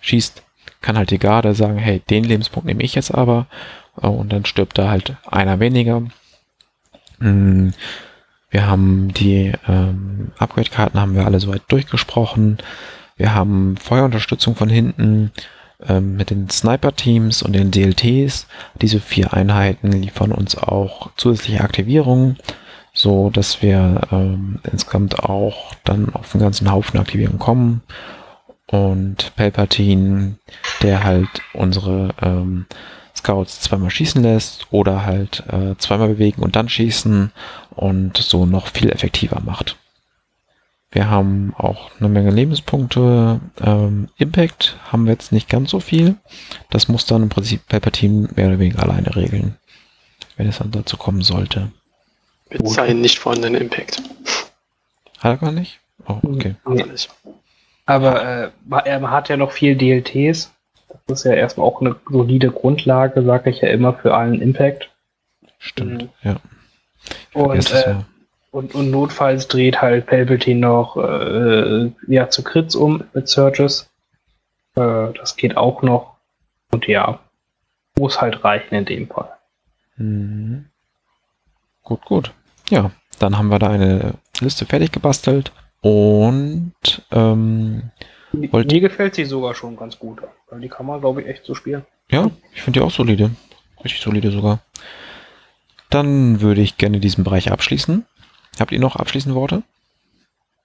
[0.00, 0.42] schießt,
[0.80, 3.46] kann halt die Garde sagen, hey, den Lebenspunkt nehme ich jetzt aber.
[4.00, 6.02] Äh, und dann stirbt da halt einer weniger.
[7.18, 7.70] Mm,
[8.50, 12.58] Wir haben die ähm, Upgrade-Karten haben wir alle soweit durchgesprochen.
[13.16, 15.32] Wir haben Feuerunterstützung von hinten
[15.88, 18.46] ähm, mit den Sniper-Teams und den DLTs.
[18.80, 22.38] Diese vier Einheiten liefern uns auch zusätzliche Aktivierungen,
[22.94, 27.82] so dass wir ähm, insgesamt auch dann auf einen ganzen Haufen Aktivierungen kommen.
[28.66, 30.36] Und Palpatine,
[30.82, 32.66] der halt unsere ähm,
[33.14, 37.32] Scouts zweimal schießen lässt oder halt äh, zweimal bewegen und dann schießen
[37.70, 39.76] und so noch viel effektiver macht.
[40.92, 43.40] Wir haben auch eine Menge Lebenspunkte.
[43.64, 46.16] Ähm, Impact haben wir jetzt nicht ganz so viel.
[46.68, 49.56] Das muss dann im Prinzip Palpatine mehr oder weniger alleine regeln,
[50.36, 51.72] wenn es dann dazu kommen sollte.
[52.50, 54.02] Mit seinem nicht vorhandenen Impact.
[55.18, 55.80] Hat er gar nicht?
[56.06, 56.56] Oh, okay.
[56.66, 56.82] Nee.
[56.82, 57.32] er.
[57.86, 58.50] Aber äh,
[58.84, 60.52] er hat ja noch viel DLTs.
[61.06, 64.90] Das ist ja erstmal auch eine solide Grundlage, sage ich ja immer, für allen Impact.
[65.58, 66.08] Stimmt, Mhm.
[66.22, 66.36] ja.
[67.32, 67.94] Und, Vergesst es äh.
[68.52, 73.90] Und, und notfalls dreht halt Palpatine noch äh, ja, zu Crits um mit Surges.
[74.76, 76.16] Äh, das geht auch noch.
[76.70, 77.18] Und ja,
[77.98, 79.30] muss halt reichen in dem Fall.
[79.96, 80.66] Mhm.
[81.82, 82.32] Gut, gut.
[82.68, 86.72] Ja, dann haben wir da eine Liste fertig gebastelt und
[87.10, 87.90] ähm,
[88.32, 90.20] Mir gefällt sie sogar schon ganz gut.
[90.50, 91.84] Weil die kann man, glaube ich, echt so spielen.
[92.10, 93.30] ja, ich finde die auch solide.
[93.82, 94.60] Richtig solide sogar.
[95.90, 98.06] Dann würde ich gerne diesen Bereich abschließen.
[98.58, 99.62] Habt ihr noch abschließende Worte?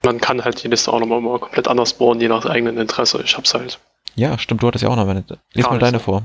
[0.04, 3.22] Man kann halt die Liste auch nochmal mal komplett anders bauen, je nach eigenem Interesse.
[3.24, 3.80] Ich hab's halt.
[4.16, 5.24] Ja, stimmt, du hattest ja auch noch eine.
[5.54, 6.24] Lies Ja, mal deine vor.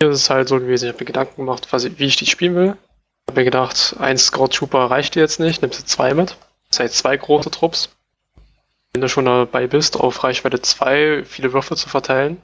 [0.00, 2.16] Hier ist es halt so gewesen, ich habe mir Gedanken gemacht, was ich, wie ich
[2.16, 2.76] die spielen will.
[3.28, 6.36] Habe mir gedacht, ein Scout Trooper reicht dir jetzt nicht, nimmst du zwei mit.
[6.70, 7.90] Das heißt zwei große Trupps.
[8.92, 12.40] Wenn du schon dabei bist, auf Reichweite 2 viele Würfe zu verteilen,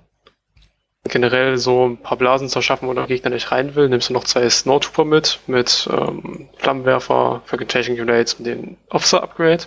[1.05, 4.12] generell so ein paar Blasen zu schaffen, wo der Gegner nicht rein will, nimmst du
[4.12, 9.64] noch zwei Snow Trooper mit, mit ähm, Flammenwerfer, Fragmentation Grenades und den Officer Upgrade.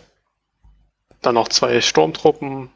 [1.22, 2.70] Dann noch zwei Sturmtruppen,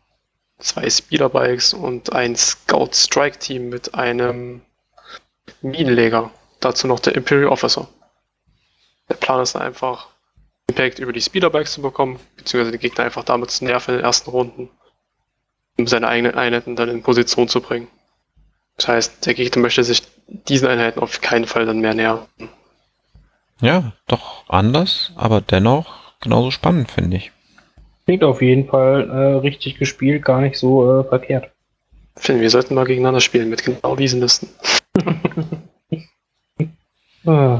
[0.60, 4.62] zwei Speederbikes und ein Scout Strike Team mit einem
[5.62, 6.32] Minenleger.
[6.60, 7.88] Dazu noch der Imperial Officer.
[9.10, 10.08] Der Plan ist einfach,
[10.68, 14.06] Impact über die Speederbikes zu bekommen, beziehungsweise die Gegner einfach damit zu nerven in den
[14.06, 14.70] ersten Runden,
[15.78, 17.88] um seine eigenen Einheiten dann in Position zu bringen.
[18.78, 22.20] Das heißt, der Gegner möchte sich diesen Einheiten auf keinen Fall dann mehr nähern.
[23.60, 27.32] Ja, doch anders, aber dennoch genauso spannend, finde ich.
[28.06, 31.52] Klingt auf jeden Fall äh, richtig gespielt, gar nicht so äh, verkehrt.
[32.16, 34.50] Finden wir sollten mal gegeneinander spielen mit genau diesen Listen.
[37.26, 37.58] Äh,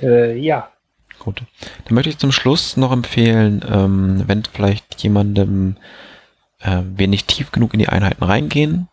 [0.02, 0.70] äh, ja.
[1.20, 1.42] Gut.
[1.84, 5.76] Dann möchte ich zum Schluss noch empfehlen, ähm, wenn vielleicht jemandem
[6.60, 8.88] äh, wir nicht tief genug in die Einheiten reingehen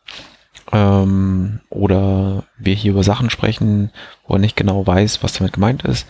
[0.76, 3.92] ähm, oder wir hier über Sachen sprechen,
[4.28, 6.06] wo er nicht genau weiß, was damit gemeint ist,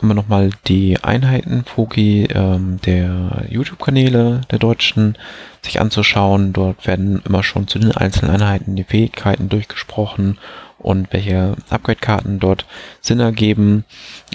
[0.00, 5.16] immer nochmal die Einheiten, Foki ähm, der YouTube-Kanäle der Deutschen
[5.60, 6.52] sich anzuschauen.
[6.52, 10.38] Dort werden immer schon zu den einzelnen Einheiten die Fähigkeiten durchgesprochen
[10.78, 12.66] und welche Upgrade-Karten dort
[13.00, 13.84] Sinn ergeben.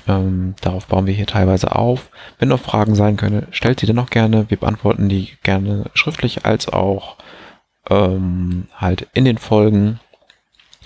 [0.07, 2.09] Ähm, darauf bauen wir hier teilweise auf.
[2.39, 4.49] Wenn noch Fragen sein können, stellt sie dennoch gerne.
[4.49, 7.17] Wir beantworten die gerne schriftlich als auch
[7.89, 9.99] ähm, halt in den Folgen.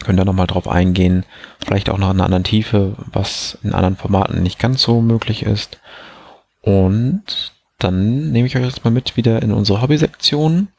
[0.03, 1.25] Können da nochmal drauf eingehen.
[1.63, 5.43] Vielleicht auch noch in einer anderen Tiefe, was in anderen Formaten nicht ganz so möglich
[5.43, 5.79] ist.
[6.61, 10.69] Und dann nehme ich euch jetzt mal mit wieder in unsere Hobby-Sektion.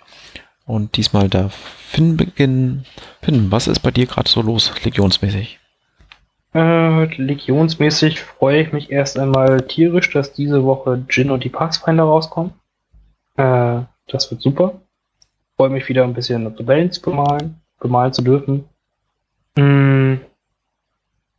[0.65, 2.85] Und diesmal darf Finn beginnen.
[3.21, 5.59] Finn, was ist bei dir gerade so los, legionsmäßig?
[6.55, 12.05] Äh, legionsmäßig freue ich mich erst einmal tierisch, dass diese Woche Jin und die Pathfinder
[12.05, 12.53] rauskommen.
[13.37, 14.82] Äh, das wird super.
[15.57, 18.69] Freue mich wieder ein bisschen Rebellen zu bemalen, bemalen zu dürfen.
[19.57, 20.17] Mm.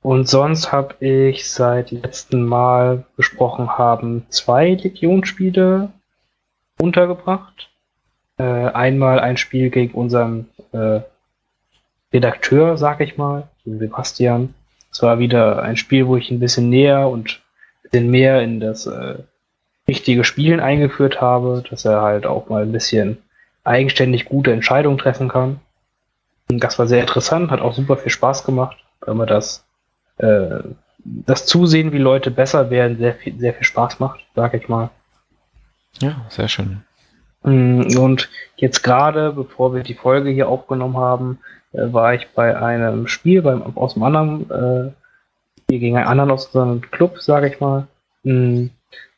[0.02, 5.90] Und sonst habe ich seit letztem Mal besprochen haben zwei Legionsspiele
[6.80, 7.70] untergebracht.
[8.38, 11.00] Äh, einmal ein Spiel gegen unseren äh,
[12.12, 14.54] Redakteur, sag ich mal, den Sebastian.
[14.92, 18.60] Es war wieder ein Spiel, wo ich ein bisschen näher und ein bisschen mehr in
[18.60, 19.16] das äh,
[19.88, 23.23] richtige Spielen eingeführt habe, dass er halt auch mal ein bisschen
[23.64, 25.60] eigenständig gute Entscheidungen treffen kann.
[26.50, 29.66] Und das war sehr interessant, hat auch super viel Spaß gemacht, weil man das,
[30.18, 30.60] äh,
[31.04, 34.90] das Zusehen, wie Leute besser werden, sehr viel, sehr viel Spaß macht, sag ich mal.
[36.02, 36.82] Ja, sehr schön.
[37.44, 41.40] Mm, Und jetzt gerade, bevor wir die Folge hier aufgenommen haben,
[41.74, 44.92] äh, war ich bei einem Spiel beim, aus einem anderen, äh,
[45.62, 47.88] Spiel gegen einen anderen aus unserem Club, sage ich mal.
[48.24, 48.68] Mm,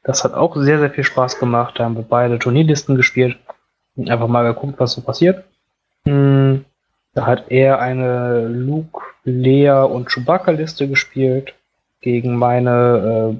[0.03, 1.79] Das hat auch sehr, sehr viel Spaß gemacht.
[1.79, 3.37] Da haben wir beide Turnierlisten gespielt.
[3.97, 5.43] Einfach mal geguckt, was so passiert.
[6.05, 6.57] Mm,
[7.13, 11.53] Da hat er eine Luke, Lea und Chewbacca-Liste gespielt
[12.01, 13.37] gegen meine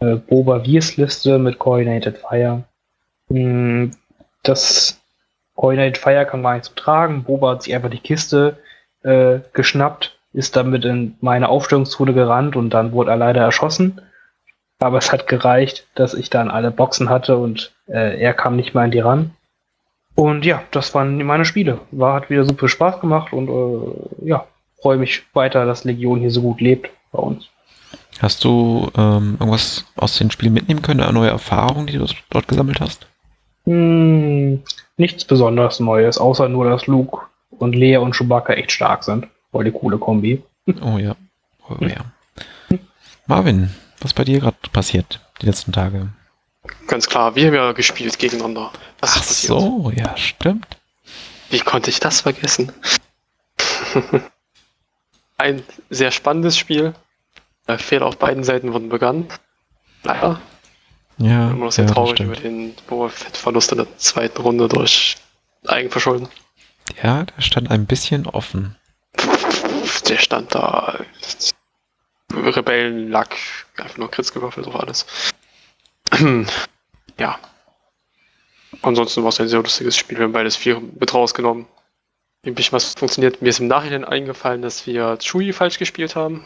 [0.00, 2.64] äh, äh, Boba Wirs-Liste mit Coordinated Fire.
[3.28, 3.90] Mm,
[4.42, 5.00] Das
[5.54, 7.22] Coordinated Fire kam gar nicht zum Tragen.
[7.22, 8.56] Boba hat sich einfach die Kiste
[9.04, 14.00] äh, geschnappt, ist damit in meine Aufstellungszone gerannt und dann wurde er leider erschossen.
[14.80, 18.74] Aber es hat gereicht, dass ich dann alle Boxen hatte und äh, er kam nicht
[18.74, 19.30] mehr an die ran.
[20.14, 21.80] Und ja, das waren meine Spiele.
[21.90, 24.46] War, hat wieder super Spaß gemacht und äh, ja,
[24.80, 27.48] freue mich weiter, dass Legion hier so gut lebt bei uns.
[28.20, 32.46] Hast du ähm, irgendwas aus den Spielen mitnehmen können, eine neue Erfahrung, die du dort
[32.46, 33.06] gesammelt hast?
[33.64, 34.62] Hm,
[34.96, 37.18] nichts besonders Neues, außer nur, dass Luke
[37.50, 39.28] und Lea und Chewbacca echt stark sind.
[39.50, 40.42] Voll die coole Kombi.
[40.80, 41.16] Oh ja.
[41.68, 42.78] Oh ja.
[43.26, 43.70] Marvin,
[44.00, 46.08] was bei dir gerade passiert die letzten Tage?
[46.86, 48.72] Ganz klar, wir haben ja gespielt gegeneinander.
[49.00, 50.66] Was Ach so, ja, stimmt.
[51.50, 52.72] Wie konnte ich das vergessen?
[55.36, 56.94] Ein sehr spannendes Spiel.
[57.78, 59.28] Fehler auf beiden Seiten wurden begangen.
[60.02, 60.40] Leider.
[61.18, 65.16] Ja, Immer noch sehr ja, traurig über den Boba Fett-Verlust in der zweiten Runde durch
[65.66, 66.28] Eigenverschulden.
[67.02, 68.76] Ja, der stand ein bisschen offen.
[70.08, 70.98] Der stand da.
[72.34, 73.36] Rebellenlack,
[73.76, 75.06] einfach nur Kritz gewürfelt auf alles.
[77.18, 77.38] ja.
[78.82, 80.18] Ansonsten war es ein sehr lustiges Spiel.
[80.18, 81.66] Wir haben beides vier mit rausgenommen.
[82.44, 83.40] Ein bisschen was funktioniert.
[83.42, 86.44] Mir ist im Nachhinein eingefallen, dass wir Chewie falsch gespielt haben.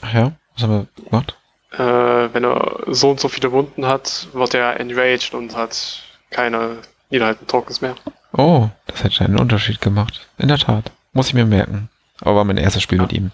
[0.00, 1.36] Ach ja, was haben wir gemacht?
[1.72, 6.78] Äh, wenn er so und so viele Wunden hat, wird er enraged und hat keine
[7.10, 7.94] niederhaltenden Tokens mehr.
[8.32, 10.26] Oh, das hätte einen Unterschied gemacht.
[10.38, 10.90] In der Tat.
[11.12, 11.88] Muss ich mir merken.
[12.20, 13.02] Aber war mein erstes Spiel Ja.
[13.02, 13.30] mit ihm.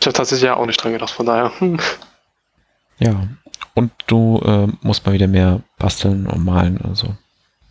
[0.00, 1.52] Ich habe tatsächlich ja auch nicht dran gedacht, von daher.
[3.02, 3.14] Ja.
[3.74, 6.80] Und du äh, musst mal wieder mehr basteln und malen.
[6.82, 7.14] Also.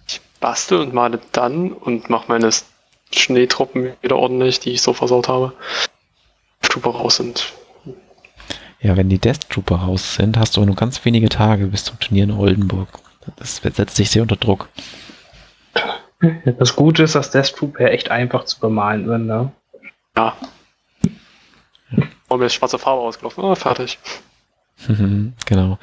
[0.07, 2.49] Ich bastel und male dann und mache meine
[3.11, 5.53] Schneetruppen wieder ordentlich, die ich so versaut habe.
[6.61, 7.53] Stufe raus sind.
[8.81, 11.99] Ja, wenn die Death Trooper raus sind, hast du nur ganz wenige Tage bis zum
[11.99, 12.87] Turnier in Oldenburg.
[13.35, 14.69] Das setzt dich sehr unter Druck.
[16.57, 19.51] Das Gute ist, dass Death Trooper echt einfach zu bemalen sind, ne?
[20.15, 20.35] Ja.
[22.27, 23.43] Und mir ist schwarze Farbe ausgelaufen.
[23.43, 23.97] Ah, fertig.
[24.87, 25.77] Mhm, genau.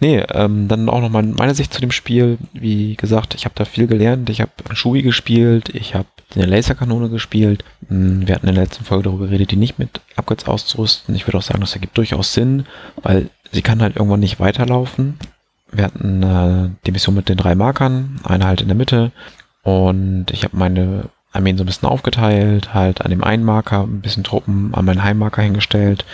[0.00, 2.38] Nee, ähm, dann auch nochmal meine Sicht zu dem Spiel.
[2.52, 4.30] Wie gesagt, ich habe da viel gelernt.
[4.30, 7.64] Ich habe Shui gespielt, ich habe eine Laserkanone gespielt.
[7.88, 11.14] Mm, Wir hatten in der letzten Folge darüber geredet, die nicht mit Upgrades auszurüsten.
[11.14, 12.66] Ich würde auch sagen, das ergibt durchaus Sinn,
[13.02, 15.18] weil sie kann halt irgendwann nicht weiterlaufen.
[15.72, 19.12] Wir hatten äh, die Mission mit den drei Markern, eine halt in der Mitte.
[19.62, 24.00] Und ich habe meine Armeen so ein bisschen aufgeteilt, halt an dem einen Marker ein
[24.00, 26.04] bisschen Truppen an meinen Heimmarker hingestellt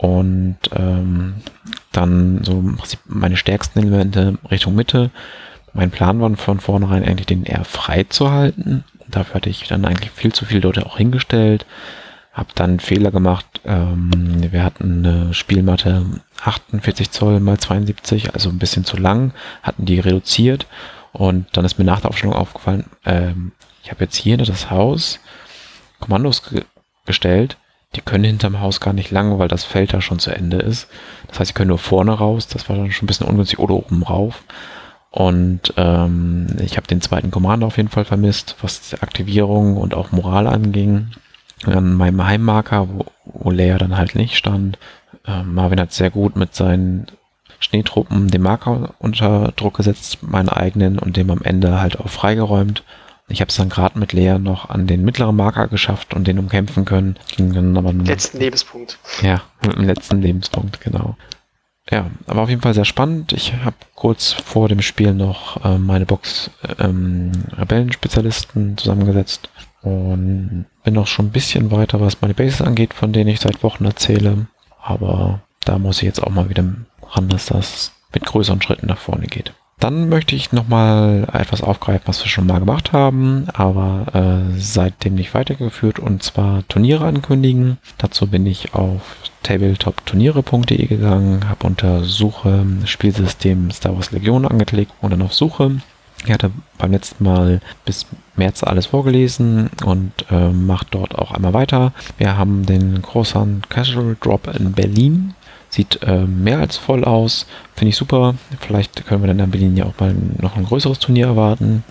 [0.00, 1.34] und ähm,
[1.92, 5.10] dann so im Prinzip meine stärksten Elemente Richtung Mitte.
[5.74, 8.84] Mein Plan war von vornherein eigentlich den eher frei zu halten.
[9.08, 11.66] Dafür hatte ich dann eigentlich viel zu viele Leute auch hingestellt.
[12.32, 13.60] Hab dann einen Fehler gemacht.
[13.66, 14.10] Ähm,
[14.50, 16.06] wir hatten eine Spielmatte
[16.42, 20.66] 48 Zoll mal 72, also ein bisschen zu lang, hatten die reduziert.
[21.12, 23.52] Und dann ist mir nach der Aufstellung aufgefallen, ähm,
[23.84, 25.20] ich habe jetzt hier das Haus
[25.98, 26.64] Kommandos ge
[27.06, 27.56] gestellt,
[27.96, 30.88] die können hinterm Haus gar nicht lang, weil das Feld da schon zu Ende ist.
[31.28, 32.46] Das heißt, sie können nur vorne raus.
[32.46, 34.44] Das war dann schon ein bisschen ungünstig oder oben rauf.
[35.10, 39.94] Und ähm, ich habe den zweiten Commander auf jeden Fall vermisst, was die Aktivierung und
[39.94, 41.08] auch Moral anging.
[41.66, 44.78] An meinem Heimmarker, wo, wo Leia dann halt nicht stand.
[45.26, 47.06] Ähm, Marvin hat sehr gut mit seinen
[47.58, 52.84] Schneetruppen den Marker unter Druck gesetzt, meinen eigenen und dem am Ende halt auch freigeräumt.
[53.30, 56.38] Ich habe es dann gerade mit Lea noch an den mittleren Marker geschafft und den
[56.38, 57.16] umkämpfen können.
[57.36, 58.98] Ging dann aber nur Letzten Lebenspunkt.
[59.22, 61.16] ja, mit dem letzten Lebenspunkt, genau.
[61.90, 63.32] Ja, aber auf jeden Fall sehr spannend.
[63.32, 69.48] Ich habe kurz vor dem Spiel noch äh, meine Box ähm, Rebellenspezialisten zusammengesetzt
[69.82, 73.62] und bin noch schon ein bisschen weiter, was meine Bases angeht, von denen ich seit
[73.62, 74.46] Wochen erzähle.
[74.82, 76.64] Aber da muss ich jetzt auch mal wieder
[77.02, 79.52] ran, dass das mit größeren Schritten nach vorne geht.
[79.80, 85.14] Dann möchte ich nochmal etwas aufgreifen, was wir schon mal gemacht haben, aber äh, seitdem
[85.14, 87.78] nicht weitergeführt, und zwar Turniere ankündigen.
[87.96, 95.12] Dazu bin ich auf tabletopturniere.de gegangen, habe unter Suche Spielsystem Star Wars Legion angeklickt und
[95.12, 95.80] dann auf Suche.
[96.26, 98.04] Ich hatte beim letzten Mal bis
[98.36, 101.94] März alles vorgelesen und äh, macht dort auch einmal weiter.
[102.18, 105.34] Wir haben den Croissant Casual Drop in Berlin.
[105.70, 107.46] Sieht äh, mehr als voll aus.
[107.74, 108.34] Finde ich super.
[108.60, 111.84] Vielleicht können wir dann in Berlin ja auch mal noch ein größeres Turnier erwarten.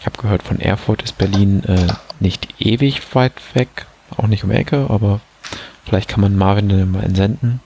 [0.00, 1.86] Ich habe gehört, von Erfurt ist Berlin äh,
[2.20, 3.86] nicht ewig weit weg.
[4.16, 5.20] Auch nicht um Ecke, aber
[5.84, 7.60] vielleicht kann man Marvin dann mal entsenden.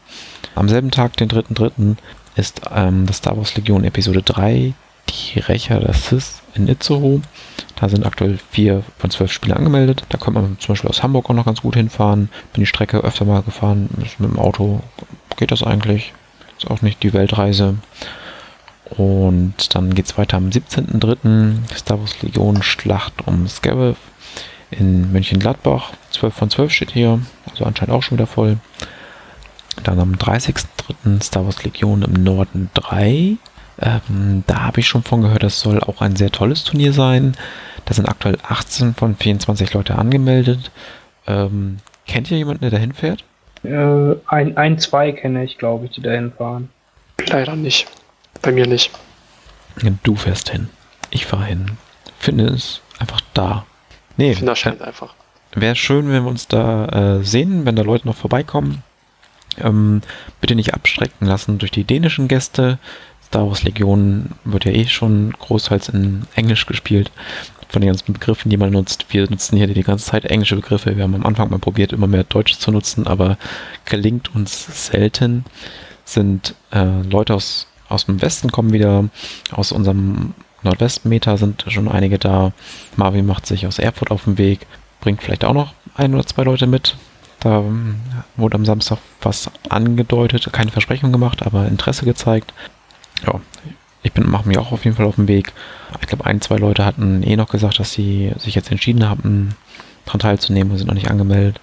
[0.55, 1.97] Am selben Tag, den 3.3.,
[2.34, 4.74] ist ähm, das Star Wars Legion Episode 3,
[5.09, 7.23] die Rächer der Sith in Itzehoe.
[7.77, 10.05] Da sind aktuell vier von zwölf Spielern angemeldet.
[10.09, 12.29] Da könnte man zum Beispiel aus Hamburg auch noch ganz gut hinfahren.
[12.53, 13.89] Bin die Strecke öfter mal gefahren.
[13.97, 14.81] Mit dem Auto
[15.37, 16.12] geht das eigentlich.
[16.59, 17.77] Ist auch nicht die Weltreise.
[18.97, 21.74] Und dann geht es weiter am 17.03.
[21.74, 23.97] Star Wars Legion Schlacht um Scarif
[24.70, 25.93] in Mönchengladbach.
[26.11, 27.20] 12 von 12 steht hier.
[27.51, 28.59] Also anscheinend auch schon wieder voll.
[29.83, 31.23] Dann am 30.03.
[31.23, 33.37] Star Wars Legion im Norden 3.
[33.81, 37.36] Ähm, da habe ich schon von gehört, das soll auch ein sehr tolles Turnier sein.
[37.85, 40.70] Da sind aktuell 18 von 24 Leute angemeldet.
[41.27, 43.24] Ähm, kennt ihr jemanden, der da hinfährt?
[43.65, 46.69] Äh, ein, ein, zwei kenne ich, glaube ich, die dahin fahren.
[47.28, 47.86] Leider nicht.
[48.40, 48.90] Bei mir nicht.
[50.03, 50.69] Du fährst hin.
[51.11, 51.73] Ich fahre hin.
[52.19, 53.65] Finde es einfach da.
[54.16, 55.15] Nee, Ich finde das scheint einfach.
[55.55, 58.82] wäre schön, wenn wir uns da äh, sehen, wenn da Leute noch vorbeikommen.
[59.59, 60.03] Ähm,
[60.40, 62.78] bitte nicht abstrecken lassen durch die dänischen Gäste.
[63.32, 67.10] Star Wars Legion wird ja eh schon großteils in Englisch gespielt.
[67.70, 69.06] Von den ganzen Begriffen, die man nutzt.
[69.09, 70.94] Wir nutzen hier die ganze Zeit englische Begriffe.
[70.94, 73.38] Wir haben am Anfang mal probiert, immer mehr Deutsches zu nutzen, aber
[73.86, 75.46] gelingt uns selten.
[76.04, 79.09] Sind äh, Leute aus, aus dem Westen kommen wieder,
[79.50, 82.52] aus unserem Nordwestmeter sind schon einige da.
[82.96, 84.66] Marvin macht sich aus Erfurt auf den Weg,
[85.00, 86.96] bringt vielleicht auch noch ein oder zwei Leute mit.
[87.40, 87.94] Da ähm,
[88.36, 92.52] wurde am Samstag was angedeutet, keine Versprechung gemacht, aber Interesse gezeigt.
[93.24, 93.40] Ja,
[94.03, 95.53] ich mache mich auch auf jeden Fall auf den Weg.
[96.01, 99.55] Ich glaube, ein, zwei Leute hatten eh noch gesagt, dass sie sich jetzt entschieden haben,
[100.05, 101.61] daran teilzunehmen und sind noch nicht angemeldet.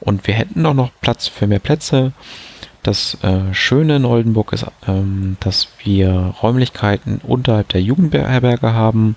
[0.00, 2.12] Und wir hätten auch noch Platz für mehr Plätze.
[2.82, 9.16] Das äh, Schöne in Oldenburg ist, ähm, dass wir Räumlichkeiten unterhalb der Jugendherberge haben,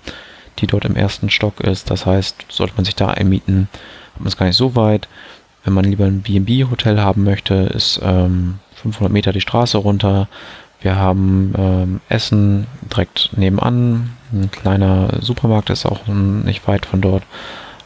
[0.58, 1.90] die dort im ersten Stock ist.
[1.90, 3.68] Das heißt, sollte man sich da einmieten,
[4.14, 5.08] hat man es gar nicht so weit.
[5.64, 10.28] Wenn man lieber ein B&B-Hotel haben möchte, ist ähm, 500 Meter die Straße runter.
[10.82, 14.16] Wir haben ähm, Essen direkt nebenan.
[14.32, 17.22] Ein kleiner Supermarkt ist auch nicht weit von dort.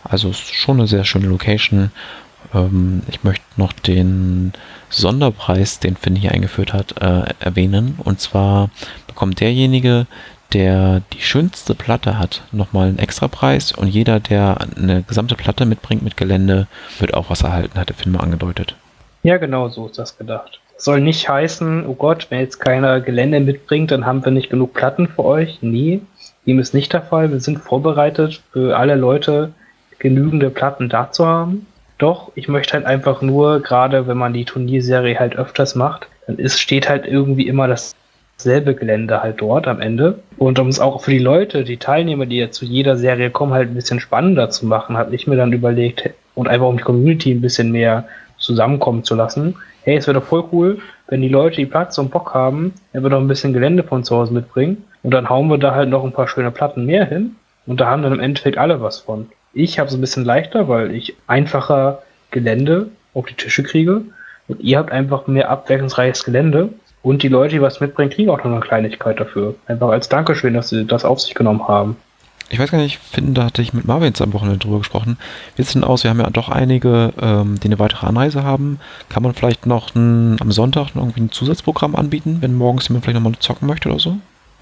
[0.03, 1.91] Also ist schon eine sehr schöne Location.
[2.55, 4.53] Ähm, ich möchte noch den
[4.89, 7.99] Sonderpreis, den Finn hier eingeführt hat, äh, erwähnen.
[8.03, 8.71] Und zwar
[9.07, 10.07] bekommt derjenige,
[10.53, 13.73] der die schönste Platte hat, nochmal einen extra Preis.
[13.73, 16.67] Und jeder, der eine gesamte Platte mitbringt mit Gelände,
[16.99, 18.77] wird auch was erhalten, hat der Finn mal angedeutet.
[19.23, 20.61] Ja, genau so ist das gedacht.
[20.79, 24.75] Soll nicht heißen, oh Gott, wenn jetzt keiner Gelände mitbringt, dann haben wir nicht genug
[24.75, 25.59] Platten für euch.
[25.63, 26.01] Nee,
[26.47, 27.31] dem ist nicht der Fall.
[27.33, 29.53] Wir sind vorbereitet, für alle Leute
[29.99, 31.67] genügende Platten da zu haben.
[31.99, 36.37] Doch, ich möchte halt einfach nur, gerade wenn man die Turnierserie halt öfters macht, dann
[36.37, 40.19] ist, steht halt irgendwie immer dasselbe Gelände halt dort am Ende.
[40.37, 43.55] Und um es auch für die Leute, die Teilnehmer, die ja zu jeder Serie kommen,
[43.55, 46.83] halt ein bisschen spannender zu machen, habe ich mir dann überlegt, und einfach um die
[46.83, 48.07] Community ein bisschen mehr
[48.39, 49.57] zusammenkommen zu lassen,
[49.87, 53.09] hey, es wäre doch voll cool, wenn die Leute, die Platz und Bock haben, wir
[53.09, 54.85] doch ein bisschen Gelände von zu Hause mitbringen.
[55.05, 57.37] Und dann hauen wir da halt noch ein paar schöne Platten mehr hin.
[57.67, 59.29] Und da haben dann im Endeffekt alle was von.
[59.55, 62.03] Ich habe es ein bisschen leichter, weil ich einfacher
[62.33, 64.03] Gelände auf die Tische kriege.
[64.49, 66.71] Und ihr habt einfach mehr abwechslungsreiches Gelände.
[67.03, 69.55] Und die Leute, die was mitbringen, kriegen auch noch eine Kleinigkeit dafür.
[69.69, 71.97] Einfach als Dankeschön, dass sie das auf sich genommen haben.
[72.49, 75.19] Ich weiß gar nicht, Finn, da hatte ich mit Marvin jetzt am Wochenende drüber gesprochen.
[75.57, 76.05] Wie sieht es denn aus?
[76.05, 78.79] Wir haben ja doch einige, ähm, die eine weitere Anreise haben.
[79.09, 83.05] Kann man vielleicht noch ein, am Sonntag noch irgendwie ein Zusatzprogramm anbieten, wenn morgens jemand
[83.05, 84.17] vielleicht nochmal zocken möchte oder so?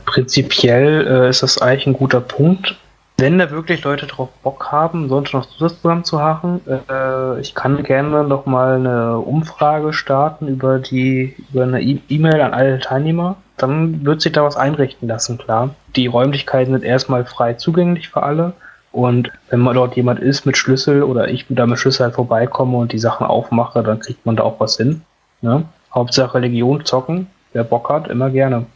[0.06, 2.77] Prinzipiell äh, ist das eigentlich ein guter Punkt.
[3.19, 6.61] Wenn da wirklich Leute drauf Bock haben, sollte noch Zusatzprogramm zu haben.
[6.66, 12.40] Äh, ich kann gerne noch mal eine Umfrage starten über die über eine E- E-Mail
[12.40, 13.36] an alle Teilnehmer.
[13.56, 15.74] Dann wird sich da was einrichten lassen, klar.
[15.94, 18.52] Die Räumlichkeiten sind erstmal frei zugänglich für alle.
[18.90, 22.76] Und wenn mal dort jemand ist mit Schlüssel oder ich da mit Schlüssel halt vorbeikomme
[22.76, 25.02] und die Sachen aufmache, dann kriegt man da auch was hin.
[25.40, 25.64] Ne?
[25.94, 27.26] Hauptsache Legion zocken.
[27.52, 28.66] Wer Bock hat, immer gerne.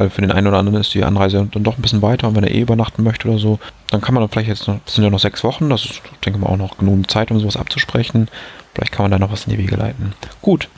[0.00, 2.34] Weil für den einen oder anderen ist die Anreise dann doch ein bisschen weiter und
[2.34, 3.58] wenn er eh übernachten möchte oder so,
[3.90, 6.00] dann kann man dann vielleicht jetzt noch, das sind ja noch sechs Wochen, das ist,
[6.24, 8.28] denke ich mal, auch noch genug Zeit, um sowas abzusprechen.
[8.72, 10.14] Vielleicht kann man da noch was in die Wege leiten.
[10.40, 10.70] Gut.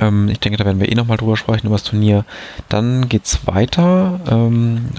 [0.00, 2.24] Ähm, ich denke, da werden wir eh nochmal drüber sprechen, über das Turnier.
[2.68, 4.20] Dann geht's weiter.
[4.28, 4.90] Ähm,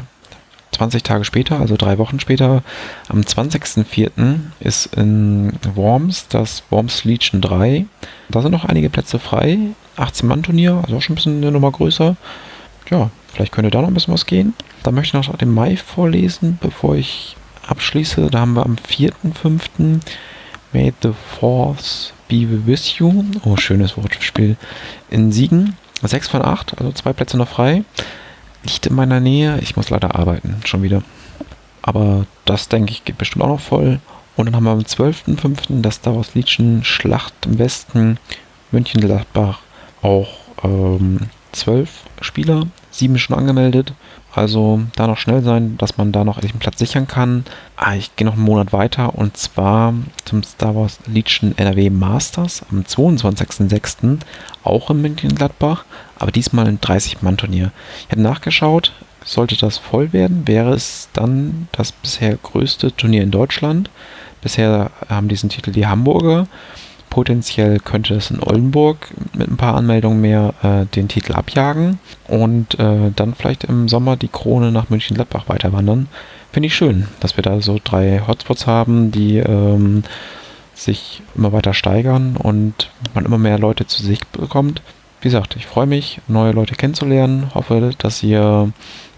[0.72, 2.64] 20 Tage später, also drei Wochen später,
[3.10, 4.40] am 20.04.
[4.62, 7.86] ist in Worms das Worms Legion 3.
[8.30, 9.58] Da sind noch einige Plätze frei.
[9.98, 12.16] 18-Mann-Turnier, also auch schon ein bisschen eine Nummer größer.
[12.90, 14.54] Ja, vielleicht könnte da noch ein bisschen was gehen.
[14.84, 17.36] Da möchte ich noch den Mai vorlesen, bevor ich
[17.68, 18.30] abschließe.
[18.32, 20.00] Da haben wir am 4.05.
[20.74, 23.26] May the Force be with you.
[23.44, 24.56] Oh, schönes Wortspiel.
[25.10, 25.76] In Siegen.
[26.02, 27.84] 6 von 8, also zwei Plätze noch frei.
[28.64, 29.60] Nicht in meiner Nähe.
[29.62, 31.04] Ich muss leider arbeiten, schon wieder.
[31.82, 34.00] Aber das, denke ich, geht bestimmt auch noch voll.
[34.36, 35.82] Und dann haben wir am 12.05.
[35.82, 38.18] das Star Wars Legion Schlacht im Westen.
[38.72, 39.60] München-Gladbach.
[40.02, 40.30] Auch
[40.64, 41.20] ähm,
[41.52, 41.90] 12
[42.22, 42.68] Spieler.
[42.92, 43.94] Sieben schon angemeldet.
[44.34, 47.44] Also da noch schnell sein, dass man da noch einen Platz sichern kann.
[47.76, 49.94] Ah, ich gehe noch einen Monat weiter und zwar
[50.24, 54.20] zum Star Wars Legion NRW Masters am 22.06.
[54.64, 55.84] auch in München-Gladbach,
[56.18, 57.72] aber diesmal ein 30-Mann-Turnier.
[58.06, 58.94] Ich habe nachgeschaut,
[59.26, 63.90] sollte das voll werden, wäre es dann das bisher größte Turnier in Deutschland.
[64.42, 66.48] Bisher haben diesen Titel die Hamburger.
[67.12, 72.80] Potenziell könnte es in Oldenburg mit ein paar Anmeldungen mehr äh, den Titel abjagen und
[72.80, 76.08] äh, dann vielleicht im Sommer die Krone nach München-Gladbach weiterwandern.
[76.54, 80.04] Finde ich schön, dass wir da so drei Hotspots haben, die ähm,
[80.74, 84.82] sich immer weiter steigern und man immer mehr Leute zu sich bekommt.
[85.20, 87.52] wie gesagt, ich freue mich, neue Leute kennenzulernen.
[87.54, 88.72] Hoffe, dass ihr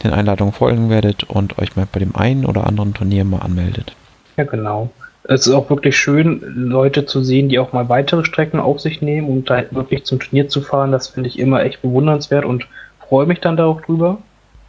[0.04, 3.96] den Einladungen folgen werdet und euch mal bei dem einen oder anderen Turnier mal anmeldet.
[4.36, 4.90] Ja, genau.
[5.26, 9.02] Es ist auch wirklich schön, Leute zu sehen, die auch mal weitere Strecken auf sich
[9.02, 10.92] nehmen und da wirklich zum Turnier zu fahren.
[10.92, 12.68] Das finde ich immer echt bewundernswert und
[13.08, 14.18] freue mich dann da auch drüber.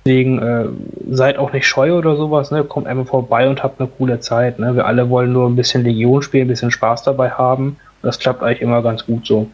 [0.05, 0.67] Deswegen äh,
[1.11, 2.63] seid auch nicht scheu oder sowas, ne?
[2.63, 4.59] Kommt einfach vorbei und habt eine coole Zeit.
[4.59, 4.77] Ne?
[4.77, 7.79] Wir alle wollen nur ein bisschen Legion spielen, ein bisschen Spaß dabei haben.
[8.03, 9.49] Das klappt eigentlich immer ganz gut so.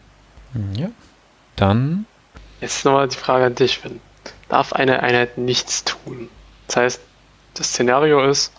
[0.75, 0.89] Ja.
[1.55, 2.05] Dann.
[2.59, 4.01] Jetzt nochmal die Frage an dich, Finn.
[4.49, 6.27] Darf eine Einheit nichts tun?
[6.67, 7.01] Das heißt,
[7.53, 8.51] das Szenario ist,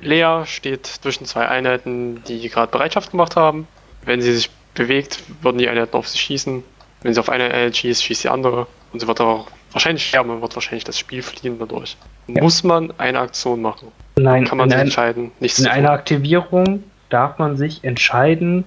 [0.00, 3.66] Lea steht zwischen zwei Einheiten, die gerade Bereitschaft gemacht haben.
[4.04, 6.62] Wenn sie sich bewegt, würden die Einheiten auf sie schießen.
[7.02, 8.66] Wenn sie auf eine Einheit schießt, schießt die andere.
[8.92, 11.96] Und sie wird auch wahrscheinlich sterben und wird wahrscheinlich das Spiel fliehen dadurch.
[12.28, 12.42] Ja.
[12.42, 13.88] Muss man eine Aktion machen?
[14.16, 18.64] Nein, Kann man sich ein, entscheiden, nichts in einer Aktivierung darf man sich entscheiden,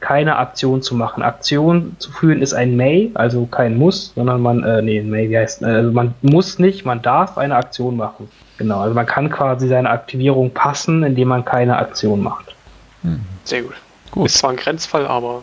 [0.00, 1.22] keine Aktion zu machen.
[1.22, 5.38] Aktion zu führen ist ein May, also kein Muss, sondern man, äh, nee, May, wie
[5.38, 8.28] heißt, äh, also man muss nicht, man darf eine Aktion machen.
[8.58, 12.54] Genau, also man kann quasi seine Aktivierung passen, indem man keine Aktion macht.
[13.02, 13.74] Hm, Sehr gut.
[14.10, 14.26] gut.
[14.26, 15.42] Ist zwar ein Grenzfall, aber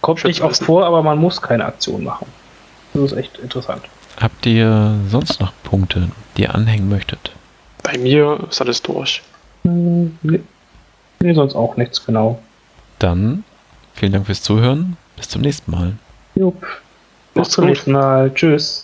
[0.00, 2.26] Kommt nicht oft vor, aber man muss keine Aktion machen.
[2.92, 3.82] Das ist echt interessant.
[4.20, 7.32] Habt ihr sonst noch Punkte, die ihr anhängen möchtet?
[7.82, 9.22] bei mir ist alles durch.
[9.64, 10.40] Hm, Nee,
[11.20, 12.38] nee, sonst auch nichts, genau.
[12.98, 13.44] Dann
[13.94, 14.96] vielen Dank fürs Zuhören.
[15.16, 15.92] Bis zum nächsten Mal.
[16.34, 16.60] Jupp.
[16.62, 16.68] Bis
[17.34, 17.70] Macht's zum gut.
[17.70, 18.32] nächsten Mal.
[18.34, 18.82] Tschüss.